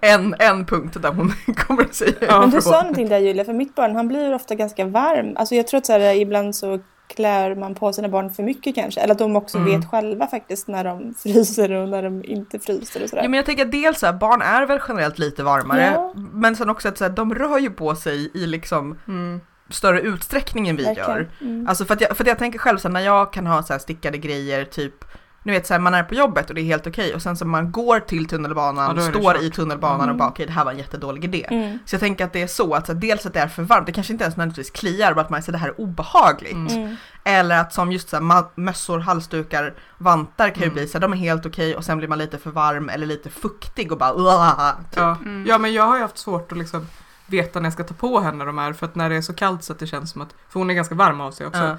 en, 0.00 0.34
en 0.38 0.66
punkt 0.66 0.96
där 1.02 1.12
hon 1.12 1.32
kommer 1.56 1.82
att 1.84 1.94
säga 1.94 2.12
Ja, 2.20 2.40
Men 2.40 2.50
du 2.50 2.60
sa 2.60 2.80
någonting 2.80 3.08
där 3.08 3.18
Julia, 3.18 3.44
för 3.44 3.52
mitt 3.52 3.74
barn 3.74 3.96
han 3.96 4.08
blir 4.08 4.34
ofta 4.34 4.54
ganska 4.54 4.84
varm. 4.84 5.36
Alltså 5.36 5.54
jag 5.54 5.66
tror 5.66 5.78
att 5.78 5.86
så 5.86 5.92
här, 5.92 6.14
ibland 6.14 6.56
så 6.56 6.78
klär 7.08 7.54
man 7.54 7.74
på 7.74 7.92
sina 7.92 8.08
barn 8.08 8.30
för 8.30 8.42
mycket 8.42 8.74
kanske. 8.74 9.00
Eller 9.00 9.12
att 9.12 9.18
de 9.18 9.36
också 9.36 9.58
Mm. 9.58 9.70
vet 9.80 9.90
själva 9.90 10.26
faktiskt 10.26 10.68
när 10.68 10.84
de 10.84 11.14
fryser 11.18 11.72
och 11.72 11.88
när 11.88 12.02
de 12.02 12.24
inte 12.24 12.58
fryser 12.58 13.02
och 13.02 13.08
sådär. 13.10 13.22
Ja, 13.22 13.28
men 13.28 13.36
jag 13.36 13.46
tänker 13.46 13.64
att 13.64 13.72
dels 13.72 13.98
så 13.98 14.06
här, 14.06 14.12
barn 14.12 14.42
är 14.42 14.66
väl 14.66 14.80
generellt 14.88 15.18
lite 15.18 15.42
varmare. 15.42 15.92
Ja. 15.94 16.12
Men 16.32 16.56
sen 16.56 16.70
också 16.70 16.88
att 16.88 16.98
så 16.98 17.04
här, 17.04 17.10
de 17.10 17.34
rör 17.34 17.58
ju 17.58 17.70
på 17.70 17.94
sig 17.94 18.30
i 18.34 18.46
liksom 18.46 18.98
Mm. 19.08 19.40
Större 19.70 20.00
utsträckning 20.00 20.68
än 20.68 20.76
vi 20.76 20.84
Verkligen. 20.84 21.10
gör. 21.10 21.30
Mm. 21.40 21.68
Alltså 21.68 21.84
för 21.84 21.94
att 21.94 22.00
jag, 22.00 22.16
för 22.16 22.24
att 22.24 22.28
jag 22.28 22.38
tänker 22.38 22.58
själv 22.58 22.78
så 22.78 22.88
här, 22.88 22.92
när 22.92 23.00
jag 23.00 23.32
kan 23.32 23.46
ha 23.46 23.62
så 23.62 23.72
här 23.72 23.80
stickade 23.80 24.18
grejer 24.18 24.64
typ 24.64 25.04
ni 25.42 25.52
vet 25.52 25.66
såhär, 25.66 25.80
man 25.80 25.94
är 25.94 26.02
på 26.02 26.14
jobbet 26.14 26.48
och 26.48 26.54
det 26.54 26.60
är 26.60 26.64
helt 26.64 26.86
okej 26.86 27.14
och 27.14 27.22
sen 27.22 27.36
så 27.36 27.44
man 27.44 27.72
går 27.72 28.00
till 28.00 28.26
tunnelbanan, 28.28 28.96
det 28.96 29.02
står 29.02 29.32
kört. 29.34 29.42
i 29.42 29.50
tunnelbanan 29.50 30.00
Mm. 30.00 30.10
och 30.10 30.16
bara 30.16 30.28
okej 30.28 30.46
det 30.46 30.52
här 30.52 30.64
var 30.64 30.72
en 30.72 30.78
jättedålig 30.78 31.24
idé. 31.24 31.46
Mm. 31.50 31.78
Så 31.84 31.94
jag 31.94 32.00
tänker 32.00 32.24
att 32.24 32.32
det 32.32 32.42
är 32.42 32.46
så 32.46 32.74
att 32.74 32.86
så 32.86 32.92
här, 32.92 33.00
dels 33.00 33.26
att 33.26 33.32
det 33.34 33.40
är 33.40 33.48
för 33.48 33.62
varmt, 33.62 33.86
det 33.86 33.92
kanske 33.92 34.12
inte 34.12 34.24
ens 34.24 34.36
nödvändigtvis 34.36 34.70
kliar, 34.70 35.14
bara 35.14 35.20
att 35.20 35.30
man 35.30 35.42
säger 35.42 35.52
det 35.52 35.58
här 35.58 35.68
är 35.68 35.80
obehagligt. 35.80 36.52
Mm. 36.52 36.76
Mm. 36.76 36.96
Eller 37.24 37.58
att 37.60 37.72
som 37.72 37.92
just 37.92 38.08
så 38.08 38.16
här, 38.16 38.44
mössor, 38.60 38.98
halsdukar, 38.98 39.74
vantar 39.98 40.48
kan 40.48 40.58
ju 40.62 40.64
Mm. 40.64 40.74
bli 40.74 40.86
så 40.88 40.92
här, 40.98 41.00
de 41.00 41.12
är 41.12 41.16
helt 41.16 41.46
okej 41.46 41.76
och 41.76 41.84
sen 41.84 41.98
blir 41.98 42.08
man 42.08 42.18
lite 42.18 42.38
för 42.38 42.50
varm 42.50 42.88
eller 42.88 43.06
lite 43.06 43.30
fuktig 43.30 43.92
och 43.92 43.98
bara 43.98 44.12
"Uah", 44.14 44.72
typ. 44.90 44.96
Ja. 45.00 45.16
Mm. 45.24 45.46
ja, 45.48 45.58
men 45.58 45.72
jag 45.72 45.82
har 45.86 45.96
ju 45.96 46.02
haft 46.02 46.18
svårt 46.18 46.52
att 46.52 46.58
liksom 46.58 46.86
veta 47.26 47.60
när 47.60 47.66
jag 47.66 47.72
ska 47.72 47.84
ta 47.84 47.94
på 47.94 48.20
henne 48.20 48.44
de 48.44 48.58
här 48.58 48.72
för 48.72 48.86
att 48.86 48.94
när 48.94 49.10
det 49.10 49.16
är 49.16 49.20
så 49.22 49.34
kallt 49.34 49.64
så 49.64 49.72
att 49.72 49.78
det 49.78 49.86
känns 49.86 50.10
som 50.10 50.22
att, 50.22 50.34
för 50.48 50.60
hon 50.60 50.70
är 50.70 50.74
ganska 50.74 50.94
varm 50.94 51.20
av 51.20 51.30
sig 51.30 51.46
också. 51.46 51.62
Ja. 51.62 51.76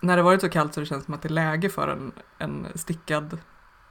När 0.00 0.16
det 0.16 0.22
varit 0.22 0.40
så 0.40 0.48
kallt 0.48 0.74
så 0.74 0.80
det 0.80 0.86
känns 0.86 1.04
som 1.04 1.14
att 1.14 1.22
det 1.22 1.28
är 1.28 1.32
läge 1.32 1.68
för 1.68 1.88
en, 1.88 2.12
en 2.38 2.66
stickad 2.74 3.38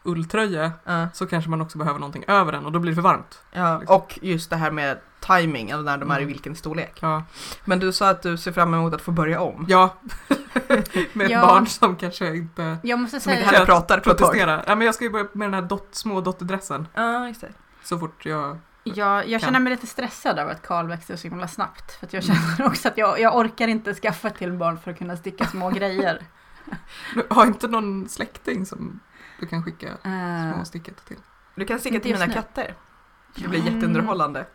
ulltröja 0.03 0.71
Ja, 0.83 1.07
så 1.13 1.25
kanske 1.27 1.49
man 1.49 1.61
också 1.61 1.77
behöver 1.77 1.99
någonting 1.99 2.23
över 2.27 2.51
den 2.51 2.65
och 2.65 2.71
då 2.71 2.79
blir 2.79 2.91
det 2.91 2.95
för 2.95 3.01
varmt. 3.01 3.41
ja. 3.51 3.81
Och 3.87 4.19
just 4.21 4.49
det 4.49 4.55
här 4.55 4.71
med 4.71 4.99
timing, 5.19 5.71
alltså 5.71 5.85
när 5.85 5.97
de 5.97 6.11
är 6.11 6.15
i 6.15 6.17
Mm. 6.23 6.27
vilken 6.27 6.55
storlek. 6.55 6.97
Ja, 7.01 7.23
Men 7.65 7.79
du 7.79 7.93
sa 7.93 8.09
att 8.09 8.21
du 8.21 8.37
ser 8.37 8.51
fram 8.51 8.73
emot 8.73 8.93
att 8.93 9.01
få 9.01 9.11
börja 9.11 9.41
om. 9.41 9.65
ja. 9.69 9.95
med 11.13 11.25
ett 11.25 11.31
Ja. 11.31 11.41
barn 11.47 11.67
som 11.67 11.95
kanske 11.95 12.35
inte 12.35 12.77
Jag 12.83 12.99
måste 12.99 13.19
Som 13.19 13.31
inte 13.31 13.43
säga, 13.43 13.51
heller 13.51 13.65
pratar 13.65 13.99
på 13.99 14.11
ett 14.11 14.17
tag. 14.17 14.37
Ja, 14.37 14.75
men 14.75 14.81
jag 14.81 14.95
ska 14.95 15.03
ju 15.03 15.09
börja 15.09 15.27
med 15.33 15.45
den 15.47 15.53
här 15.53 15.61
dot, 15.61 15.87
små 15.91 16.21
dotterdressen 16.21 16.87
Ja, 16.93 17.27
just 17.27 17.41
det. 17.41 17.49
så 17.83 17.99
fort 17.99 18.25
jag... 18.25 18.57
jag, 18.95 19.27
jag 19.29 19.41
känner 19.41 19.59
mig 19.59 19.71
lite 19.71 19.87
stressad 19.87 20.39
över 20.39 20.51
att 20.51 20.61
Karl 20.61 20.87
växer 20.87 21.15
så 21.15 21.27
himla 21.27 21.47
snabbt. 21.47 21.91
För 21.91 22.05
att 22.05 22.13
jag 22.13 22.23
känner 22.23 22.65
också 22.67 22.87
att 22.87 22.97
jag, 22.97 23.19
jag 23.19 23.37
orkar 23.37 23.67
inte 23.67 23.93
skaffa 23.95 24.29
till 24.29 24.53
barn 24.53 24.77
för 24.77 24.91
att 24.91 24.97
kunna 24.97 25.17
sticka 25.17 25.45
små 25.45 25.69
grejer. 25.75 26.21
Har 27.29 27.45
inte 27.45 27.67
någon 27.67 28.09
släkting 28.09 28.65
som 28.65 28.99
du 29.39 29.45
kan 29.47 29.63
skicka 29.63 29.87
Eh, 29.87 30.53
små 30.53 30.65
sticket 30.65 31.05
till? 31.05 31.17
Du 31.55 31.65
kan 31.65 31.79
sticka 31.79 31.99
till 31.99 32.11
mina 32.13 32.25
nu. 32.25 32.33
katter. 32.33 32.73
Det 33.35 33.47
blir 33.47 33.59
Mm. 33.61 33.73
jätteunderhållande. 33.73 34.45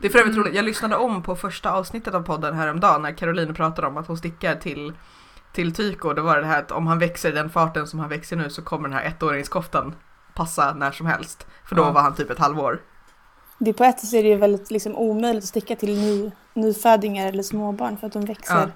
Det 0.00 0.06
är 0.06 0.10
för 0.12 0.18
övrigt 0.18 0.36
roligt, 0.36 0.54
jag 0.54 0.64
lyssnade 0.64 0.96
om 0.96 1.22
på 1.22 1.36
första 1.36 1.70
avsnittet 1.72 2.14
av 2.14 2.22
podden 2.22 2.54
häromdagen 2.54 3.02
när 3.02 3.12
Caroline 3.16 3.54
pratade 3.54 3.86
om 3.88 3.96
att 3.96 4.06
hon 4.06 4.16
stickar 4.16 4.54
till, 4.54 4.92
till 5.52 5.74
Tyko. 5.74 6.12
Det 6.12 6.20
var 6.22 6.38
det 6.40 6.46
här 6.46 6.58
att 6.58 6.70
om 6.72 6.86
han 6.86 6.98
växer 6.98 7.28
i 7.28 7.32
den 7.32 7.50
farten 7.50 7.86
som 7.86 7.98
han 8.00 8.08
växer 8.08 8.36
nu 8.36 8.50
så 8.50 8.62
kommer 8.62 8.88
den 8.88 8.98
här 8.98 9.04
ettåringskoftan 9.04 9.94
passa 10.34 10.74
när 10.74 10.92
som 10.92 11.06
helst. 11.06 11.46
För 11.64 11.76
då 11.76 11.82
Ja. 11.82 11.90
var 11.92 12.02
han 12.02 12.14
typ 12.14 12.30
ett 12.30 12.38
halvår. 12.38 12.80
Det 13.64 13.72
på 13.72 13.84
ett 13.84 14.00
sätt 14.00 14.12
är 14.12 14.22
det 14.22 14.28
ju 14.28 14.36
väldigt 14.36 14.70
liksom, 14.70 14.96
omöjligt 14.96 15.42
att 15.44 15.48
sticka 15.48 15.76
till 15.76 15.94
ny, 16.00 16.30
nyfödingar 16.54 17.26
eller 17.26 17.42
småbarn 17.42 17.96
för 17.96 18.06
att 18.06 18.12
de 18.12 18.24
växer, 18.24 18.54
Ja. 18.60 18.68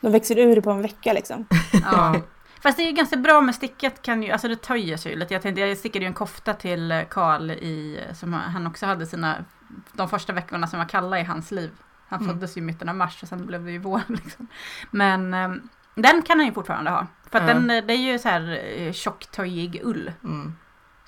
de 0.00 0.12
växer 0.12 0.38
ur 0.38 0.60
på 0.60 0.70
en 0.70 0.82
vecka 0.82 1.12
liksom. 1.12 1.46
ja. 1.92 2.14
Fast 2.62 2.76
det 2.76 2.82
är 2.82 2.86
ju 2.86 2.92
ganska 2.92 3.16
bra 3.16 3.40
med 3.40 3.54
sticket 3.54 4.02
kan 4.02 4.22
ju, 4.22 4.30
alltså 4.30 4.48
det 4.48 4.56
töjer 4.62 4.96
sig 4.96 5.12
ju 5.12 5.18
lite. 5.18 5.34
Jag 5.34 5.42
tänkte, 5.42 5.60
jag 5.60 5.78
stickade 5.78 6.04
ju 6.04 6.06
en 6.06 6.14
kofta 6.14 6.54
till 6.54 7.04
Karl 7.10 7.50
i, 7.50 8.00
som 8.14 8.32
han 8.32 8.66
också 8.66 8.86
hade 8.86 9.06
sina, 9.06 9.44
de 9.92 10.08
första 10.08 10.32
veckorna 10.32 10.66
som 10.66 10.78
var 10.78 10.86
kalla 10.88 11.20
i 11.20 11.24
hans 11.24 11.50
liv. 11.50 11.70
Han 12.08 12.20
Mm. 12.22 12.34
föddes 12.34 12.56
ju 12.56 12.60
i 12.60 12.64
mitten 12.64 12.88
av 12.88 12.94
mars 12.94 13.22
och 13.22 13.28
sen 13.28 13.46
blev 13.46 13.64
det 13.64 13.70
ju 13.72 13.78
vår 13.78 14.00
liksom. 14.08 14.46
Men 14.90 15.34
ehm, 15.34 15.68
den 15.94 16.22
kan 16.22 16.38
han 16.38 16.46
ju 16.46 16.52
fortfarande 16.52 16.90
ha. 16.90 17.06
För 17.30 17.38
att 17.38 17.48
Ja. 17.48 17.54
den, 17.54 17.70
eh, 17.70 17.84
det 17.84 17.92
är 17.92 18.12
ju 18.12 18.18
så 18.18 18.28
här 18.28 18.60
eh, 18.78 18.92
tjocktöjig 18.92 19.80
ull. 19.84 20.12
Mm. 20.24 20.54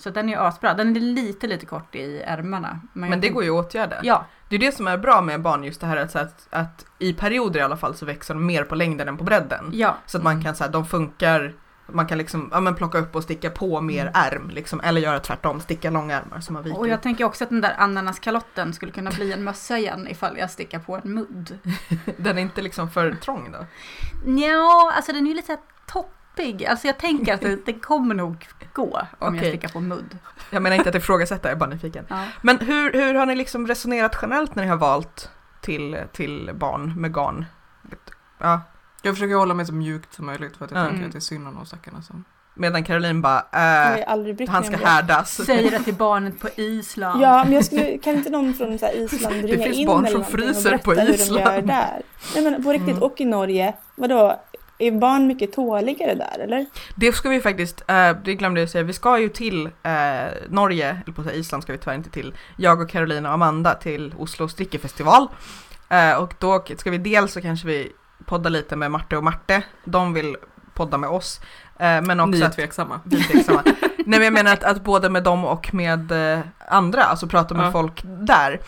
Så 0.00 0.10
den 0.10 0.28
är 0.28 0.32
ju 0.32 0.38
asbra. 0.38 0.74
Den 0.74 0.96
är 0.96 1.00
lite, 1.00 1.46
lite 1.46 1.66
kort 1.66 1.94
i 1.94 2.22
ärmarna. 2.26 2.80
Men 2.92 3.20
det 3.20 3.28
går 3.28 3.44
ju 3.44 3.50
att 3.58 3.66
åtgärda. 3.66 3.96
Ja, 4.02 4.26
Det 4.48 4.56
är 4.56 4.60
det 4.60 4.72
som 4.72 4.86
är 4.88 4.98
bra 4.98 5.20
med 5.22 5.42
barn 5.42 5.64
just 5.64 5.80
det 5.80 5.86
här 5.86 5.96
att, 5.96 6.10
så 6.10 6.18
att, 6.18 6.46
att 6.50 6.86
i 6.98 7.12
perioder 7.12 7.60
i 7.60 7.62
alla 7.62 7.76
fall 7.76 7.94
så 7.94 8.06
växer 8.06 8.34
de 8.34 8.46
mer 8.46 8.64
på 8.64 8.74
längden 8.74 9.08
än 9.08 9.16
på 9.16 9.24
bredden. 9.24 9.70
ja. 9.72 9.96
Så 10.06 10.18
att 10.18 10.24
man 10.24 10.42
kan 10.44 10.54
säga 10.54 10.70
de 10.70 10.86
funkar 10.86 11.54
man 11.92 12.06
kan 12.06 12.18
liksom 12.18 12.48
ja, 12.52 12.60
men 12.60 12.74
plocka 12.74 12.98
upp 12.98 13.16
och 13.16 13.22
sticka 13.22 13.50
på 13.50 13.80
mer 13.80 14.00
Mm. 14.02 14.12
ärm 14.14 14.50
liksom, 14.50 14.80
eller 14.80 15.00
göra 15.00 15.20
tvärtom, 15.20 15.60
sticka 15.60 15.90
långärmar 15.90 16.40
som 16.40 16.54
man 16.54 16.62
viker. 16.62 16.78
Och 16.78 16.88
jag 16.88 17.02
tänker 17.02 17.24
också 17.24 17.44
att 17.44 17.50
den 17.50 17.60
där 17.60 17.74
ananaskalotten 17.78 18.72
skulle 18.72 18.92
kunna 18.92 19.10
bli 19.10 19.32
en 19.32 19.44
mössa 19.44 19.78
igen 19.78 20.08
ifall 20.08 20.38
jag 20.38 20.50
stickar 20.50 20.78
på 20.78 20.96
en 21.04 21.14
mudd. 21.14 21.58
Den 22.16 22.38
är 22.38 22.42
inte 22.42 22.62
liksom 22.62 22.90
för 22.90 23.12
trång 23.12 23.52
då? 23.52 23.66
Ja, 24.42 24.92
alltså 24.96 25.12
den 25.12 25.24
är 25.24 25.28
ju 25.28 25.34
lite 25.36 25.56
deppig. 25.94 26.66
Alltså 26.66 26.87
jag 26.87 26.98
tänker 26.98 27.35
att 27.35 27.40
det, 27.40 27.66
det 27.66 27.72
kommer 27.72 28.14
nog 28.14 28.46
gå 28.72 28.85
om 29.18 29.35
jag 29.35 29.35
Okej. 29.35 29.48
stickar 29.50 29.68
på 29.68 29.81
mudd. 29.81 30.18
Jag 30.50 30.62
menar 30.62 30.76
inte 30.76 30.88
att 30.88 30.94
ifrågasätta, 30.94 31.48
jag 31.48 31.57
är 31.57 31.59
bara 31.59 31.70
nyfiken. 31.70 32.07
Ja. 32.09 32.24
Men 32.42 32.59
hur, 32.59 32.92
hur 32.92 33.14
har 33.14 33.26
ni 33.26 33.35
liksom 33.35 33.66
resonerat 33.66 34.18
generellt 34.22 34.55
när 34.55 34.62
ni 34.62 34.68
har 34.68 34.76
valt 34.76 35.31
till, 35.61 35.96
till 36.12 36.50
barn 36.55 36.94
med 37.00 37.14
garn? 37.14 37.44
Ja, 38.38 38.61
Jag 39.03 39.14
försöker 39.14 39.35
hålla 39.35 39.55
mig 39.55 39.66
så 39.66 39.74
mjukt 39.74 40.14
som 40.14 40.26
möjligt 40.26 40.57
för 40.57 40.64
att 40.64 40.70
jag 40.70 40.81
Ja. 40.81 40.85
tänker 40.85 40.96
Mm. 40.96 41.07
att 41.09 41.12
det 41.12 41.18
är 41.18 41.20
synd 41.20 41.48
om 41.48 41.55
de 41.55 41.66
stackarna 41.66 42.03
som... 42.03 42.24
medan 42.55 42.85
Caroline 42.85 43.22
bara, 43.22 43.44
Jag 43.53 43.98
äh, 43.98 44.48
han 44.48 44.64
ska 44.64 44.76
det. 44.76 44.87
härdas. 44.87 45.44
Säger 45.46 45.70
det 45.70 45.79
till 45.83 45.94
barnet 45.94 46.40
på 46.40 46.48
Island. 46.57 47.22
Ja, 47.22 47.44
men 47.44 47.53
jag 47.53 47.64
skulle, 47.64 47.98
kan 47.98 48.14
inte 48.14 48.31
någon 48.31 48.55
från 48.55 48.79
så 48.79 48.87
här 48.87 48.92
Island 48.96 49.35
Det 49.35 49.42
ringa 49.42 49.64
finns 49.64 49.76
in 49.79 49.87
barn 49.87 50.05
eller 50.07 50.22
som 50.22 50.24
fryser 50.33 50.79
på 50.79 50.90
berätta 50.90 51.03
hur 51.03 51.09
de 51.18 51.22
Island. 51.22 51.40
gör 51.40 51.62
där? 51.62 52.03
Nej 52.35 52.44
men 52.44 52.62
på 52.64 52.72
riktigt, 52.72 52.90
Mm. 52.90 53.03
och 53.03 53.20
i 53.20 53.24
Norge, 53.24 53.74
vadå? 53.94 54.40
Är 54.80 54.90
barn 54.92 55.26
mycket 55.26 55.52
tåligare 55.52 56.14
där 56.14 56.38
eller? 56.38 56.66
Det 56.94 57.12
ska 57.12 57.28
vi 57.28 57.40
faktiskt, 57.40 57.84
eh, 57.86 58.16
det 58.24 58.34
glömde 58.34 58.60
jag 58.60 58.68
säga, 58.70 58.84
vi 58.84 58.92
ska 58.92 59.18
ju 59.18 59.28
till 59.28 59.66
eh, 59.66 59.92
Norge, 60.48 61.00
eller 61.04 61.14
på 61.14 61.22
att 61.22 61.32
Island 61.34 61.62
ska 61.62 61.72
vi 61.72 61.78
tyvärr 61.78 61.94
inte 61.94 62.10
till, 62.10 62.34
jag 62.56 62.80
och 62.80 62.90
Caroline 62.90 63.26
och 63.26 63.32
Amanda 63.32 63.74
till 63.74 64.14
Oslo 64.18 64.48
strickefestival. 64.48 65.26
Eh, 65.88 66.14
och 66.14 66.34
då 66.38 66.64
ska 66.76 66.90
vi 66.90 66.98
dels 66.98 67.32
så 67.32 67.40
kanske 67.40 67.66
vi 67.66 67.92
podda 68.26 68.48
lite 68.48 68.76
med 68.76 68.90
Marte 68.90 69.16
och 69.16 69.24
Marte, 69.24 69.62
de 69.84 70.12
vill 70.14 70.36
podda 70.74 70.98
med 70.98 71.10
oss. 71.10 71.40
Eh, 71.78 72.02
men 72.02 72.20
också 72.20 72.30
Ni 72.30 72.40
är 72.40 72.46
att 72.46 72.56
tveksamma. 72.56 73.00
vi 73.04 73.16
är 73.20 73.22
tveksamma. 73.24 73.62
Nej 74.06 74.18
men 74.18 74.22
jag 74.22 74.32
menar 74.32 74.52
att, 74.52 74.64
att 74.64 74.84
både 74.84 75.10
med 75.10 75.22
dem 75.22 75.44
och 75.44 75.74
med 75.74 76.12
eh, 76.12 76.40
andra, 76.68 77.02
alltså 77.02 77.26
prata 77.26 77.54
med 77.54 77.66
Ja. 77.66 77.72
folk 77.72 78.00
där. 78.04 78.60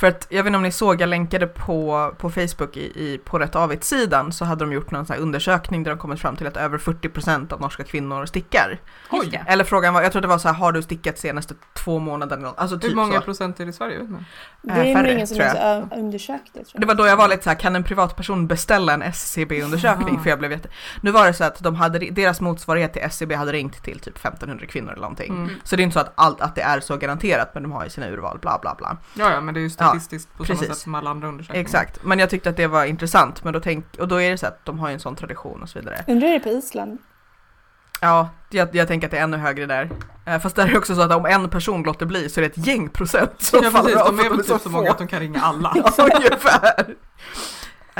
För 0.00 0.06
att 0.06 0.26
jag 0.28 0.42
vet 0.42 0.46
inte 0.46 0.56
om 0.56 0.62
ni 0.62 0.72
såg, 0.72 1.00
jag 1.00 1.08
länkade 1.08 1.46
på, 1.46 2.14
på 2.18 2.30
Facebook 2.30 2.76
i, 2.76 2.80
i 2.80 3.20
på 3.24 3.38
Rätt 3.38 3.56
Avigt-sidan 3.56 4.32
så 4.32 4.44
hade 4.44 4.64
de 4.64 4.72
gjort 4.72 4.90
någon 4.90 5.06
sån 5.06 5.14
här 5.16 5.22
undersökning 5.22 5.82
där 5.82 5.90
de 5.90 5.98
kommit 5.98 6.20
fram 6.20 6.36
till 6.36 6.46
att 6.46 6.56
över 6.56 6.78
40% 6.78 7.52
av 7.52 7.60
norska 7.60 7.84
kvinnor 7.84 8.26
stickar. 8.26 8.80
Just 9.12 9.30
det. 9.30 9.44
Eller 9.46 9.64
frågan 9.64 9.94
var, 9.94 10.02
jag 10.02 10.12
tror 10.12 10.22
det 10.22 10.28
var 10.28 10.38
så 10.38 10.48
här, 10.48 10.54
har 10.54 10.72
du 10.72 10.82
stickat 10.82 11.18
senaste 11.18 11.54
två 11.74 11.98
månaderna? 11.98 12.54
Alltså 12.56 12.78
typ 12.78 12.90
Hur 12.90 12.96
många 12.96 13.18
så. 13.18 13.20
procent 13.20 13.60
är 13.60 13.64
det 13.64 13.70
i 13.70 13.72
Sverige? 13.72 14.06
Det 14.62 14.72
är 14.72 15.02
nog 15.02 15.12
ingen 15.12 15.26
som 15.26 15.40
har 15.40 15.88
undersökt 15.98 16.50
det 16.52 16.58
tror 16.58 16.70
jag. 16.72 16.80
Det 16.80 16.86
var 16.86 16.94
då 16.94 17.06
jag 17.06 17.16
var 17.16 17.28
lite 17.28 17.42
så 17.42 17.50
här, 17.50 17.56
kan 17.56 17.76
en 17.76 17.84
privatperson 17.84 18.46
beställa 18.46 18.92
en 18.92 19.02
SCB-undersökning? 19.02 20.20
För 20.22 20.30
jag 20.30 20.38
blev 20.38 20.52
jätte... 20.52 20.68
Nu 21.00 21.10
var 21.10 21.26
det 21.26 21.34
så 21.34 21.44
att 21.44 21.62
de 21.62 21.74
hade, 21.74 21.98
deras 21.98 22.40
motsvarighet 22.40 22.92
till 22.92 23.02
SCB 23.02 23.34
hade 23.34 23.52
ringt 23.52 23.82
till 23.82 23.98
typ 23.98 24.16
1500 24.16 24.66
kvinnor 24.66 24.90
eller 24.90 25.02
någonting. 25.02 25.32
Mm. 25.32 25.50
Så 25.64 25.76
det 25.76 25.82
är 25.82 25.84
inte 25.84 25.94
så 25.94 26.00
att, 26.00 26.12
allt, 26.14 26.40
att 26.40 26.54
det 26.54 26.62
är 26.62 26.80
så 26.80 26.96
garanterat, 26.96 27.50
men 27.54 27.62
de 27.62 27.72
har 27.72 27.84
ju 27.84 27.90
sina 27.90 28.08
urval, 28.08 28.38
bla 28.38 28.58
bla 28.62 28.74
bla. 28.74 28.96
Ja, 29.14 29.32
ja, 29.32 29.40
men 29.40 29.54
det 29.54 29.60
är 29.60 29.62
ju 29.62 29.70
statistiskt 29.90 30.36
på 30.36 30.44
samma 30.44 30.58
precis. 30.58 30.74
sätt 30.74 30.82
som 30.82 30.94
alla 30.94 31.10
andra 31.10 31.28
undersökningar. 31.28 31.64
Exakt, 31.64 32.04
men 32.04 32.18
jag 32.18 32.30
tyckte 32.30 32.50
att 32.50 32.56
det 32.56 32.66
var 32.66 32.84
intressant, 32.84 33.44
men 33.44 33.52
då 33.52 33.60
tänk, 33.60 33.84
och 33.98 34.08
då 34.08 34.20
är 34.20 34.30
det 34.30 34.38
så 34.38 34.46
att 34.46 34.64
de 34.64 34.78
har 34.78 34.88
ju 34.88 34.94
en 34.94 35.00
sån 35.00 35.16
tradition 35.16 35.62
och 35.62 35.68
så 35.68 35.78
vidare. 35.78 36.04
Undrar 36.08 36.28
är 36.28 36.32
det 36.32 36.40
på 36.40 36.48
Island? 36.48 36.98
Ja, 38.00 38.28
jag, 38.50 38.68
jag 38.76 38.88
tänker 38.88 39.06
att 39.06 39.10
det 39.10 39.18
är 39.18 39.22
ännu 39.22 39.36
högre 39.36 39.66
där. 39.66 39.90
Eh, 40.26 40.38
fast 40.40 40.56
där 40.56 40.66
är 40.66 40.70
det 40.72 40.78
också 40.78 40.94
så 40.94 41.00
att 41.02 41.12
om 41.12 41.26
en 41.26 41.48
person 41.48 41.82
låter 41.82 42.06
bli 42.06 42.28
så 42.28 42.40
är 42.40 42.42
det 42.48 42.56
ett 42.58 42.66
gäng 42.66 42.88
procent 42.88 43.32
som 43.42 43.60
Ja, 43.64 43.70
faller 43.70 43.84
precis. 43.90 44.02
av 44.08 44.16
De 44.16 44.26
är 44.26 44.30
väl 44.30 44.44
typ 44.44 44.60
så 44.62 44.68
många 44.70 44.86
få. 44.86 44.92
att 44.92 44.98
de 44.98 45.06
kan 45.08 45.20
ringa 45.20 45.40
alla. 45.40 45.72
Ja, 45.96 46.08
ungefär. 46.16 46.94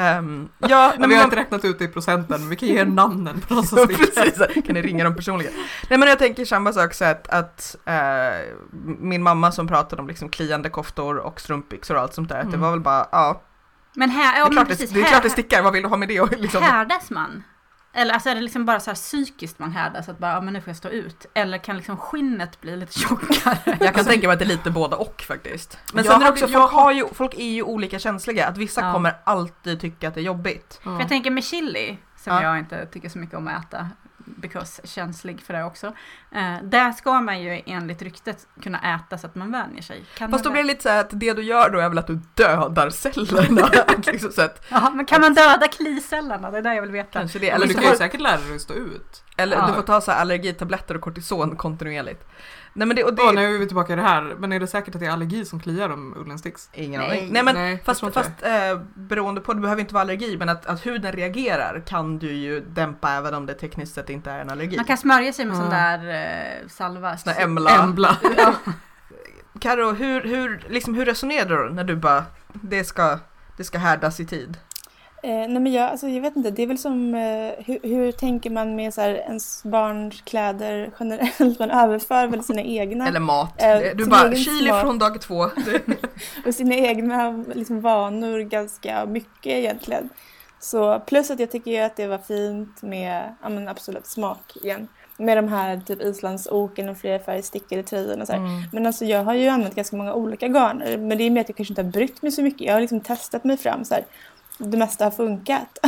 Ehm, 0.01 0.49
ja, 0.59 0.93
Men 0.99 1.09
vi 1.09 1.15
har 1.15 1.21
man- 1.23 1.25
inte 1.27 1.37
räknat 1.37 1.65
ut 1.65 1.79
det 1.79 1.85
i 1.85 1.89
procenten, 1.89 2.41
men 2.41 2.49
vi 2.51 2.57
kan 2.57 2.69
ge 2.69 2.79
er 2.81 2.85
namnen 2.85 3.41
på 3.41 3.55
de 3.55 3.63
som. 3.63 3.79
Precis, 3.89 4.65
kan 4.67 4.75
ni 4.75 4.83
ringa 4.83 5.05
dem 5.05 5.17
personligen? 5.17 5.53
Nej 5.91 5.99
men 5.99 6.09
jag 6.09 6.19
tänker 6.19 6.45
samma 6.45 6.73
sak 6.73 6.95
så 6.95 7.05
att, 7.05 7.29
att 7.29 7.77
eh, 7.87 8.55
min 9.01 9.23
mamma 9.23 9.53
som 9.53 9.67
pratade 9.69 10.03
om 10.03 10.09
liksom 10.09 10.29
kliande 10.29 10.69
koftor 10.71 11.17
och 11.17 11.41
strumpbyxor 11.41 11.95
och 11.97 12.01
allt 12.03 12.15
sånt 12.15 12.29
där, 12.29 12.37
att 12.39 12.43
det 12.51 12.57
Mm. 12.57 12.61
var 12.61 12.71
väl 12.71 12.81
bara, 12.81 13.07
ja, 13.13 13.43
Men 13.95 14.11
här, 14.11 14.33
det 14.35 14.39
ja 14.39 14.45
är 14.45 14.49
men 14.49 14.57
klart 14.57 14.69
precis. 14.69 14.91
det, 14.91 15.01
det, 15.01 15.07
är 15.07 15.09
klart 15.09 15.23
det 15.23 15.31
stickar, 15.31 15.63
vad 15.63 15.73
vill 15.73 15.83
du 15.83 15.89
ha 15.89 15.97
med 15.97 16.09
det 16.09 16.21
och 16.21 16.33
liksom? 16.39 16.63
Härdas 16.63 17.11
man? 17.11 17.43
Eller 17.93 18.15
alltså 18.15 18.29
är 18.29 18.35
det 18.35 18.41
liksom 18.41 18.65
bara 18.65 18.81
så 18.81 18.91
här 18.91 18.95
psykiskt 18.95 19.59
man 19.59 19.73
härdas, 19.73 20.09
att 20.09 20.19
bara, 20.19 20.33
ja 20.33 20.41
men 20.41 20.55
nu 20.55 20.61
får 20.61 20.69
jag 20.71 20.77
stå 20.77 20.89
ut? 20.89 21.27
Eller 21.35 21.59
kan 21.59 21.77
liksom 21.77 21.97
skinnet 21.97 22.61
bli 22.61 22.77
lite 22.77 22.99
tjockare? 22.99 23.77
Jag 23.81 23.95
kan 23.95 24.05
tänka 24.05 24.27
mig 24.27 24.33
att 24.35 24.39
det 24.39 24.45
är 24.45 24.49
lite 24.49 24.71
både 24.71 24.97
och 24.97 25.23
faktiskt. 25.29 25.79
Men 25.93 26.05
Jag 26.05 26.13
sen 26.13 26.23
är 26.23 26.27
det 26.27 26.31
också, 26.33 26.45
jag 26.49 26.61
folk, 26.61 26.73
har- 26.73 26.83
har 26.83 26.93
ju, 26.93 27.07
folk 27.13 27.35
är 27.35 27.45
ju 27.45 27.63
olika 27.63 27.99
känsliga, 27.99 28.47
att 28.47 28.57
vissa 28.59 28.81
Ja. 28.81 28.93
kommer 28.93 29.17
alltid 29.25 29.81
tycka 29.81 30.09
att 30.09 30.15
det 30.15 30.21
är 30.21 30.25
jobbigt. 30.25 30.81
För 30.83 30.99
jag 31.01 31.09
tänker 31.09 31.31
med 31.31 31.45
chili, 31.45 31.97
som 32.17 32.33
Ja. 32.35 32.43
jag 32.43 32.59
inte 32.59 32.87
tycker 32.87 33.09
så 33.09 33.19
mycket 33.19 33.35
om 33.37 33.49
att 33.49 33.65
äta, 33.65 33.89
because 34.37 34.83
känslig 34.85 35.43
för 35.43 35.55
det 35.55 35.65
också. 35.65 35.87
Eh, 36.33 36.55
där 36.63 36.93
ska 36.93 37.21
man 37.21 37.43
ju 37.43 37.63
enligt 37.67 38.03
ryktet 38.03 38.47
kunna 38.63 38.95
äta 38.95 39.19
så 39.19 39.27
att 39.27 39.35
man 39.35 39.53
vänjer 39.53 39.83
sig. 39.83 40.05
Kan 40.15 40.31
Fast 40.31 40.45
då 40.45 40.51
blir 40.51 40.63
det 40.63 40.67
lite 40.67 40.83
så 40.83 40.89
här 40.89 41.01
att 41.01 41.11
det 41.11 41.33
du 41.33 41.43
gör 41.43 41.71
då 41.71 41.79
är 41.79 41.89
väl 41.89 41.99
att 41.99 42.07
du 42.07 42.21
dödar 42.35 42.91
cellerna. 42.91 43.71
liksom 44.07 44.33
så 44.33 44.43
att, 44.43 44.67
Ja, 44.69 44.91
men 44.95 45.07
kan 45.07 45.21
man 45.21 45.35
döda 45.35 45.69
klicellerna? 45.69 46.51
Det 46.51 46.59
är 46.59 46.63
det 46.63 46.75
jag 46.75 46.83
vill 46.83 46.91
veta. 46.91 47.19
kanske 47.19 47.39
det. 47.39 47.51
Eller 47.51 47.67
du 47.67 47.75
kan 47.75 47.83
ju 47.83 47.89
får, 47.89 47.97
säkert 47.97 48.21
lära 48.21 48.37
dig 48.37 48.55
att 48.55 48.61
stå 48.61 48.75
ut. 48.75 49.23
eller 49.37 49.57
Ja. 49.57 49.67
du 49.67 49.75
får 49.75 49.83
ta 49.83 50.01
så 50.01 50.11
här 50.11 50.21
allergitabletter 50.21 50.95
och 50.95 51.01
kortison 51.01 51.57
kontinuerligt. 51.57 52.25
Nej 52.73 52.87
men 52.89 52.97
det, 52.97 53.05
och 53.05 53.15
det 53.15 53.23
Åh, 53.23 53.33
nu 53.35 53.55
är 53.55 53.59
vi 53.59 53.67
tillbaka 53.67 53.93
i 53.93 53.97
det 53.97 54.03
här. 54.03 54.23
Men 54.39 54.53
är 54.53 54.61
det 54.61 54.67
säkert 54.67 54.95
att 54.95 55.01
det 55.01 55.07
är 55.07 55.11
allergi 55.11 55.45
som 55.45 55.61
kliar 55.61 55.91
om 55.91 56.15
ullen 56.17 56.39
sticks? 56.39 56.71
Ingen 56.73 57.01
aning. 57.03 57.33
Nej 57.33 57.43
men 57.43 57.55
Nej, 57.55 57.83
fast, 57.85 58.01
fast 58.15 58.31
eh, 58.43 58.81
beroende 58.95 59.41
på, 59.41 59.55
det 59.55 59.61
behöver 59.61 59.81
inte 59.81 59.95
vara 59.95 60.03
allergi, 60.03 60.37
men 60.37 60.49
att, 60.49 60.67
att 60.67 60.87
huden 60.87 61.13
reagerar 61.13 61.83
kan 61.87 62.19
du 62.19 62.33
ju 62.33 62.61
dämpa 62.61 63.11
även 63.13 63.35
om 63.35 63.47
det 63.47 63.55
tekniskt 63.55 63.95
sett 63.95 64.11
inte 64.11 64.31
är 64.31 64.39
en 64.41 64.51
allergi. 64.51 64.77
Man 64.77 64.85
kan 64.85 64.97
smörja 64.97 65.33
sig 65.33 65.45
med 65.45 65.57
Ja. 65.57 65.61
sån 65.61 65.71
där 65.71 66.09
eh, 66.63 66.69
salva. 66.69 67.17
Sån 67.17 67.35
Så- 67.35 67.41
Embla. 67.41 67.71
Embla. 67.83 68.17
Ja. 68.37 68.55
Karo, 69.61 69.93
hur, 69.93 70.21
hur, 70.23 70.65
liksom, 70.69 70.95
hur 70.95 71.05
resonerar 71.05 71.65
du 71.65 71.71
när 71.75 71.85
du 71.85 71.97
bara, 71.97 72.25
det 72.53 72.85
ska, 72.85 73.19
det 73.57 73.65
ska 73.65 73.79
härdas 73.79 74.21
i 74.21 74.27
tid? 74.27 74.57
Eh, 75.23 75.31
nej 75.31 75.49
men 75.49 75.73
jag, 75.73 75.91
alltså, 75.91 76.09
jag 76.09 76.21
vet 76.21 76.37
inte, 76.37 76.51
det 76.51 76.63
är 76.63 76.67
väl 76.67 76.79
som 76.79 77.15
eh, 77.15 77.65
hur, 77.65 77.89
hur 77.89 78.13
tänker 78.13 78.51
man 78.51 78.77
med 78.77 78.95
så 78.95 79.01
här, 79.01 79.11
ens 79.11 79.63
barns 79.63 80.21
kläder 80.21 80.91
generellt? 81.01 81.59
Man 81.59 81.71
överför 81.71 82.27
väl 82.27 82.45
sina 82.45 82.63
egna 82.63 83.09
Eller 83.09 83.21
mat? 83.21 83.63
Eh, 83.63 83.79
du 83.97 84.07
bara, 84.07 84.35
chili 84.35 84.71
från 84.71 84.99
dag 84.99 85.21
två. 85.21 85.45
och 86.47 86.55
sina 86.55 86.75
egna 86.75 87.45
liksom, 87.55 87.81
vanor 87.81 88.39
ganska 88.39 89.07
mycket 89.07 89.53
egentligen. 89.53 90.09
Så 90.61 91.01
plus 91.07 91.31
att 91.31 91.41
jag 91.41 91.51
tycker 91.51 91.71
ju 91.71 91.79
att 91.79 91.97
det 91.97 92.07
var 92.07 92.19
fint 92.19 92.83
med, 92.83 93.35
ja 93.43 93.49
men 93.49 93.69
absolut 93.69 94.07
smak 94.07 94.57
igen. 94.63 94.89
Med 95.17 95.37
de 95.39 95.49
här 95.49 95.81
typ 95.87 96.03
islandsoken 96.03 96.89
och 96.89 96.99
flerfärgstickade 96.99 97.83
tröjorna 97.83 98.23
och 98.23 98.27
så 98.27 98.33
här. 98.33 98.41
Mm. 98.41 98.63
Men 98.73 98.87
alltså 98.87 99.05
jag 99.05 99.25
har 99.25 99.35
ju 99.35 99.49
använt 99.49 99.75
ganska 99.75 99.97
många 99.97 100.15
olika 100.15 100.49
garner. 100.49 100.99
Men 100.99 101.19
det 101.19 101.25
är 101.25 101.31
mer 101.31 101.41
att 101.41 101.49
jag 101.49 101.57
kanske 101.57 101.73
inte 101.73 101.83
har 101.83 101.91
brytt 101.91 102.23
mig 102.23 102.33
så 102.33 102.43
mycket. 102.43 102.61
Jag 102.61 102.73
har 102.73 102.81
liksom 102.81 103.01
testat 103.01 103.45
mig 103.45 103.57
fram 103.57 103.85
så 103.85 103.95
här. 103.95 104.05
Det 104.63 104.77
mesta 104.79 105.05
har 105.05 105.11
funkat. 105.11 105.79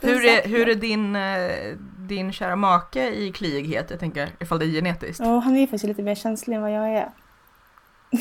Hur 0.00 0.24
är, 0.24 0.48
hur 0.48 0.68
är 0.68 0.74
din, 0.74 1.16
eh, 1.16 1.74
din 1.98 2.32
kära 2.32 2.56
make 2.56 3.08
i 3.10 3.32
kliighet? 3.32 3.90
Jag 3.90 4.00
tänker 4.00 4.30
ifall 4.40 4.58
det 4.58 4.64
är 4.64 4.68
genetiskt. 4.68 5.20
Ja, 5.20 5.38
han 5.38 5.56
är 5.56 5.66
faktiskt 5.66 5.84
lite 5.84 6.02
mer 6.02 6.14
känslig 6.14 6.56
än 6.56 6.62
vad 6.62 6.72
jag 6.72 6.88
är. 6.88 7.08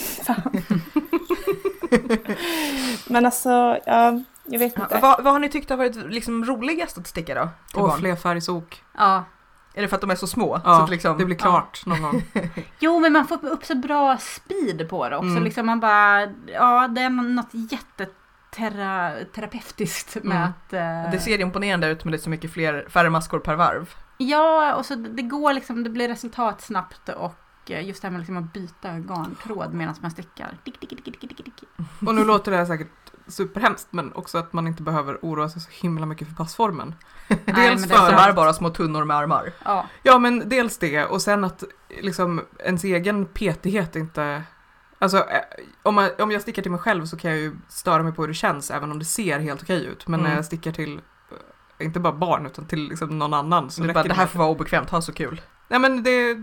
Men 3.08 3.26
alltså, 3.26 3.80
ja, 3.86 4.20
jag 4.46 4.60
vet 4.60 4.74
Ja, 4.76 4.84
inte. 4.84 5.00
vad, 5.02 5.24
vad 5.24 5.34
har 5.34 5.40
ni 5.40 5.50
tyckt 5.50 5.70
har 5.70 5.78
varit 5.78 5.96
liksom 5.96 6.46
roligast 6.46 6.98
att 6.98 7.08
sticka 7.08 7.36
då? 7.36 7.50
Barn? 7.82 8.00
flerfärgsok. 8.00 8.84
ja. 8.98 9.24
Är 9.78 9.82
det 9.82 9.88
för 9.88 9.96
att 9.96 10.02
de 10.02 10.12
är 10.12 10.16
så 10.16 10.28
små? 10.28 10.56
så 10.56 10.62
Ja, 10.66 10.84
att 10.84 10.90
liksom, 10.90 11.18
det 11.18 11.26
blir 11.26 11.36
klart 11.36 11.86
någon 11.86 12.02
gång. 12.02 12.24
Jo, 12.80 13.00
men 13.00 13.14
man 13.14 13.28
får 13.28 13.46
upp 13.46 13.66
så 13.66 13.76
bra 13.76 14.18
speed 14.18 14.90
på 14.90 15.10
det 15.10 15.16
också. 15.18 15.28
Mm. 15.30 15.44
Liksom 15.44 15.66
man 15.66 15.80
bara, 15.80 16.22
ja, 16.54 16.88
det 16.88 17.02
är 17.02 17.10
något 17.10 17.54
jätteterapeutiskt 18.58 20.16
med 20.24 20.38
Mm. 20.38 20.50
att... 20.50 20.74
eh, 20.74 21.12
Det 21.12 21.20
ser 21.20 21.42
imponerande 21.42 21.88
ut 21.88 22.04
men 22.06 22.12
det 22.12 22.18
är 22.18 22.20
så 22.20 22.30
mycket 22.30 22.54
fler, 22.54 22.86
färre 22.90 23.10
maskor 23.10 23.40
per 23.40 23.56
varv. 23.56 23.94
Ja, 24.18 24.76
och 24.76 24.86
så 24.86 24.96
det 24.96 25.22
går 25.22 25.54
liksom, 25.54 25.84
det 25.84 25.90
blir 25.90 26.08
resultat 26.08 26.62
snabbt 26.62 27.10
och 27.10 27.36
eh, 27.72 27.88
just 27.88 28.02
det 28.02 28.08
här 28.08 28.12
med 28.12 28.20
liksom 28.20 28.38
att 28.38 28.54
byta 28.54 28.90
garntråd 29.00 29.74
medan 29.74 29.96
man 30.02 30.12
stickar. 30.12 30.58
Dick, 30.64 30.80
dick, 30.80 30.90
dick. 31.46 31.64
Och 32.08 32.16
nu 32.16 32.26
låter 32.26 32.52
det 32.52 32.58
här 32.58 32.66
säkert 32.66 32.88
superhemskt 33.28 33.88
men 33.92 34.14
också 34.14 34.38
att 34.38 34.54
man 34.54 34.68
inte 34.68 34.84
behöver 34.84 35.18
oroa 35.22 35.50
sig 35.50 35.62
så 35.62 35.70
himla 35.72 36.06
mycket 36.06 36.28
för 36.28 36.36
passformen. 36.36 36.96
Dels 37.46 37.88
för 37.88 37.96
är 38.12 38.30
är 38.30 38.34
bara 38.34 38.54
små 38.54 38.70
tunnor 38.70 39.04
med 39.04 39.18
armar. 39.18 39.52
Ja, 39.66 39.86
Ja 40.04 40.20
men 40.20 40.50
dels 40.50 40.78
det 40.78 41.06
och 41.06 41.22
sen 41.22 41.44
att 41.44 41.64
liksom 42.02 42.42
ens 42.60 42.84
egen 42.84 43.26
petighet 43.26 43.96
inte 43.96 44.44
Alltså 45.00 45.18
eh, 45.18 45.42
om, 45.84 45.96
man, 45.96 46.10
om 46.20 46.32
jag 46.32 46.42
stickar 46.42 46.62
till 46.62 46.72
mig 46.72 46.80
själv 46.80 47.06
så 47.06 47.18
kan 47.18 47.32
jag 47.32 47.40
ju 47.40 47.56
störa 47.68 48.04
mig 48.04 48.14
på 48.14 48.22
hur 48.22 48.28
det 48.28 48.34
känns 48.34 48.72
även 48.72 48.92
om 48.92 49.00
det 49.00 49.06
ser 49.06 49.40
helt 49.40 49.64
okej 49.64 49.86
ut. 49.86 50.08
Men 50.08 50.20
Mm. 50.20 50.30
när 50.30 50.36
jag 50.36 50.46
stickar 50.46 50.72
till 50.72 51.02
eh, 51.80 51.86
inte 51.86 52.00
bara 52.00 52.14
barn 52.14 52.46
utan 52.46 52.66
till 52.66 52.90
liksom 52.90 53.20
någon 53.20 53.34
annan 53.34 53.70
så 53.72 53.76
Så 53.76 53.82
räcker 53.84 53.94
bara, 53.94 54.04
det 54.04 54.10
det 54.10 54.16
här 54.16 54.28
får 54.28 54.40
vara 54.40 54.50
obekvämt, 54.50 54.90
ha 54.90 55.02
så 55.02 55.14
kul. 55.14 55.42
Nej 55.68 55.80
men 55.80 56.04
det 56.04 56.38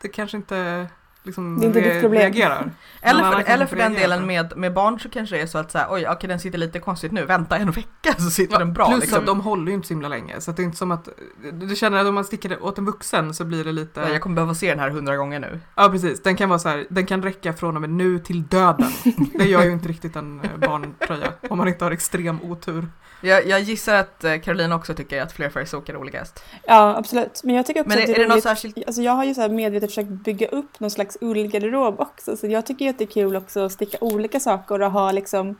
Det 0.00 0.08
kanske 0.08 0.36
inte 0.36 0.88
liksom 1.28 1.58
Det 1.60 1.64
är 1.64 1.66
inte 1.66 1.80
ditt 1.80 2.00
problem. 2.02 2.20
reagerar. 2.22 2.70
Eller 3.02 3.32
för, 3.32 3.42
eller 3.46 3.66
för 3.66 3.76
den 3.76 3.94
delen 3.94 4.26
med, 4.26 4.56
med 4.56 4.72
barn 4.74 5.00
så 5.00 5.08
kanske 5.08 5.36
det 5.36 5.42
är 5.42 5.46
så 5.46 5.58
att 5.58 5.70
så 5.72 5.78
här, 5.78 5.86
oj, 5.90 6.06
okej 6.08 6.28
den 6.28 6.40
sitter 6.40 6.58
lite 6.58 6.78
konstigt 6.78 7.12
nu, 7.12 7.24
vänta 7.24 7.56
en 7.56 7.70
vecka 7.70 8.14
så 8.18 8.30
sitter 8.30 8.58
den 8.58 8.72
bra. 8.72 8.86
Plus 8.88 9.00
liksom. 9.00 9.18
att 9.18 9.26
de 9.26 9.40
håller 9.40 9.66
ju 9.68 9.74
inte 9.74 9.88
så 9.88 9.94
himla 9.94 10.08
länge 10.08 10.40
så 10.40 10.50
att 10.50 10.56
det 10.56 10.62
är 10.62 10.64
inte 10.64 10.76
som 10.76 10.90
att 10.90 11.08
du 11.52 11.76
känner 11.76 11.98
att 11.98 12.06
om 12.06 12.14
man 12.14 12.24
sticker 12.24 12.48
det 12.48 12.58
åt 12.58 12.78
en 12.78 12.84
vuxen 12.84 13.34
så 13.34 13.44
blir 13.44 13.64
det 13.64 13.72
lite 13.72 14.00
Ja, 14.00 14.08
Jag 14.08 14.20
kommer 14.20 14.34
behöva 14.34 14.54
se 14.54 14.70
den 14.70 14.78
här 14.78 14.90
hundra 14.90 15.16
gånger 15.16 15.40
nu. 15.40 15.60
Ja 15.74 15.88
precis, 15.88 16.22
den 16.22 16.36
kan 16.36 16.48
vara 16.48 16.58
så 16.58 16.68
här, 16.68 16.86
den 16.90 17.06
kan 17.06 17.22
räcka 17.22 17.52
från 17.52 17.74
och 17.76 17.80
med 17.80 17.90
nu 17.90 18.18
till 18.18 18.42
döden. 18.46 18.90
Det 19.34 19.44
gör 19.44 19.64
ju 19.64 19.70
inte 19.72 19.88
riktigt 19.88 20.16
en 20.16 20.40
eh, 20.40 20.68
barntröja 20.68 21.32
om 21.50 21.58
man 21.58 21.68
inte 21.68 21.84
har 21.84 21.90
extrem 21.92 22.42
otur. 22.42 22.86
Jag, 23.20 23.46
jag 23.46 23.60
gissar 23.60 23.94
att 23.94 24.24
eh, 24.24 24.38
Caroline 24.40 24.72
också 24.72 24.94
tycker 24.94 25.22
att 25.22 25.32
fler 25.32 25.50
färgsok 25.50 25.88
är 25.88 25.92
roligast. 25.94 26.44
Ja, 26.66 26.96
absolut. 26.98 27.40
Men 27.44 27.54
jag 27.54 27.66
tycker 27.66 27.80
också 27.80 27.88
Men 27.88 27.98
är, 27.98 28.02
att 28.02 28.06
det 28.06 28.12
är 28.14 28.18
det 28.18 28.22
något 28.24 28.32
roligt- 28.32 28.42
särskilt? 28.42 28.86
Alltså 28.86 29.02
jag 29.02 29.12
har 29.12 29.24
ju 29.24 29.34
så 29.34 29.40
här 29.40 29.48
medvetet 29.48 29.90
försökt 29.90 30.08
bygga 30.08 30.48
upp 30.48 30.80
någon 30.80 30.90
slags 30.90 31.17
ullgarderob 31.20 32.00
också. 32.00 32.36
Så 32.36 32.46
jag 32.46 32.66
tycker 32.66 32.84
ju 32.84 32.90
att 32.90 32.98
det 32.98 33.04
är 33.04 33.06
kul 33.06 33.36
också 33.36 33.60
att 33.60 33.72
sticka 33.72 33.98
olika 34.00 34.40
saker 34.40 34.82
och 34.82 34.92
ha 34.92 35.12
liksom 35.12 35.56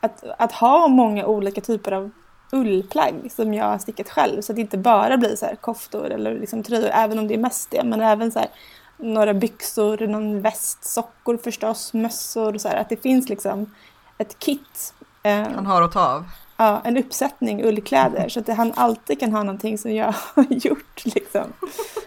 att, 0.00 0.24
att 0.38 0.52
ha 0.52 0.88
många 0.88 1.26
olika 1.26 1.60
typer 1.60 1.92
av 1.92 2.10
ullplagg 2.52 3.32
som 3.32 3.54
jag 3.54 3.64
har 3.64 3.78
stickat 3.78 4.10
själv. 4.10 4.42
Så 4.42 4.52
att 4.52 4.56
det 4.56 4.62
inte 4.62 4.78
bara 4.78 5.16
blir 5.16 5.36
så 5.36 5.46
här 5.46 5.56
koftor 5.56 6.10
eller 6.10 6.38
liksom 6.38 6.62
tröjor, 6.62 6.90
även 6.92 7.18
om 7.18 7.28
det 7.28 7.34
är 7.34 7.38
mest 7.38 7.70
det. 7.70 7.84
Men 7.84 8.00
även 8.00 8.32
så 8.32 8.38
här 8.38 8.48
några 8.96 9.34
byxor, 9.34 10.06
någon 10.06 10.40
väst, 10.40 10.84
sockor 10.84 11.36
förstås, 11.36 11.92
mössor 11.94 12.54
och 12.54 12.60
så 12.60 12.68
här. 12.68 12.76
Att 12.76 12.88
det 12.88 13.02
finns 13.02 13.28
liksom 13.28 13.74
ett 14.18 14.38
kit. 14.38 14.94
Eh, 15.22 15.50
Man 15.54 15.66
har 15.66 15.82
att 15.82 15.92
ta 15.92 16.08
av 16.08 16.24
ja, 16.56 16.80
en 16.84 16.96
uppsättning 16.96 17.64
ullkläder 17.64 18.28
så 18.28 18.40
att 18.40 18.48
han 18.48 18.72
alltid 18.76 19.20
kan 19.20 19.32
ha 19.32 19.42
någonting 19.42 19.78
som 19.78 19.92
jag 19.94 20.14
har 20.34 20.46
gjort 20.50 21.04
liksom. 21.04 21.52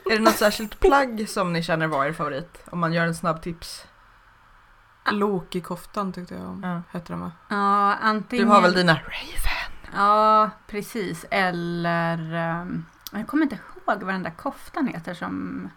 Är 0.06 0.16
det 0.18 0.20
något 0.20 0.36
särskilt 0.38 0.80
plagg 0.80 1.30
som 1.30 1.54
ni 1.54 1.64
känner 1.64 1.88
var 1.88 2.06
er 2.06 2.14
favorit? 2.14 2.64
Om 2.72 2.80
man 2.80 2.94
gör 2.94 3.06
en 3.06 3.16
snabb 3.16 3.42
tips. 3.42 3.86
Loki-koftan 5.12 6.14
tyckte 6.14 6.34
jag 6.36 6.44
om, 6.48 6.62
Ja. 6.64 6.82
hette 7.00 7.14
den 7.14 7.20
va? 7.20 7.32
Ja, 7.50 7.96
antingen... 7.96 8.46
Du 8.46 8.52
har 8.52 8.62
väl 8.62 8.74
dina 8.74 8.94
Raven? 8.94 9.90
Ja, 9.96 10.50
precis. 10.68 11.26
Eller... 11.32 12.34
ehm, 12.34 12.86
jag 13.12 13.28
kommer 13.28 13.44
inte 13.44 13.56
ihåg 13.56 14.04
vad 14.04 14.14
den 14.14 14.24
där 14.24 14.32
koftan 14.38 14.88
heter 14.88 15.14
som, 15.14 15.70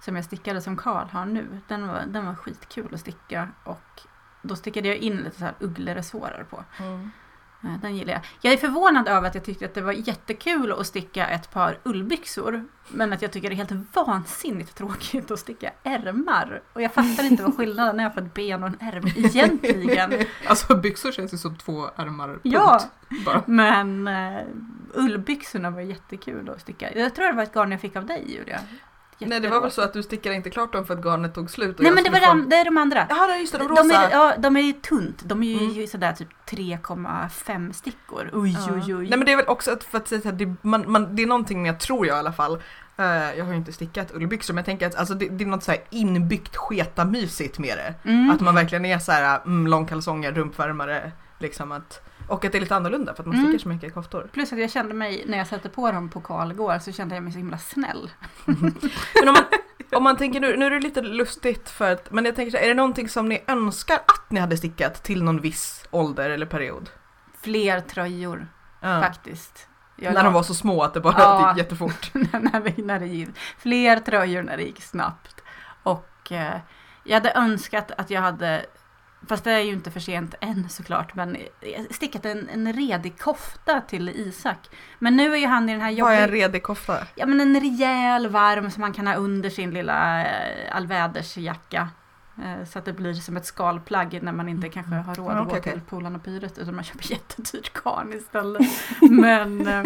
som 0.00 0.16
jag 0.16 0.24
stickade 0.24 0.60
som 0.60 0.76
Karl 0.76 1.08
har 1.08 1.24
nu. 1.26 1.60
Den 1.68 1.88
var, 1.88 2.02
den 2.06 2.26
var 2.26 2.34
skitkul 2.34 2.94
att 2.94 3.00
sticka 3.00 3.48
och 3.64 4.00
då 4.42 4.56
stickade 4.56 4.88
jag 4.88 4.96
in 4.96 5.16
lite 5.16 5.38
så 5.38 5.44
här 5.44 5.54
uggleresårar 5.60 6.46
på. 6.50 6.64
Eh, 6.78 7.00
Den 7.82 7.96
gillar 7.96 8.12
jag. 8.12 8.22
Jag 8.40 8.52
är 8.52 8.56
förvånad 8.56 9.08
över 9.08 9.28
att 9.28 9.34
jag 9.34 9.44
tyckte 9.44 9.64
att 9.64 9.74
det 9.74 9.80
var 9.80 9.92
jättekul 9.92 10.72
att 10.72 10.86
sticka 10.86 11.26
ett 11.26 11.50
par 11.50 11.78
ullbyxor. 11.82 12.64
Men 12.88 13.12
att 13.12 13.22
jag 13.22 13.32
tycker 13.32 13.48
det 13.48 13.54
är 13.54 13.56
helt 13.56 13.96
vansinnigt 13.96 14.74
tråkigt 14.76 15.30
att 15.30 15.38
sticka 15.38 15.72
ärmar. 15.82 16.62
Och 16.72 16.82
jag 16.82 16.92
fattar 16.94 17.24
inte 17.24 17.42
vad 17.42 17.56
skillnaden 17.56 18.00
är 18.00 18.10
på 18.10 18.20
ett 18.20 18.34
ben 18.34 18.62
och 18.62 18.68
en 18.68 18.78
ärm 18.80 19.06
egentligen. 19.16 20.12
Alltså 20.46 20.76
byxor 20.76 21.12
känns 21.12 21.34
ju 21.34 21.38
som 21.38 21.56
två 21.56 21.90
ärmar, 21.96 22.28
punkt. 22.28 22.40
Ja. 22.42 22.80
Bara. 23.24 23.42
Men 23.46 24.08
uh, 24.08 24.40
ullbyxorna 24.94 25.70
var 25.70 25.80
jättekul 25.80 26.50
att 26.50 26.60
sticka. 26.60 26.98
Jag 26.98 27.14
tror 27.14 27.26
det 27.26 27.32
var 27.32 27.42
ett 27.42 27.54
garn 27.54 27.72
jag 27.72 27.80
fick 27.80 27.96
av 27.96 28.06
dig 28.06 28.24
Julia. 28.26 28.60
Nej 29.18 29.40
det 29.40 29.48
var 29.48 29.60
väl 29.60 29.70
så 29.70 29.82
att 29.82 29.92
du 29.92 30.02
stickade 30.02 30.34
inte 30.34 30.50
klart 30.50 30.72
dem 30.72 30.86
för 30.86 30.94
att 30.94 31.04
garnet 31.04 31.34
tog 31.34 31.50
slut? 31.50 31.78
Nej 31.78 31.92
men 31.92 32.04
det, 32.04 32.10
var 32.10 32.20
de, 32.20 32.48
det 32.48 32.56
är 32.56 32.64
de 32.64 32.76
andra. 32.78 33.06
Jaha, 33.08 33.38
just 33.38 33.52
det, 33.52 33.58
de 33.58 33.68
De 33.68 33.82
rosa. 33.82 34.06
är, 34.06 34.10
ja, 34.10 34.34
de 34.38 34.56
är 34.56 34.60
ju 34.60 34.72
tunt. 34.72 35.22
De 35.24 35.42
är 35.42 35.46
ju 35.60 35.72
Mm. 35.74 35.86
sådär 35.86 36.12
typ 36.12 36.28
3,5 36.46 37.72
stickor. 37.72 38.30
Oj, 38.32 38.52
Ja. 38.68 38.74
oj, 38.74 38.94
oj. 38.94 39.08
Nej 39.08 39.18
men 39.18 39.26
det 39.26 39.32
är 39.32 39.36
väl 39.36 39.48
också 39.48 39.72
att 39.72 39.84
för 39.84 39.98
att 39.98 40.08
säga 40.08 40.32
det, 40.32 40.54
man, 40.62 40.84
man, 40.92 41.16
det 41.16 41.22
är 41.22 41.26
någonting 41.26 41.62
med, 41.62 41.78
tror 41.80 42.06
jag 42.06 42.16
i 42.16 42.18
alla 42.18 42.32
fall, 42.32 42.54
eh, 42.96 43.04
jag 43.38 43.44
har 43.44 43.52
ju 43.52 43.58
inte 43.58 43.72
stickat 43.72 44.14
ullbyxor 44.14 44.54
men 44.54 44.58
jag 44.58 44.66
tänker 44.66 44.86
att 44.86 44.94
alltså, 44.94 45.14
det, 45.14 45.28
det 45.28 45.44
är 45.44 45.48
något 45.48 45.62
så 45.62 45.70
här 45.70 45.80
inbyggt 45.90 46.56
sketa-mysigt 46.56 47.58
med 47.58 47.78
det. 47.78 48.10
Mm. 48.10 48.30
Att 48.30 48.40
man 48.40 48.54
verkligen 48.54 48.84
är 48.84 48.98
så 48.98 49.12
här 49.12 49.40
mm, 49.46 49.66
långkalsonger, 49.66 50.32
rumpvärmare, 50.32 51.12
liksom 51.38 51.72
att, 51.72 52.00
och 52.28 52.44
att 52.44 52.52
det 52.52 52.58
är 52.58 52.60
lite 52.60 52.76
annorlunda 52.76 53.14
för 53.14 53.22
att 53.22 53.26
man 53.26 53.34
Mm. 53.36 53.46
stickar 53.48 53.62
så 53.62 53.68
mycket 53.68 53.94
koftor. 53.94 54.28
Plus 54.32 54.52
att 54.52 54.58
jag 54.58 54.70
kände 54.70 54.94
mig, 54.94 55.24
när 55.26 55.38
jag 55.38 55.46
satte 55.46 55.68
på 55.68 55.92
dem 55.92 56.08
på 56.08 56.20
Karl 56.20 56.50
igår, 56.50 56.78
så 56.78 56.92
kände 56.92 57.14
jag 57.14 57.24
mig 57.24 57.32
så 57.32 57.38
himla 57.38 57.58
snäll. 57.58 58.10
Men 58.44 59.28
om 59.28 59.34
man, 59.34 59.44
om 59.92 60.02
man 60.02 60.16
tänker 60.16 60.40
nu, 60.40 60.56
nu 60.56 60.66
är 60.66 60.70
det 60.70 60.80
lite 60.80 61.02
lustigt 61.02 61.70
för 61.70 61.92
att, 61.92 62.10
men 62.12 62.24
jag 62.24 62.36
tänker 62.36 62.50
så 62.50 62.56
här, 62.56 62.64
är 62.64 62.68
det 62.68 62.74
någonting 62.74 63.08
som 63.08 63.28
ni 63.28 63.44
önskar 63.46 63.96
att 63.96 64.30
ni 64.30 64.40
hade 64.40 64.56
stickat 64.56 65.02
till 65.04 65.22
någon 65.22 65.40
viss 65.40 65.84
ålder 65.90 66.30
eller 66.30 66.46
period? 66.46 66.90
Fler 67.42 67.80
tröjor 67.80 68.48
Ja. 68.80 69.00
faktiskt. 69.02 69.68
Jag 69.96 70.14
När 70.14 70.24
de 70.24 70.32
var 70.32 70.42
så 70.42 70.54
små 70.54 70.82
att 70.82 70.94
det 70.94 71.00
bara 71.00 71.14
Ja. 71.18 71.48
gick 71.50 71.58
jättefort. 71.58 72.10
när, 72.14 72.60
det, 72.60 72.82
när 72.84 73.00
det 73.00 73.06
gick. 73.06 73.28
Fler 73.58 74.00
tröjor 74.00 74.42
när 74.42 74.56
det 74.56 74.62
gick 74.62 74.82
snabbt. 74.82 75.42
Och 75.82 76.32
eh, 76.32 76.56
jag 77.04 77.14
hade 77.14 77.32
önskat 77.32 77.90
att 77.98 78.10
jag 78.10 78.20
hade, 78.20 78.66
fast 79.28 79.44
det 79.44 79.52
är 79.52 79.60
ju 79.60 79.72
inte 79.72 79.90
för 79.90 80.00
sent 80.00 80.34
än 80.40 80.68
såklart, 80.68 81.14
men 81.14 81.36
stickat 81.90 82.24
en, 82.24 82.48
en 82.48 82.72
redig 82.72 83.18
kofta 83.18 83.80
till 83.80 84.08
Isak. 84.08 84.58
Men 84.98 85.16
nu 85.16 85.32
är 85.32 85.36
ju 85.38 85.46
han 85.46 85.68
i 85.68 85.72
den 85.72 85.80
här 85.80 86.02
Vad 86.02 86.12
är 86.12 86.16
en 86.16 86.22
jobbiga, 86.22 86.46
redig 86.46 86.62
kofta? 86.62 86.98
ja 87.14 87.26
men 87.26 87.40
en 87.40 87.60
rejäl 87.60 88.28
varm 88.28 88.70
som 88.70 88.80
man 88.80 88.92
kan 88.92 89.06
ha 89.06 89.14
under 89.14 89.50
sin 89.50 89.70
lilla 89.70 90.20
eh, 90.26 90.76
allvädersjacka. 90.76 91.88
Eh, 92.42 92.64
Så 92.68 92.78
att 92.78 92.84
det 92.84 92.92
blir 92.92 93.14
som 93.14 93.36
ett 93.36 93.46
skalplagg 93.46 94.18
när 94.22 94.32
man 94.32 94.48
inte 94.48 94.68
kanske 94.68 94.94
har 94.94 95.14
råd 95.14 95.32
Ja, 95.32 95.40
att 95.40 95.46
okej, 95.46 95.56
gå 95.56 95.62
till 95.62 95.72
okej. 95.72 95.82
Polarn 95.88 96.16
och 96.16 96.24
Pyret 96.24 96.58
utan 96.58 96.74
man 96.74 96.84
köper 96.84 97.04
jättedyrt 97.12 97.72
garn 97.84 98.12
istället. 98.12 98.62
Men, 99.10 99.66
eh, 99.66 99.84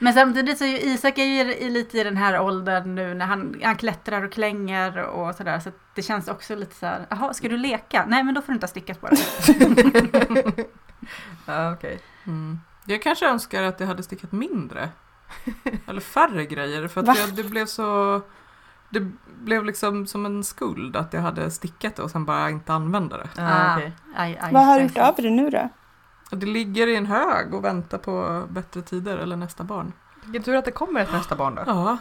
men 0.00 0.12
samtidigt 0.12 0.58
så 0.58 0.64
är 0.64 0.68
ju 0.68 0.78
Isak 0.78 1.18
är 1.18 1.24
ju 1.24 1.70
lite 1.70 1.98
i 1.98 2.04
den 2.04 2.16
här 2.16 2.40
åldern 2.40 2.94
nu 2.94 3.14
när 3.14 3.26
han, 3.26 3.60
han 3.64 3.76
klättrar 3.76 4.22
och 4.24 4.32
klänger 4.32 4.98
och 5.02 5.34
sådär. 5.34 5.60
Så 5.60 5.70
det 5.94 6.02
känns 6.02 6.28
också 6.28 6.54
lite 6.56 6.74
så 6.74 6.86
här, 6.86 7.06
jaha, 7.10 7.34
ska 7.34 7.48
du 7.48 7.56
leka? 7.56 8.04
Nej, 8.08 8.22
men 8.24 8.34
då 8.34 8.42
får 8.42 8.46
du 8.46 8.54
inte 8.54 8.64
ha 8.64 8.68
stickat 8.68 9.00
på 9.00 9.08
det. 9.08 10.64
Ja, 11.46 11.72
okej. 11.72 12.00
Mm. 12.26 12.60
Jag 12.86 13.02
kanske 13.02 13.26
önskar 13.28 13.62
att 13.62 13.80
jag 13.80 13.86
hade 13.86 14.02
stickat 14.02 14.32
mindre. 14.32 14.88
Eller 15.86 16.00
färre 16.00 16.46
grejer 16.46 16.88
för 16.88 17.00
att 17.00 17.18
jag, 17.18 17.34
det 17.34 17.44
blev 17.44 17.66
så... 17.66 18.20
Det 18.90 19.00
blev 19.26 19.64
liksom 19.64 20.06
som 20.06 20.26
en 20.26 20.44
skuld 20.44 20.96
att 20.96 21.12
jag 21.12 21.20
hade 21.20 21.50
stickat 21.50 21.96
det 21.96 22.02
och 22.02 22.10
sen 22.10 22.24
bara 22.24 22.50
inte 22.50 22.72
använda 22.72 23.16
det. 23.16 23.28
Ja, 23.36 23.42
Ah, 23.72 23.76
okej. 23.76 23.92
aj, 24.16 24.38
aj, 24.42 24.52
Vad 24.52 24.66
har 24.66 24.76
du 24.78 24.82
gjort 24.84 24.98
av 24.98 25.14
det 25.16 25.30
nu 25.30 25.50
då? 25.50 25.68
Det 26.30 26.46
ligger 26.46 26.86
i 26.86 26.96
en 26.96 27.06
hög 27.06 27.54
och 27.54 27.64
väntar 27.64 27.98
på 27.98 28.44
bättre 28.50 28.82
tider 28.82 29.18
eller 29.18 29.36
nästa 29.36 29.64
barn. 29.64 29.92
Vilken 30.24 30.42
tur 30.42 30.54
att 30.56 30.64
det 30.64 30.70
kommer 30.70 31.00
ett 31.00 31.12
nästa 31.12 31.36
barn 31.36 31.54
då. 31.54 31.62
Ja, 31.66 31.98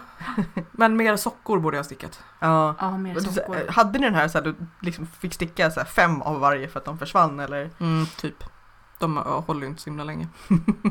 men 0.72 0.98
mer 0.98 1.16
sockor 1.16 1.60
borde 1.60 1.78
jag 1.78 1.80
ha 1.80 1.86
stickat. 1.86 2.24
Ja. 2.40 2.76
Ja, 2.80 2.98
mer 2.98 3.20
sockor. 3.20 3.72
Hade 3.72 4.00
ni 4.00 4.06
den 4.06 4.16
här 4.16 4.28
så 4.28 4.38
här, 4.38 4.46
du 4.46 4.56
liksom 4.82 5.08
fick 5.08 5.34
sticka 5.34 5.72
så 5.72 5.80
här, 5.80 5.88
fem 5.88 6.22
av 6.22 6.40
varje 6.40 6.68
för 6.68 6.80
att 6.80 6.86
de 6.86 6.98
försvann 6.98 7.40
eller? 7.40 7.70
Mm, 7.80 8.06
typ. 8.06 8.44
De 9.00 9.18
håller 9.18 9.62
ju 9.62 9.68
inte 9.68 9.82
så 9.82 9.90
himla 9.90 10.04
länge. 10.04 10.28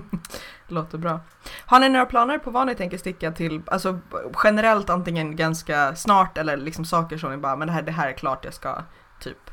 Låter 0.68 0.98
bra. 0.98 1.20
Har 1.66 1.80
ni 1.80 1.88
några 1.88 2.06
planer 2.06 2.38
på 2.38 2.50
vad 2.50 2.66
ni 2.66 2.74
tänker 2.74 2.98
sticka 2.98 3.32
till? 3.32 3.62
Alltså 3.66 3.98
generellt 4.44 4.90
antingen 4.90 5.36
ganska 5.36 5.96
snart 5.96 6.38
eller 6.38 6.56
liksom 6.56 6.84
saker 6.84 7.18
som 7.18 7.30
ni 7.30 7.36
bara, 7.36 7.56
men 7.56 7.68
det 7.68 7.74
här, 7.74 7.82
det 7.82 7.92
här 7.92 8.08
är 8.08 8.12
klart 8.12 8.44
jag 8.44 8.54
ska 8.54 8.82
typ. 9.20 9.50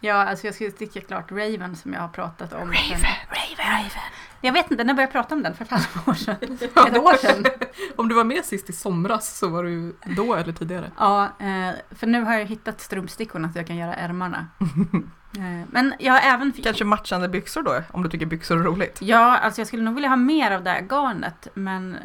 Ja, 0.00 0.14
alltså 0.14 0.46
jag 0.46 0.54
skulle 0.54 0.70
sticka 0.70 1.00
klart 1.00 1.30
Raven 1.30 1.76
som 1.76 1.92
jag 1.92 2.00
har 2.00 2.08
pratat 2.08 2.52
om. 2.52 2.58
Raven, 2.58 3.00
Raven, 3.28 3.72
Raven. 3.72 4.02
Jag 4.40 4.52
vet 4.52 4.70
inte, 4.70 4.84
när 4.84 4.94
började 4.94 5.12
jag 5.12 5.22
prata 5.22 5.34
om 5.34 5.42
den? 5.42 5.54
För 5.54 5.64
ett 5.64 5.70
halvår 5.70 6.14
sedan? 6.14 6.58
Ett 6.86 6.98
år 6.98 7.16
sedan? 7.16 7.44
Om 7.96 8.08
du 8.08 8.14
var 8.14 8.24
med 8.24 8.44
sist 8.44 8.70
i 8.70 8.72
somras 8.72 9.38
så 9.38 9.48
var 9.48 9.64
du 9.64 9.96
då 10.16 10.34
eller 10.34 10.52
tidigare. 10.52 10.90
Ja, 10.98 11.24
eh, 11.24 11.74
för 11.90 12.06
nu 12.06 12.22
har 12.22 12.34
jag 12.34 12.46
hittat 12.46 12.80
strumpstickorna 12.80 13.52
så 13.52 13.58
jag 13.58 13.66
kan 13.66 13.76
göra 13.76 13.94
ärmarna. 13.94 14.46
Eh, 15.36 15.66
Men 15.70 15.94
jag 15.98 16.12
har 16.12 16.20
även... 16.20 16.52
Kanske 16.52 16.84
matchande 16.84 17.28
byxor 17.28 17.62
då, 17.62 17.82
om 17.90 18.02
du 18.02 18.08
tycker 18.08 18.26
byxor 18.26 18.58
är 18.58 18.62
roligt. 18.62 18.98
Ja, 19.02 19.38
alltså 19.38 19.60
jag 19.60 19.68
skulle 19.68 19.82
nog 19.82 19.94
vilja 19.94 20.08
ha 20.08 20.16
mer 20.16 20.50
av 20.50 20.62
det 20.62 20.70
här 20.70 20.82
garnet, 20.82 21.48
men 21.54 21.96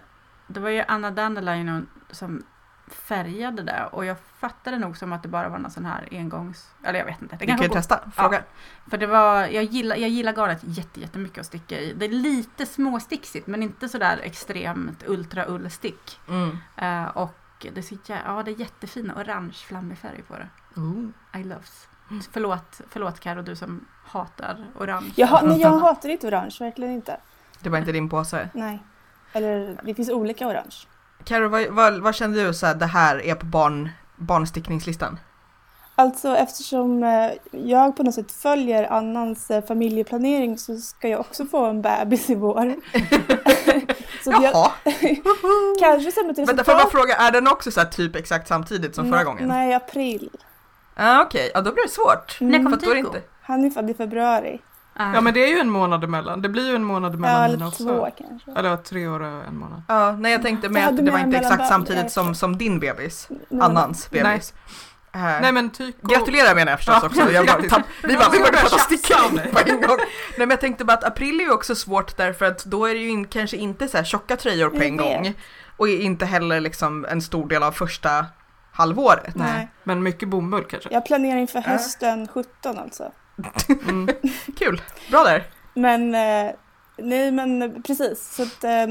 det 0.48 0.60
var 0.60 0.70
ju 0.70 0.84
Anna 0.88 1.12
Dandelion 1.12 1.88
som 2.12 2.44
färgade 2.88 3.64
det 3.64 3.86
och 3.92 4.06
jag 4.06 4.18
fattade 4.40 4.78
nog 4.78 4.98
som 4.98 5.14
att 5.14 5.24
det 5.24 5.30
bara 5.30 5.50
var 5.50 5.58
någon 5.58 5.72
sån 5.72 5.86
här 5.86 6.08
engångs... 6.12 6.74
Eller 6.84 7.00
jag 7.00 7.06
vet 7.06 7.22
inte. 7.22 7.36
Det 7.36 7.46
Vi 7.46 7.52
kan 7.52 7.62
ju 7.62 7.70
testa, 7.70 8.12
fråga. 8.16 8.44
För 8.90 8.98
det 8.98 9.08
var, 9.08 9.48
jag 9.48 9.64
gillar, 9.64 9.96
jag 9.96 10.10
gillar 10.10 10.34
garnet 10.34 10.60
jätte, 10.62 11.00
jättemycket 11.00 11.40
att 11.40 11.46
sticka 11.46 11.80
i. 11.80 11.94
Det 11.94 12.06
är 12.06 12.10
lite 12.10 12.66
småsticksigt 12.66 13.48
men 13.48 13.64
inte 13.64 13.90
sådär 13.90 14.20
extremt 14.24 15.04
ultra 15.08 15.46
ullstick. 15.46 16.20
Mm. 16.30 16.58
Eh, 16.78 17.18
och 17.18 17.38
det, 17.60 17.92
är 17.92 18.22
ja, 18.26 18.44
det 18.44 18.52
är 18.52 18.60
jättefin 18.60 19.12
orange 19.12 19.54
flammig 19.54 19.98
färg 19.98 20.22
på 20.28 20.36
det. 20.36 20.50
I 21.40 21.44
loves. 21.44 21.88
Förlåt, 22.32 22.82
förlåt 22.89 23.20
Karo, 23.20 23.41
du 23.41 23.55
som 23.55 23.86
hatar 24.05 24.66
orange. 24.80 25.11
Jag, 25.16 25.28
ha, 25.28 25.41
nej, 25.41 25.61
jag 25.61 25.70
hatar 25.80 26.09
inte 26.09 26.28
orange, 26.28 26.55
verkligen 26.59 26.93
inte. 26.93 27.18
Det 27.59 27.70
var 27.70 27.78
inte 27.78 27.91
din 27.91 28.09
påse. 28.09 28.49
Nej. 28.53 28.84
Eller 29.34 29.78
det 29.84 29.93
finns 29.93 30.09
olika 30.09 30.47
orange. 30.47 30.76
Carro, 31.24 31.49
vad, 31.49 31.68
vad, 31.68 31.99
vad 31.99 32.16
kände 32.16 32.47
du 32.47 32.53
så 32.53 32.66
här, 32.66 32.76
det 32.76 32.86
här 32.86 33.22
är 33.22 33.36
på 33.36 33.45
barn, 33.45 33.89
barnstickningslistan? 34.16 35.20
Alltså 35.95 36.36
eftersom 36.36 37.03
eh, 37.03 37.32
jag 37.51 37.97
på 37.97 38.03
något 38.03 38.16
sätt 38.16 38.32
följer 38.32 38.91
Annans 38.91 39.51
eh, 39.51 39.66
familjeplanering 39.66 40.57
så 40.57 40.78
ska 40.78 41.07
jag 41.07 41.20
också 41.20 41.45
få 41.45 41.66
en 41.66 41.82
bebis 41.82 42.30
i 42.30 42.36
vår. 42.36 42.55
så 44.24 44.32
Jaha, 44.32 44.72
kanske 45.80 46.11
som 46.11 46.30
ett 46.30 46.38
vänta 46.38 46.64
får 46.64 46.74
jag 46.74 46.84
bara 46.84 46.89
fråga, 46.89 47.16
är 47.16 47.32
den 47.32 47.47
också 47.47 47.72
så 47.72 47.80
här 47.80 47.88
typ 47.88 48.16
exakt 48.16 48.47
samtidigt 48.47 48.95
som 48.95 49.09
förra 49.09 49.24
gången? 49.24 49.47
Nej, 49.47 49.74
april. 49.74 50.30
Ah, 50.96 51.22
Okej, 51.22 51.52
ja 51.54 51.62
då 51.62 51.72
blir 51.72 51.84
det 51.84 51.89
svårt. 51.89 52.38
Mm. 52.41 52.64
När 52.64 52.72
kom 52.72 52.80
Tycho? 52.80 52.96
inte... 52.96 53.22
Han 53.41 53.66
är 53.66 53.70
född 53.70 53.89
i 53.89 53.94
februari. 53.94 54.60
Ah. 54.96 55.14
Ja 55.14 55.22
men 55.22 55.34
det 55.34 55.44
är 55.44 55.48
ju 55.48 55.60
en 55.60 55.70
månad 55.70 56.04
emellan. 56.04 56.41
Det 56.41 56.50
blir 56.50 56.70
ju 56.70 56.76
en 56.76 56.84
månad 56.84 57.12
Ja, 57.12 57.18
emellan 57.18 57.41
mina 57.52 57.54
eller 57.56 57.68
också. 57.68 57.84
två 57.84 58.08
kanske. 58.18 58.52
Eller 58.52 58.70
ja, 58.70 58.78
tre 58.78 59.08
år 59.08 59.20
och 59.20 59.44
en 59.48 59.58
månad. 59.58 59.82
Ja, 59.88 60.12
nej 60.12 60.32
jag 60.32 60.41
tänkte 60.41 60.66
Jag 60.66 60.74
med 60.74 60.84
hade 60.84 61.00
att 61.00 61.06
det 61.06 61.12
var 61.12 61.20
inte 61.20 61.38
exakt 61.38 61.68
samtidigt 61.68 62.02
jag 62.04 62.12
som, 62.12 62.36
som 62.36 62.58
din 62.58 62.80
bebis. 62.80 63.30
Men- 63.50 63.62
Annans 63.62 64.08
Nej. 64.12 64.24
bebis. 64.24 64.54
Eh, 65.16 65.22
Nej 65.22 65.52
men 65.52 65.70
Tycho... 65.70 66.08
Gratulerar 66.08 66.56
menar 66.56 66.72
jag 66.72 66.80
förstås 66.80 66.98
Ja, 67.02 67.08
också. 67.08 67.32
Jag 67.32 67.46
bara, 67.46 67.62
tapp, 67.70 67.82
vi 68.04 68.18
bara, 68.18 68.30
vi 68.30 68.38
började 68.39 68.58
prata 68.58 68.78
stickning 68.78 69.52
på 69.54 69.60
en 69.70 69.82
gång. 69.82 69.98
Nej 69.98 70.38
men 70.38 70.50
jag 70.50 70.60
tänkte 70.62 70.86
bara 70.86 70.94
att 70.94 71.04
april 71.04 71.39
är 71.39 71.44
ju 71.44 71.52
också 71.52 71.76
svårt 71.76 72.18
därför 72.18 72.46
att 72.46 72.66
då 72.66 72.86
är 72.86 72.94
det 72.94 73.00
ju 73.00 73.10
in, 73.10 73.28
kanske 73.28 73.58
inte 73.58 73.88
så 73.88 73.98
här 73.98 74.04
tjocka 74.04 74.38
tröjor 74.38 74.70
på 74.70 74.76
Jag 74.76 74.86
en 74.86 74.98
gång. 74.98 75.34
Och 75.78 75.88
inte 75.88 76.26
heller 76.26 76.60
liksom 76.60 77.06
en 77.10 77.22
stor 77.22 77.48
del 77.48 77.64
av 77.64 77.72
första 77.72 78.26
halvåret. 78.74 79.36
Nej. 79.36 79.68
Men 79.84 80.04
mycket 80.04 80.30
bomull 80.30 80.64
kanske. 80.64 80.90
Jag 80.92 81.06
planerar 81.06 81.38
inför 81.40 81.60
hösten 81.60 82.28
17 82.28 82.78
alltså. 82.80 83.12
Mm. 83.90 84.08
Kul, 84.60 84.82
bra 85.12 85.24
där. 85.24 85.44
Men 85.74 86.16
eh, 86.16 86.52
nej 86.98 87.32
men 87.32 87.84
precis. 87.84 88.36
Så 88.36 88.44
att, 88.44 88.64
eh, 88.64 88.88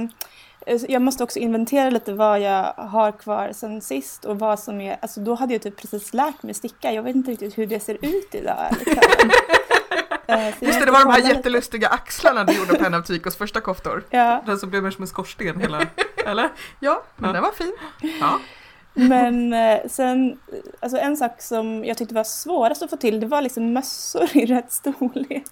jag 0.89 1.03
måste 1.03 1.25
också 1.25 1.39
inventera 1.39 1.91
lite 1.91 2.13
vad 2.13 2.41
jag 2.41 2.73
har 2.77 3.13
kvar 3.13 3.53
sen 3.55 3.81
sist 3.81 4.25
och 4.25 4.39
vad 4.39 4.59
som 4.61 4.81
är, 4.81 4.97
alltså 5.03 5.21
då 5.21 5.35
hade 5.35 5.53
jag 5.53 5.63
typ 5.63 5.77
precis 5.81 6.15
lärt 6.15 6.43
mig 6.43 6.55
sticka. 6.55 6.93
Jag 6.93 7.03
vet 7.03 7.17
inte 7.17 7.31
riktigt 7.31 7.59
hur 7.59 7.67
det 7.67 7.81
ser 7.81 7.99
ut 8.05 8.35
idag. 8.35 8.67
Eh, 10.27 10.47
Just 10.47 10.61
det, 10.81 10.85
det 10.87 10.93
var 10.93 11.05
de 11.05 11.11
här 11.13 11.35
jättelustiga 11.35 11.89
axlarna 11.89 12.45
du 12.45 12.53
gjorde 12.53 12.75
på 12.79 12.85
en 12.85 12.95
av 12.95 13.03
Tykos 13.03 13.37
första 13.37 13.61
koftor. 13.61 14.05
Ja, 14.11 14.43
Den 14.47 14.59
som 14.59 14.71
blev 14.71 14.83
mer 14.83 14.91
som 14.91 15.03
en 15.03 15.09
skorsten 15.09 15.61
hela... 15.61 15.81
Eller? 16.27 16.49
Ja, 16.81 17.03
men 17.17 17.29
Ja. 17.29 17.33
den 17.35 17.43
var 17.43 17.51
fin. 17.53 17.77
Ja. 18.21 18.39
Men 18.95 19.53
eh, 19.53 19.79
sen, 19.89 20.39
alltså 20.81 20.99
en 20.99 21.17
sak 21.17 21.43
som 21.43 21.85
jag 21.85 21.97
tyckte 21.99 22.15
var 22.15 22.25
svårast 22.25 22.83
att 22.83 22.91
få 22.91 22.97
till 22.97 23.21
det 23.21 23.27
var 23.27 23.43
liksom 23.43 23.73
mössor 23.73 24.37
i 24.37 24.47
rätt 24.47 24.73
storlek. 24.73 25.45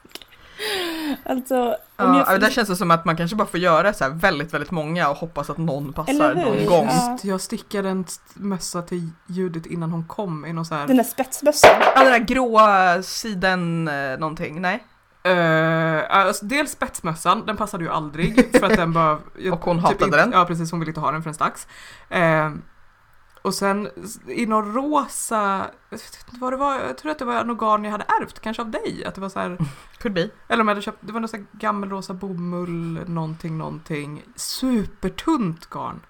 Alltså, 1.25 1.57
om 1.97 2.15
Ja, 2.15 2.33
jag, 2.33 2.41
där 2.41 2.51
känns 2.51 2.69
det 2.69 2.77
som 2.77 2.91
att 2.91 3.05
man 3.05 3.17
kanske 3.17 3.37
bara 3.37 3.49
får 3.49 3.61
göra 3.61 3.93
så 3.93 4.05
här 4.05 4.11
väldigt, 4.11 4.55
väldigt 4.55 4.71
många 4.71 5.09
och 5.09 5.17
hoppas 5.17 5.51
att 5.51 5.59
någon 5.59 5.93
passar 5.93 6.35
någon 6.35 6.67
gång. 6.67 6.87
Ja. 6.91 7.19
Jag 7.23 7.41
stickade 7.41 7.89
en 7.89 8.05
mössa 8.35 8.83
till 8.83 9.09
Judith 9.27 9.73
innan 9.73 9.91
hon 9.91 10.05
kom 10.05 10.47
i 10.47 10.53
någon 10.53 10.65
så 10.65 10.75
här... 10.75 10.87
den 10.87 10.97
där 10.97 11.05
spetsmössan. 11.05 11.71
Ja, 11.95 12.03
den 12.03 12.13
där 12.13 12.19
gråa 12.19 13.03
siden 13.03 13.89
eh, 13.89 14.19
någonting, 14.19 14.61
nej? 14.61 14.85
Eh, 15.25 16.17
alltså, 16.17 16.47
dels 16.47 16.71
spetsmössan, 16.71 17.47
den 17.47 17.57
passade 17.57 17.85
ju 17.85 17.91
aldrig 17.91 18.57
för 18.61 18.67
att 18.67 18.77
den 18.77 18.93
bara... 18.93 19.13
Och 19.53 19.65
hon 19.65 19.79
hatade 19.79 20.05
inte- 20.05 20.17
den. 20.17 20.33
Ja 20.33 20.45
precis, 20.45 20.71
hon 20.71 20.81
ville 20.81 20.91
inte 20.91 21.01
ha 21.01 21.13
den 21.13 21.23
förrän 21.23 21.35
strax. 21.35 21.67
Eh, 22.11 22.51
och 23.43 23.55
sen 23.55 23.89
i 24.27 24.47
någon 24.47 24.75
rosa, 24.75 25.71
jag 25.91 25.99
vet 25.99 26.25
inte 26.27 26.41
vad 26.41 26.53
det 26.53 26.57
var, 26.57 26.79
jag 26.81 26.99
tror 26.99 27.13
att 27.13 27.19
det 27.19 27.25
var 27.25 27.35
en 27.35 27.51
organ 27.51 27.85
jag 27.85 27.91
hade 27.91 28.05
ärvt, 28.05 28.41
kanske 28.41 28.63
av 28.63 28.71
dig. 28.71 29.05
Att 29.07 29.15
det 29.15 29.21
var 29.21 29.29
så 29.29 29.41
här, 29.41 29.59
Could 29.99 30.15
be. 30.15 30.31
eller 30.49 30.61
om 30.61 30.69
jag 30.69 30.75
hade 30.75 30.83
köpt, 30.83 30.99
det 31.01 31.13
var 31.13 31.21
någon 31.21 31.29
så 31.29 31.37
här 31.37 31.47
gammelrosa 31.53 32.15
bomull, 32.15 33.01
någonting, 33.07 33.59
någonting. 33.59 34.23
Supertunt 34.37 35.71
garn. 35.71 36.01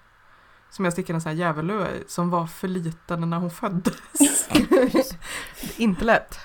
Som 0.69 0.85
jag 0.85 0.93
stickade 0.93 1.17
en 1.17 1.21
sån 1.21 1.29
här 1.29 1.37
djävulö 1.37 1.87
i, 1.87 2.03
som 2.07 2.29
var 2.29 2.47
för 2.47 2.67
liten 2.67 3.29
när 3.29 3.37
hon 3.37 3.51
föddes. 3.51 4.49
Inte 5.77 6.05
lätt. 6.05 6.39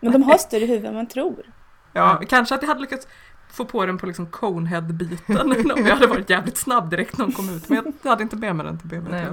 Men 0.00 0.12
de 0.12 0.22
har 0.22 0.38
större 0.38 0.66
huvud 0.66 0.84
än 0.84 0.94
man 0.94 1.06
tror. 1.06 1.52
Ja, 1.92 2.22
kanske 2.28 2.54
att 2.54 2.62
jag 2.62 2.68
hade 2.68 2.80
lyckats 2.80 3.06
få 3.52 3.64
på 3.64 3.86
den 3.86 3.98
på 3.98 4.06
liksom 4.06 4.26
conehead-biten 4.26 5.38
om 5.72 5.86
jag 5.86 5.94
hade 5.94 6.06
varit 6.06 6.30
jävligt 6.30 6.56
snabb 6.56 6.90
direkt 6.90 7.18
när 7.18 7.24
hon 7.24 7.34
kom 7.34 7.48
ut. 7.48 7.68
Men 7.68 7.92
jag 8.02 8.10
hade 8.10 8.22
inte 8.22 8.36
med 8.36 8.56
mig 8.56 8.66
den 8.66 8.78
till 8.78 8.88
BB. 8.88 9.10
Nej. 9.10 9.26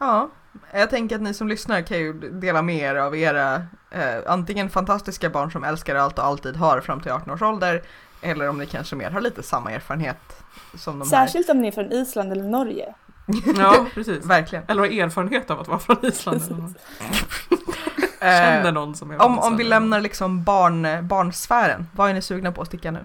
Ja, 0.00 0.30
jag 0.72 0.90
tänker 0.90 1.16
att 1.16 1.22
ni 1.22 1.34
som 1.34 1.48
lyssnar 1.48 1.82
kan 1.82 1.98
ju 1.98 2.12
dela 2.12 2.62
med 2.62 2.76
er 2.76 2.94
av 2.94 3.16
era 3.16 3.54
eh, 3.90 4.18
antingen 4.26 4.70
fantastiska 4.70 5.30
barn 5.30 5.50
som 5.50 5.64
älskar 5.64 5.94
allt 5.94 6.18
och 6.18 6.24
alltid 6.24 6.56
har 6.56 6.80
fram 6.80 7.00
till 7.00 7.12
18 7.12 7.30
års 7.30 7.42
ålder 7.42 7.82
eller 8.20 8.48
om 8.48 8.58
ni 8.58 8.66
kanske 8.66 8.96
mer 8.96 9.10
har 9.10 9.20
lite 9.20 9.42
samma 9.42 9.72
erfarenhet 9.72 10.42
som 10.74 10.98
de 10.98 11.08
Särskilt 11.08 11.50
om 11.50 11.58
ni 11.58 11.68
är 11.68 11.72
från 11.72 11.92
Island 11.92 12.32
eller 12.32 12.44
Norge. 12.44 12.94
Ja, 13.58 13.86
precis. 13.94 14.22
här. 14.22 14.28
Verkligen. 14.28 14.64
Eller 14.68 14.80
har 14.80 14.88
erfarenhet 14.88 15.50
av 15.50 15.60
att 15.60 15.68
vara 15.68 15.78
från 15.78 15.96
Island. 16.06 16.74
Eh, 18.20 18.28
Känner 18.28 18.72
någon 18.72 18.94
som 18.94 19.10
är 19.10 19.22
om, 19.22 19.34
från 19.34 19.44
om 19.52 19.56
vi 19.56 19.64
lämnar 19.64 20.00
liksom 20.00 20.44
barn, 20.44 21.08
barnsfären, 21.08 21.86
vad 21.92 22.10
är 22.10 22.14
ni 22.14 22.22
sugna 22.22 22.52
på 22.52 22.62
att 22.62 22.68
sticka 22.68 22.90
nu? 22.90 23.04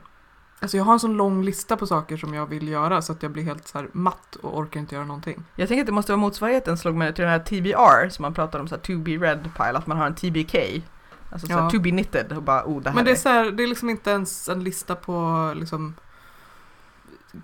Alltså 0.66 0.78
jag 0.78 0.84
har 0.84 0.94
en 0.94 1.00
sån 1.00 1.18
lång 1.18 1.44
lista 1.44 1.78
på 1.78 1.88
saker 1.88 2.18
som 2.18 2.34
jag 2.34 2.46
vill 2.46 2.68
göra 2.68 3.02
så 3.02 3.12
att 3.12 3.24
jag 3.24 3.32
blir 3.32 3.44
helt 3.44 3.68
så 3.68 3.86
matt 3.92 4.36
och 4.36 4.58
orkar 4.58 4.80
inte 4.80 4.96
göra 4.96 5.06
någonting. 5.06 5.44
Jag 5.56 5.68
tänker 5.68 5.82
att 5.82 5.86
det 5.88 5.92
måste 5.92 6.12
vara 6.12 6.20
motsvarigheten 6.22 6.78
slog 6.78 6.96
mig 6.96 7.14
till 7.14 7.22
den 7.24 7.32
här 7.32 7.40
TBR 7.40 8.10
som 8.10 8.24
man 8.24 8.34
pratar 8.34 8.60
om 8.60 8.68
så 8.68 8.76
här 8.76 8.82
to 8.82 8.98
be 8.98 9.12
red 9.12 9.50
pile, 9.58 9.78
att 9.78 9.88
man 9.88 9.98
har 9.98 10.06
en 10.08 10.16
TBK. 10.16 10.56
Alltså 11.32 11.48
så 11.48 11.54
här, 11.54 11.62
Ja. 11.64 11.70
to 11.70 11.80
be 11.80 11.90
knitted 11.90 12.32
och 12.32 12.44
bara 12.44 12.64
oh 12.66 12.82
det 12.82 12.90
här 12.90 12.96
Men 12.96 13.06
det 13.06 13.12
är 13.12 13.16
är... 13.16 13.20
så 13.20 13.30
här, 13.30 13.52
det 13.52 13.64
är 13.64 13.68
liksom 13.68 13.90
inte 13.90 14.10
ens 14.12 14.50
en 14.50 14.64
lista 14.64 14.96
på 14.96 15.52
liksom 15.56 15.94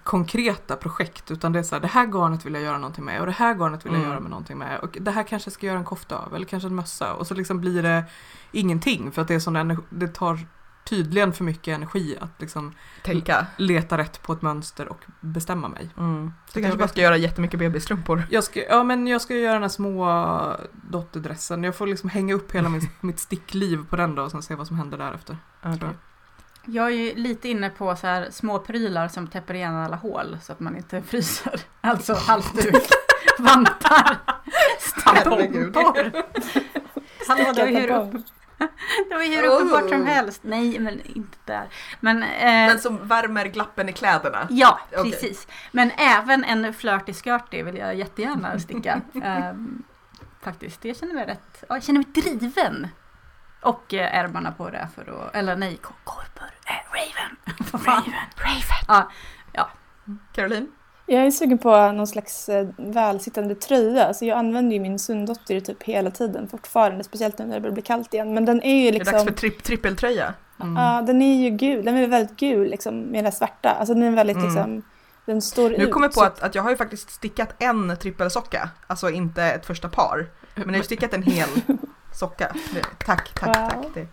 konkreta 0.04 0.76
projekt 0.76 1.32
utan 1.32 1.54
det 1.54 1.60
är 1.60 1.64
så 1.64 1.76
här, 1.76 1.82
det 1.82 1.88
här 1.88 2.06
garnet 2.08 2.46
vill 2.46 2.54
jag 2.54 2.64
göra 2.64 2.78
någonting 2.78 3.06
med 3.06 3.20
och 3.20 3.26
det 3.26 3.32
här 3.32 3.54
garnet 3.56 3.86
vill 3.86 3.92
jag 3.94 4.00
Mm. 4.00 4.10
göra 4.12 4.20
med 4.20 4.30
någonting 4.30 4.58
med 4.58 4.80
och 4.80 4.98
det 5.02 5.12
här 5.12 5.24
kanske 5.24 5.48
jag 5.48 5.54
ska 5.54 5.68
göra 5.68 5.78
en 5.78 5.86
kofta 5.86 6.18
av 6.18 6.36
eller 6.36 6.46
kanske 6.46 6.68
en 6.70 6.76
mössa 6.76 7.14
och 7.14 7.28
så 7.28 7.34
liksom 7.34 7.60
blir 7.62 7.84
det 7.84 8.04
ingenting 8.52 9.12
för 9.12 9.22
att 9.22 9.28
det 9.28 9.34
är 9.36 9.40
sån 9.40 9.56
energi, 9.56 9.82
det 9.90 10.08
tar 10.08 10.40
tydligen 10.84 11.34
för 11.34 11.44
mycket 11.44 11.76
energi 11.76 12.18
att 12.22 12.42
liksom 12.42 12.74
tänka. 13.04 13.46
leta 13.58 13.98
rätt 13.98 14.22
på 14.24 14.34
ett 14.34 14.42
mönster 14.42 14.88
och 14.88 15.00
bestämma 15.20 15.68
mig. 15.68 15.90
Mm. 15.98 16.34
Så 16.48 16.54
Du 16.54 16.60
jag 16.60 16.64
kanske 16.64 16.78
bara 16.80 16.88
ska 16.88 17.02
göra 17.02 17.18
jättemycket 17.18 17.60
bebisstrumpor. 17.60 18.24
Jag 18.30 18.44
ska, 18.44 18.64
ja 18.68 18.84
men 18.84 19.08
jag 19.08 19.22
ska 19.22 19.36
göra 19.36 19.54
den 19.54 19.62
här 19.62 19.70
små 19.70 20.56
dotterdressen. 20.90 21.64
Jag 21.64 21.76
får 21.76 21.88
liksom 21.88 22.10
hänga 22.10 22.34
upp 22.34 22.52
hela 22.52 22.70
min, 22.70 22.90
mitt 23.02 23.20
stickliv 23.20 23.86
på 23.90 23.96
den 23.96 24.16
då 24.16 24.24
och 24.24 24.32
sen 24.32 24.42
se 24.42 24.56
vad 24.56 24.68
som 24.68 24.78
händer 24.78 24.98
därefter. 24.98 25.38
tror 25.62 25.78
jag. 25.80 25.96
Jag 26.66 26.86
är 26.86 26.90
ju 26.90 27.16
lite 27.16 27.50
inne 27.50 27.70
på 27.70 27.96
så 27.96 28.08
här 28.08 28.28
små 28.32 28.60
prylar 28.60 29.08
som 29.08 29.28
täpper 29.28 29.54
igen 29.54 29.76
alla 29.76 29.96
hål 29.96 30.38
så 30.42 30.52
att 30.52 30.60
man 30.60 30.78
inte 30.78 31.02
fryser. 31.02 31.60
Alltså 31.82 32.14
halsduk, 32.14 32.76
vantar, 33.40 34.18
Herregud. 35.06 35.76
stampor. 35.76 36.12
Ju 37.70 37.80
hur, 37.80 37.90
upp, 37.92 38.26
det 39.10 39.16
var 39.16 39.22
ju 39.24 39.36
hur 39.36 39.44
uppenbart 39.48 39.90
som 39.90 40.06
helst. 40.06 40.42
Nej, 40.44 40.80
men 40.80 41.02
inte 41.02 41.38
där. 41.46 41.70
Men, 42.00 42.24
eh, 42.24 42.68
Den 42.68 42.80
som 42.80 43.08
värmer 43.08 43.46
glappen 43.46 43.90
i 43.90 43.94
kläderna. 43.94 44.48
ja, 44.50 44.80
Okej. 44.98 45.12
precis. 45.12 45.48
Men 45.72 45.92
även 45.98 46.44
en 46.44 46.74
flörtig 46.74 47.16
skörtig 47.16 47.66
vill 47.66 47.78
jag 47.78 47.96
jättegärna 47.96 48.60
sticka. 48.60 49.02
Ehm, 49.24 49.84
faktiskt, 50.42 50.86
jag 50.86 50.98
känner 50.98 51.14
mig 51.14 51.26
rätt, 51.26 51.64
ja, 51.70 51.76
jag 51.76 51.84
känner 51.84 52.00
mig 52.00 52.08
driven. 52.40 52.88
Och 53.62 53.94
eh, 53.94 54.16
ärmarna 54.18 54.52
på 54.52 54.70
det 54.70 54.88
för 54.96 55.02
att, 55.28 55.36
eller 55.36 55.56
nej, 55.56 55.78
kor- 55.78 55.96
korpor, 56.04 56.50
eh, 56.66 56.74
Raven. 56.92 57.38
Fan? 57.86 58.14
Raven. 58.36 59.06
Ja, 59.54 59.70
Caroline? 60.34 60.72
Jag 61.12 61.26
är 61.26 61.32
sugen 61.32 61.58
på 61.58 61.92
någon 61.92 62.08
slags 62.08 62.50
eh, 62.50 62.68
välsittande 62.78 63.56
tröja. 63.56 64.06
Alltså 64.06 64.26
jag 64.26 64.38
använder 64.38 64.74
ju 64.76 64.80
min 64.82 65.00
sunddotter 65.00 65.60
typ 65.60 65.84
hela 65.84 66.12
tiden 66.12 66.48
fortfarande. 66.48 67.04
Speciellt 67.04 67.38
nu 67.40 67.46
när 67.46 67.54
det 67.54 67.62
börjar 67.62 67.74
bli 67.74 67.82
kallt 67.82 68.14
igen. 68.14 68.34
Men 68.34 68.46
den 68.46 68.64
är 68.64 68.76
ju 68.86 68.92
Det 68.92 68.98
är 68.98 69.00
dags 69.00 69.12
liksom... 69.12 69.28
för 69.28 69.34
tripp, 69.34 69.64
trippeltröja. 69.64 70.34
Mm. 70.62 70.76
Ja, 70.76 71.02
den 71.08 71.22
är 71.22 71.44
ju 71.44 71.50
gul. 71.50 71.86
Den 71.86 71.98
är 71.98 72.08
väldigt 72.08 72.38
gul 72.38 72.70
liksom 72.70 73.00
med 73.02 73.24
det 73.24 73.32
svarta. 73.32 73.70
Alltså 73.70 73.94
den 73.94 74.04
är 74.04 74.12
väldigt 74.12 74.38
Mm. 74.38 74.48
liksom... 74.48 74.82
Den 75.26 75.42
står 75.42 75.70
Nu 75.70 75.76
ut. 75.76 75.92
kommer 75.92 76.06
jag 76.06 76.14
på 76.14 76.20
så- 76.20 76.26
att, 76.26 76.44
att 76.44 76.56
jag 76.56 76.64
har 76.64 76.70
ju 76.70 76.78
faktiskt 76.78 77.10
stickat 77.12 77.50
en 77.60 77.98
trippelsocka. 77.98 78.70
Alltså 78.88 79.10
inte 79.10 79.44
ett 79.44 79.66
första 79.66 79.90
par. 79.90 80.30
Men 80.56 80.64
jag 80.68 80.74
har 80.74 80.78
ju 80.78 80.84
stickat 80.84 81.14
en 81.14 81.24
hel 81.24 81.48
socka. 82.14 82.56
Tack, 83.06 83.34
tack, 83.34 83.48
Wow. 83.58 83.70
tack. 83.70 83.94
Det, 83.94 84.08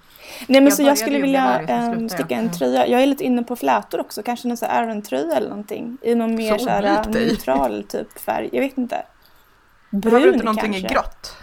Nej 0.47 0.61
men 0.61 0.65
Jag 0.65 0.73
så 0.73 0.83
jag 0.83 0.99
skulle 0.99 1.19
vilja 1.21 1.67
så 1.67 1.73
ehm, 1.73 2.09
sticka 2.09 2.35
en 2.35 2.41
Mm. 2.41 2.53
tröja. 2.53 2.87
Jag 2.87 3.03
är 3.03 3.07
lite 3.07 3.25
inne 3.25 3.43
på 3.43 3.57
flätor 3.57 4.01
också. 4.01 4.23
Kanske 4.23 4.49
någon 4.49 4.57
sån 4.57 4.69
här 4.69 4.83
Aran-tröja 4.83 5.37
eller 5.37 5.49
någonting. 5.49 5.99
I 6.03 6.15
någon 6.15 6.35
mer 6.35 6.59
Så 6.59 6.65
så 6.65 6.71
här, 6.71 7.05
neutral 7.11 7.85
typ 7.89 8.19
färg. 8.19 8.49
Jag 8.53 8.61
vet 8.61 8.79
inte. 8.79 8.97
har 9.93 9.99
Brun 10.01 10.23
du 10.23 10.33
inte 10.33 10.45
någonting 10.45 10.73
kanske? 10.73 10.91
i 10.91 10.95
grått? 10.95 11.37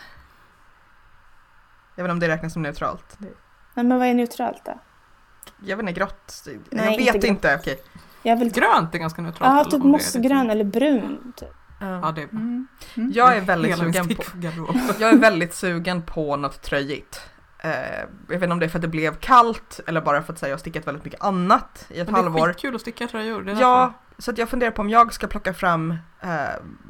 Jag 1.96 2.04
vet 2.04 2.10
inte 2.10 2.12
om 2.12 2.20
det 2.20 2.28
räknas 2.36 2.54
som 2.54 2.62
neutralt. 2.62 3.18
Nej 3.20 3.86
men 3.86 4.00
vad 4.00 4.08
är 4.08 4.14
neutralt 4.14 4.62
då? 4.66 4.80
Jag 5.66 5.78
vet 5.78 5.88
inte, 5.90 6.00
grått? 6.00 6.44
Nej, 6.46 6.86
jag 6.86 6.94
inte 6.94 7.04
vet 7.04 7.14
grått. 7.14 7.24
inte, 7.24 7.56
okej. 7.62 7.82
Jag 8.24 8.36
vill 8.36 8.52
Grönt 8.52 8.96
är 8.96 9.00
ganska 9.00 9.22
neutralt. 9.22 9.66
Ja, 9.66 9.72
typ 9.72 9.84
mossgrön 9.84 10.50
eller 10.50 10.64
brun. 10.64 11.34
Typ. 11.36 11.50
Ja, 11.82 12.12
det 12.16 12.22
är 12.22 12.28
bra. 12.28 12.40
Mm. 12.40 12.68
Mm. 12.98 13.12
Jag 13.16 13.38
är 13.38 13.42
väldigt 13.42 13.72
Hela 13.72 13.84
sugen 13.94 14.16
på. 14.16 14.24
Jag 15.00 15.10
är 15.14 15.18
väldigt 15.18 15.54
sugen 15.56 16.02
på 16.02 16.36
något 16.36 16.62
tröjigt. 16.62 17.22
Eh, 17.66 18.00
jag 18.28 18.40
vet 18.40 18.44
inte 18.44 18.52
om 18.54 18.60
det 18.60 18.66
är 18.66 18.70
för 18.70 18.78
att 18.78 18.82
det 18.82 18.88
blev 18.88 19.16
kallt 19.16 19.80
eller 19.88 20.02
bara 20.02 20.24
för 20.24 20.34
att 20.34 20.40
säga 20.40 20.50
jag 20.50 20.56
har 20.56 20.60
stickat 20.60 20.88
väldigt 20.88 21.06
mycket 21.06 21.24
annat 21.24 21.86
i 21.90 22.00
ett 22.00 22.08
Men 22.08 22.14
det 22.14 22.20
är 22.20 22.24
halvår. 22.24 22.48
skitkul 22.48 22.76
att 22.76 22.82
sticka 22.82 23.08
tröjor. 23.08 23.42
Det 23.44 23.52
är 23.52 23.56
Ja, 23.62 23.94
så 24.18 24.32
att 24.32 24.38
jag 24.38 24.50
funderar 24.50 24.72
på 24.72 24.82
om 24.82 24.90
jag 24.90 25.14
ska 25.14 25.28
plocka 25.28 25.54
fram 25.54 25.92
eh, 26.22 26.30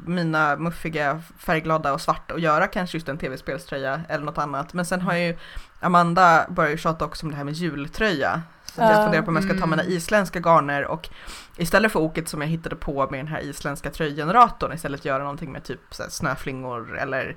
mina 0.06 0.56
muffiga, 0.56 1.22
färgglada 1.38 1.92
och 1.92 2.00
svart 2.00 2.30
och 2.30 2.40
göra 2.40 2.66
kanske 2.66 2.96
just 2.96 3.08
en 3.08 3.18
tv-spelströja 3.18 4.00
eller 4.08 4.24
något 4.24 4.38
annat. 4.38 4.72
Men 4.74 4.84
sen 4.86 5.00
har 5.00 5.14
ju 5.14 5.36
Amanda 5.80 6.46
börjat 6.48 6.72
ju 6.72 6.76
tjata 6.76 7.04
också 7.04 7.26
om 7.26 7.30
det 7.30 7.36
här 7.36 7.44
med 7.44 7.54
jultröja. 7.54 8.42
Så 8.64 8.82
att 8.82 8.88
jag 8.90 8.98
Ja. 8.98 9.02
funderar 9.04 9.22
på 9.22 9.28
om 9.28 9.34
jag 9.36 9.44
ska 9.44 9.52
ta 9.52 9.56
Mm. 9.56 9.70
mina 9.70 9.84
isländska 9.84 10.38
garner 10.40 10.84
och 10.84 11.08
istället 11.56 11.92
för 11.92 12.00
oket 12.00 12.28
som 12.28 12.40
jag 12.40 12.48
hittade 12.48 12.76
på 12.76 13.08
med 13.10 13.20
den 13.20 13.28
här 13.28 13.40
isländska 13.40 13.90
tröjgeneratorn 13.90 14.72
istället 14.72 15.04
göra 15.04 15.18
någonting 15.22 15.52
med 15.52 15.64
typ 15.64 15.80
här 15.98 16.08
snöflingor 16.08 16.98
eller 16.98 17.36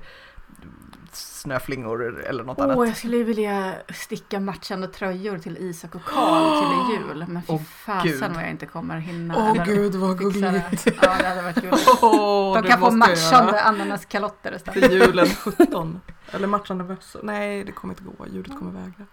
snöflingor 1.14 2.24
eller 2.24 2.44
något 2.44 2.58
Åh, 2.58 2.64
annat. 2.64 2.88
jag 2.88 2.96
skulle 2.96 3.22
vilja 3.24 3.72
sticka 3.94 4.40
matchande 4.40 4.88
tröjor 4.88 5.38
till 5.38 5.56
Isak 5.58 5.94
och 5.94 6.04
Karl 6.04 6.60
till 6.88 6.94
jul. 7.08 7.24
Men 7.28 7.42
fy 7.42 7.52
Åh, 7.52 7.60
fasen 7.62 8.32
vad 8.34 8.42
jag 8.42 8.50
inte 8.50 8.66
kommer 8.66 8.98
hinna. 8.98 9.36
Åh 9.36 9.50
eller 9.50 9.64
gud 9.64 9.94
vad 9.94 10.18
gulligt. 10.18 10.86
Ja, 11.02 11.14
det 11.18 11.26
hade 11.28 11.42
varit 11.42 11.56
gulligt. 11.56 11.88
Åh, 12.02 12.54
De 12.62 12.68
kan 12.68 12.80
få 12.80 12.86
jag 12.86 12.94
matchande 12.94 13.62
ananaskalotter 13.62 14.54
istället. 14.56 14.82
Till 14.90 14.92
julen 15.00 15.26
17. 15.58 16.00
Eller 16.32 16.46
matchande 16.46 16.84
mössor. 16.84 17.20
Nej, 17.22 17.64
det 17.64 17.72
kommer 17.72 17.94
inte 17.94 18.04
gå. 18.04 18.26
Ljudet 18.26 18.58
kommer 18.58 18.72
vägra. 18.72 19.06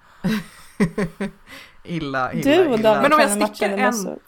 illa, 1.83 2.33
illa, 2.33 2.51
Du 2.53 2.67
och 2.67 2.79
illa. 2.79 3.01
Men 3.01 3.13
om 3.13 3.19
jag 3.19 3.31
stickar 3.31 3.69
en- 3.69 3.79
mössor. 3.79 4.19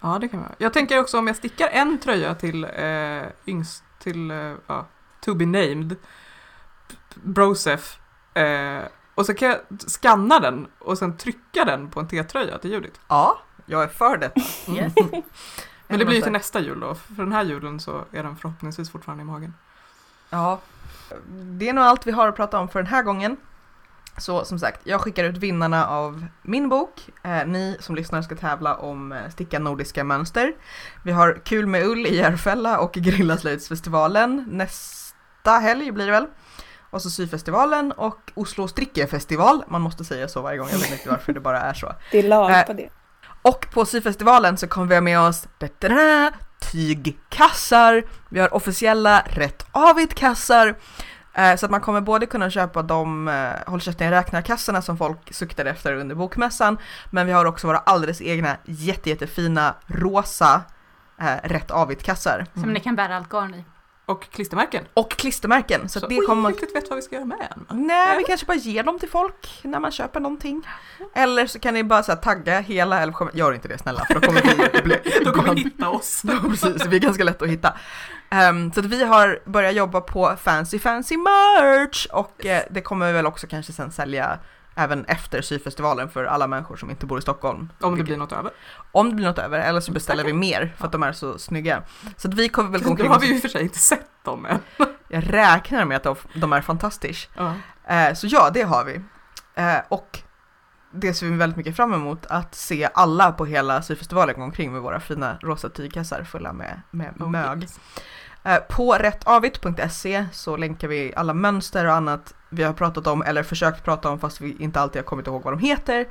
Ja, 0.00 0.18
det 0.20 0.28
kan 0.28 0.40
man. 0.40 0.52
Jag 0.58 0.72
tänker 0.72 0.98
också 1.00 1.18
om 1.18 1.26
jag 1.26 1.36
stickar 1.36 1.68
en 1.68 1.98
tröja 1.98 2.34
till 2.34 2.64
eh, 2.64 3.22
yngst, 3.46 3.84
till 3.98 4.30
eh, 4.30 4.36
ja, 4.66 4.86
To 5.20 5.34
be 5.34 5.46
named, 5.46 5.96
Brosef, 7.14 7.98
eh, 8.34 8.82
och 9.14 9.26
så 9.26 9.34
kan 9.34 9.48
jag 9.48 9.58
skanna 9.86 10.40
den 10.40 10.66
och 10.78 10.98
sen 10.98 11.16
trycka 11.16 11.64
den 11.64 11.90
på 11.90 12.00
en 12.00 12.08
T-tröja 12.08 12.58
till 12.58 12.70
Judith. 12.70 13.00
Ja, 13.08 13.38
jag 13.66 13.82
är 13.82 13.88
för 13.88 14.16
detta. 14.16 14.40
Yes. 14.68 14.92
Men 15.88 15.98
det 15.98 16.04
blir 16.04 16.16
ju 16.16 16.22
till 16.22 16.32
nästa 16.32 16.60
jul 16.60 16.80
då, 16.80 16.94
för 16.94 17.22
den 17.22 17.32
här 17.32 17.44
julen 17.44 17.80
så 17.80 18.04
är 18.12 18.22
den 18.22 18.36
förhoppningsvis 18.36 18.90
fortfarande 18.90 19.22
i 19.22 19.24
magen. 19.24 19.54
Ja, 20.30 20.60
det 21.28 21.68
är 21.68 21.72
nog 21.72 21.84
allt 21.84 22.06
vi 22.06 22.12
har 22.12 22.28
att 22.28 22.36
prata 22.36 22.58
om 22.58 22.68
för 22.68 22.82
den 22.82 22.92
här 22.92 23.02
gången. 23.02 23.36
Så 24.18 24.44
som 24.44 24.58
sagt, 24.58 24.80
jag 24.84 25.00
skickar 25.00 25.24
ut 25.24 25.36
vinnarna 25.36 25.86
av 25.86 26.26
min 26.42 26.68
bok. 26.68 27.10
Eh, 27.22 27.46
ni 27.46 27.76
som 27.80 27.94
lyssnar 27.94 28.22
ska 28.22 28.36
tävla 28.36 28.76
om 28.76 29.12
eh, 29.12 29.30
sticka 29.30 29.58
nordiska 29.58 30.04
mönster. 30.04 30.54
Vi 31.02 31.12
har 31.12 31.40
Kul 31.44 31.66
med 31.66 31.86
ull 31.86 32.06
i 32.06 32.16
Järfälla 32.16 32.78
och 32.78 32.92
Grillaslöjdsfestivalen 32.92 34.44
nästa 34.50 35.50
helg 35.50 35.92
blir 35.92 36.06
det 36.06 36.12
väl. 36.12 36.26
Och 36.92 37.02
så 37.02 37.10
syfestivalen 37.10 37.92
och 37.92 38.32
Oslo 38.34 38.68
strickefestival. 38.68 39.64
Man 39.68 39.82
måste 39.82 40.04
säga 40.04 40.28
så 40.28 40.42
varje 40.42 40.58
gång, 40.58 40.68
jag 40.72 40.78
vet 40.78 40.92
inte 40.92 41.10
varför 41.10 41.32
det 41.32 41.40
bara 41.40 41.60
är 41.60 41.74
så. 41.74 41.92
Det 42.10 42.18
är 42.18 42.22
lag 42.22 42.50
Äh, 42.50 42.62
på 42.66 42.72
det. 42.72 42.88
Och 43.42 43.66
på 43.72 43.86
syfestivalen 43.86 44.56
så 44.56 44.66
kommer 44.66 44.86
vi 44.86 44.94
ha 44.94 45.00
med 45.00 45.20
oss 45.20 45.48
da-da-da, 45.58 46.32
tygkassar, 46.72 48.02
vi 48.28 48.40
har 48.40 48.54
officiella 48.54 49.22
rätt 49.26 49.66
avigt 49.72 50.14
kassar 50.14 50.74
eh, 51.34 51.56
så 51.56 51.66
att 51.66 51.70
man 51.70 51.80
kommer 51.80 52.00
både 52.00 52.26
kunna 52.26 52.50
köpa 52.50 52.82
de 52.82 53.28
eh, 53.28 53.50
håll 53.66 53.80
käften 53.80 54.06
jag 54.06 54.12
räknar-kassarna 54.12 54.82
som 54.82 54.96
folk 54.98 55.34
suktade 55.34 55.70
efter 55.70 55.94
under 55.94 56.14
bokmässan 56.14 56.78
men 57.10 57.26
vi 57.26 57.32
har 57.32 57.44
också 57.44 57.66
våra 57.66 57.78
alldeles 57.78 58.20
egna 58.20 58.56
jätte, 58.64 59.10
jättefina 59.10 59.74
rosa 59.86 60.62
eh, 61.20 61.48
rätt 61.48 61.70
avigt 61.70 62.02
kassar 62.02 62.46
Som 62.54 62.72
ni 62.72 62.80
kan 62.80 62.96
bära 62.96 63.16
allt 63.16 63.28
garn 63.28 63.54
i. 63.54 63.64
Och 64.12 64.30
klistermärken. 64.30 64.84
och 64.94 65.10
klistermärken 65.10 65.88
så, 65.88 66.00
Så 66.00 66.06
det 66.06 66.20
kommer 66.26 66.50
jag 66.50 66.52
riktigt 66.52 66.76
vet 66.76 66.90
vad 66.90 66.96
vi 66.96 67.02
ska 67.02 67.14
göra 67.14 67.24
med 67.24 67.48
än. 67.50 67.86
Nej, 67.86 68.18
vi 68.18 68.24
kanske 68.24 68.46
bara 68.46 68.56
ger 68.56 68.82
dem 68.82 68.98
till 68.98 69.08
folk 69.08 69.60
när 69.62 69.80
man 69.80 69.90
köper 69.90 70.20
någonting. 70.20 70.66
Eller 71.14 71.46
så 71.46 71.58
kan 71.58 71.74
ni 71.74 71.84
bara 71.84 72.02
så 72.02 72.12
tagga 72.16 72.60
hela 72.60 73.00
Älvsjö. 73.00 73.26
Gör 73.32 73.52
inte 73.54 73.68
det 73.68 73.78
snälla, 73.78 74.04
för 74.04 74.14
då 74.14 74.20
kommer 74.20 74.72
vi 74.74 74.82
bli... 74.84 74.96
Då 75.24 75.32
kommer 75.32 75.54
ni 75.54 75.60
hitta 75.60 75.88
oss. 75.88 76.22
Ja, 76.28 76.40
precis, 76.48 76.86
vi 76.86 76.96
är 76.96 77.00
ganska 77.00 77.24
lätt 77.24 77.42
att 77.42 77.48
hitta. 77.48 77.74
Ehm, 78.30 78.72
så 78.72 78.80
att 78.80 78.86
vi 78.86 79.04
har 79.04 79.40
börjat 79.44 79.74
jobba 79.74 80.00
på 80.00 80.36
fancy 80.42 80.78
fancy 80.78 81.16
merch 81.16 82.06
och 82.06 82.46
eh, 82.46 82.62
det 82.70 82.80
kommer 82.80 83.06
vi 83.06 83.12
väl 83.12 83.26
också 83.26 83.46
kanske 83.46 83.72
sen 83.72 83.92
sälja 83.92 84.38
även 84.74 85.04
efter 85.04 85.42
syfestivalen 85.42 86.08
för 86.08 86.24
alla 86.24 86.46
människor 86.46 86.76
som 86.76 86.90
inte 86.90 87.06
bor 87.06 87.18
i 87.18 87.22
Stockholm. 87.22 87.68
Om 87.80 87.98
det 87.98 88.04
blir 88.04 88.16
något 88.16 88.32
över. 88.32 88.52
Om 88.92 89.08
det 89.08 89.14
blir 89.14 89.26
något 89.26 89.38
över, 89.38 89.58
eller 89.58 89.80
så 89.80 89.92
beställer 89.92 90.24
vi 90.24 90.32
mer 90.32 90.74
för 90.78 90.86
att 90.86 90.92
de 90.92 91.02
är 91.02 91.12
så 91.12 91.38
snygga. 91.38 91.82
Så 92.16 92.28
vi 92.30 92.48
kommer 92.48 92.70
väl 92.70 92.82
gå 92.82 92.90
omkring 92.90 93.08
har 93.08 93.16
och 93.16 93.22
vi 93.22 93.34
ju 93.34 93.40
för 93.40 93.48
sig 93.48 93.62
inte 93.62 93.78
sett 93.78 94.24
dem 94.24 94.46
än. 94.46 94.58
jag 95.08 95.32
räknar 95.32 95.84
med 95.84 96.06
att 96.06 96.26
de, 96.34 96.52
är 96.52 96.60
fantastiska. 96.60 97.32
Ja. 97.36 97.54
Eh, 97.94 98.14
så 98.14 98.26
ja, 98.26 98.50
det 98.54 98.62
har 98.62 98.84
vi. 98.84 99.00
Eh, 99.54 99.78
och 99.88 100.22
det 100.92 101.14
ser 101.14 101.26
vi 101.26 101.36
väldigt 101.36 101.56
mycket 101.56 101.76
fram 101.76 101.92
emot, 101.92 102.26
att 102.26 102.54
se 102.54 102.88
alla 102.94 103.32
på 103.32 103.44
hela 103.44 103.82
syfestivalen 103.82 104.34
gå 104.34 104.42
omkring 104.42 104.72
med 104.72 104.82
våra 104.82 105.00
fina 105.00 105.38
rosa 105.42 105.68
tygkassar 105.68 106.24
fulla 106.24 106.52
med, 106.52 106.80
med 106.90 107.14
Oh, 107.20 107.30
mög. 107.30 107.62
yes. 107.62 107.80
Eh, 108.44 108.58
på 108.68 108.92
rättavigt.se 108.92 110.26
så 110.32 110.56
länkar 110.56 110.88
vi 110.88 111.12
alla 111.16 111.34
mönster 111.34 111.86
och 111.86 111.94
annat 111.94 112.34
vi 112.48 112.62
har 112.62 112.72
pratat 112.72 113.06
om 113.06 113.22
eller 113.22 113.42
försökt 113.42 113.84
prata 113.84 114.10
om 114.10 114.20
fast 114.20 114.40
vi 114.40 114.56
inte 114.58 114.80
alltid 114.80 115.02
har 115.02 115.06
kommit 115.06 115.26
ihåg 115.26 115.42
vad 115.42 115.52
de 115.52 115.58
heter. 115.58 116.06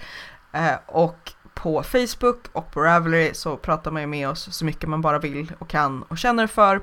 Eh, 0.52 0.76
och 0.86 1.32
på 1.54 1.84
Facebook 1.84 2.48
och 2.52 2.72
på 2.72 2.82
Ravelry 2.82 3.34
så 3.34 3.58
pratar 3.58 3.92
man 3.92 4.02
ju 4.02 4.08
med 4.08 4.30
oss 4.30 4.56
så 4.56 4.66
mycket 4.66 4.90
man 4.90 5.02
bara 5.02 5.20
vill 5.20 5.54
och 5.60 5.70
kan 5.70 6.04
och 6.04 6.18
känner 6.18 6.48
för. 6.48 6.82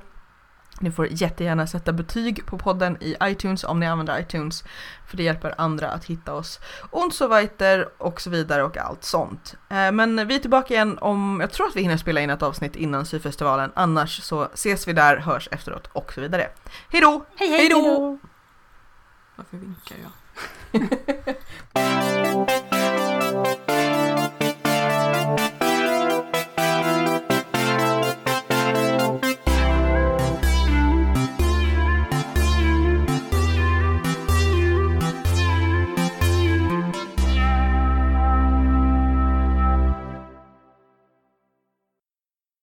Ni 0.80 0.90
får 0.90 1.08
jättegärna 1.10 1.66
sätta 1.66 1.92
betyg 1.92 2.46
på 2.46 2.58
podden 2.58 2.96
i 3.00 3.16
iTunes 3.22 3.64
om 3.64 3.80
ni 3.80 3.86
använder 3.86 4.20
iTunes 4.20 4.64
för 5.06 5.16
det 5.16 5.22
hjälper 5.22 5.54
andra 5.58 5.90
att 5.90 6.04
hitta 6.04 6.34
oss. 6.34 6.60
Und 6.90 7.14
so 7.14 7.28
weiter 7.28 7.88
och 7.98 8.20
så 8.20 8.30
vidare 8.30 8.62
och 8.64 8.76
allt 8.76 9.04
sånt. 9.04 9.54
Eh, 9.68 9.92
Men 9.92 10.28
vi 10.28 10.34
är 10.34 10.38
tillbaka 10.38 10.74
igen 10.74 10.98
om, 10.98 11.38
jag 11.40 11.52
tror 11.52 11.66
att 11.66 11.76
vi 11.76 11.82
hinner 11.82 11.96
spela 11.96 12.20
in 12.20 12.30
ett 12.30 12.42
avsnitt 12.42 12.76
innan 12.76 13.06
syfestivalen, 13.06 13.72
annars 13.74 14.22
så 14.22 14.48
ses 14.54 14.88
vi 14.88 14.92
där, 14.92 15.16
hörs 15.16 15.48
efteråt 15.52 15.88
och 15.92 16.12
så 16.12 16.20
vidare. 16.20 16.48
Hej 16.90 17.00
då! 17.00 17.24
Hej 17.36 17.48
Hej! 17.48 17.68
Varför 19.36 19.56
vinkar 19.56 19.96
jag? 20.02 20.12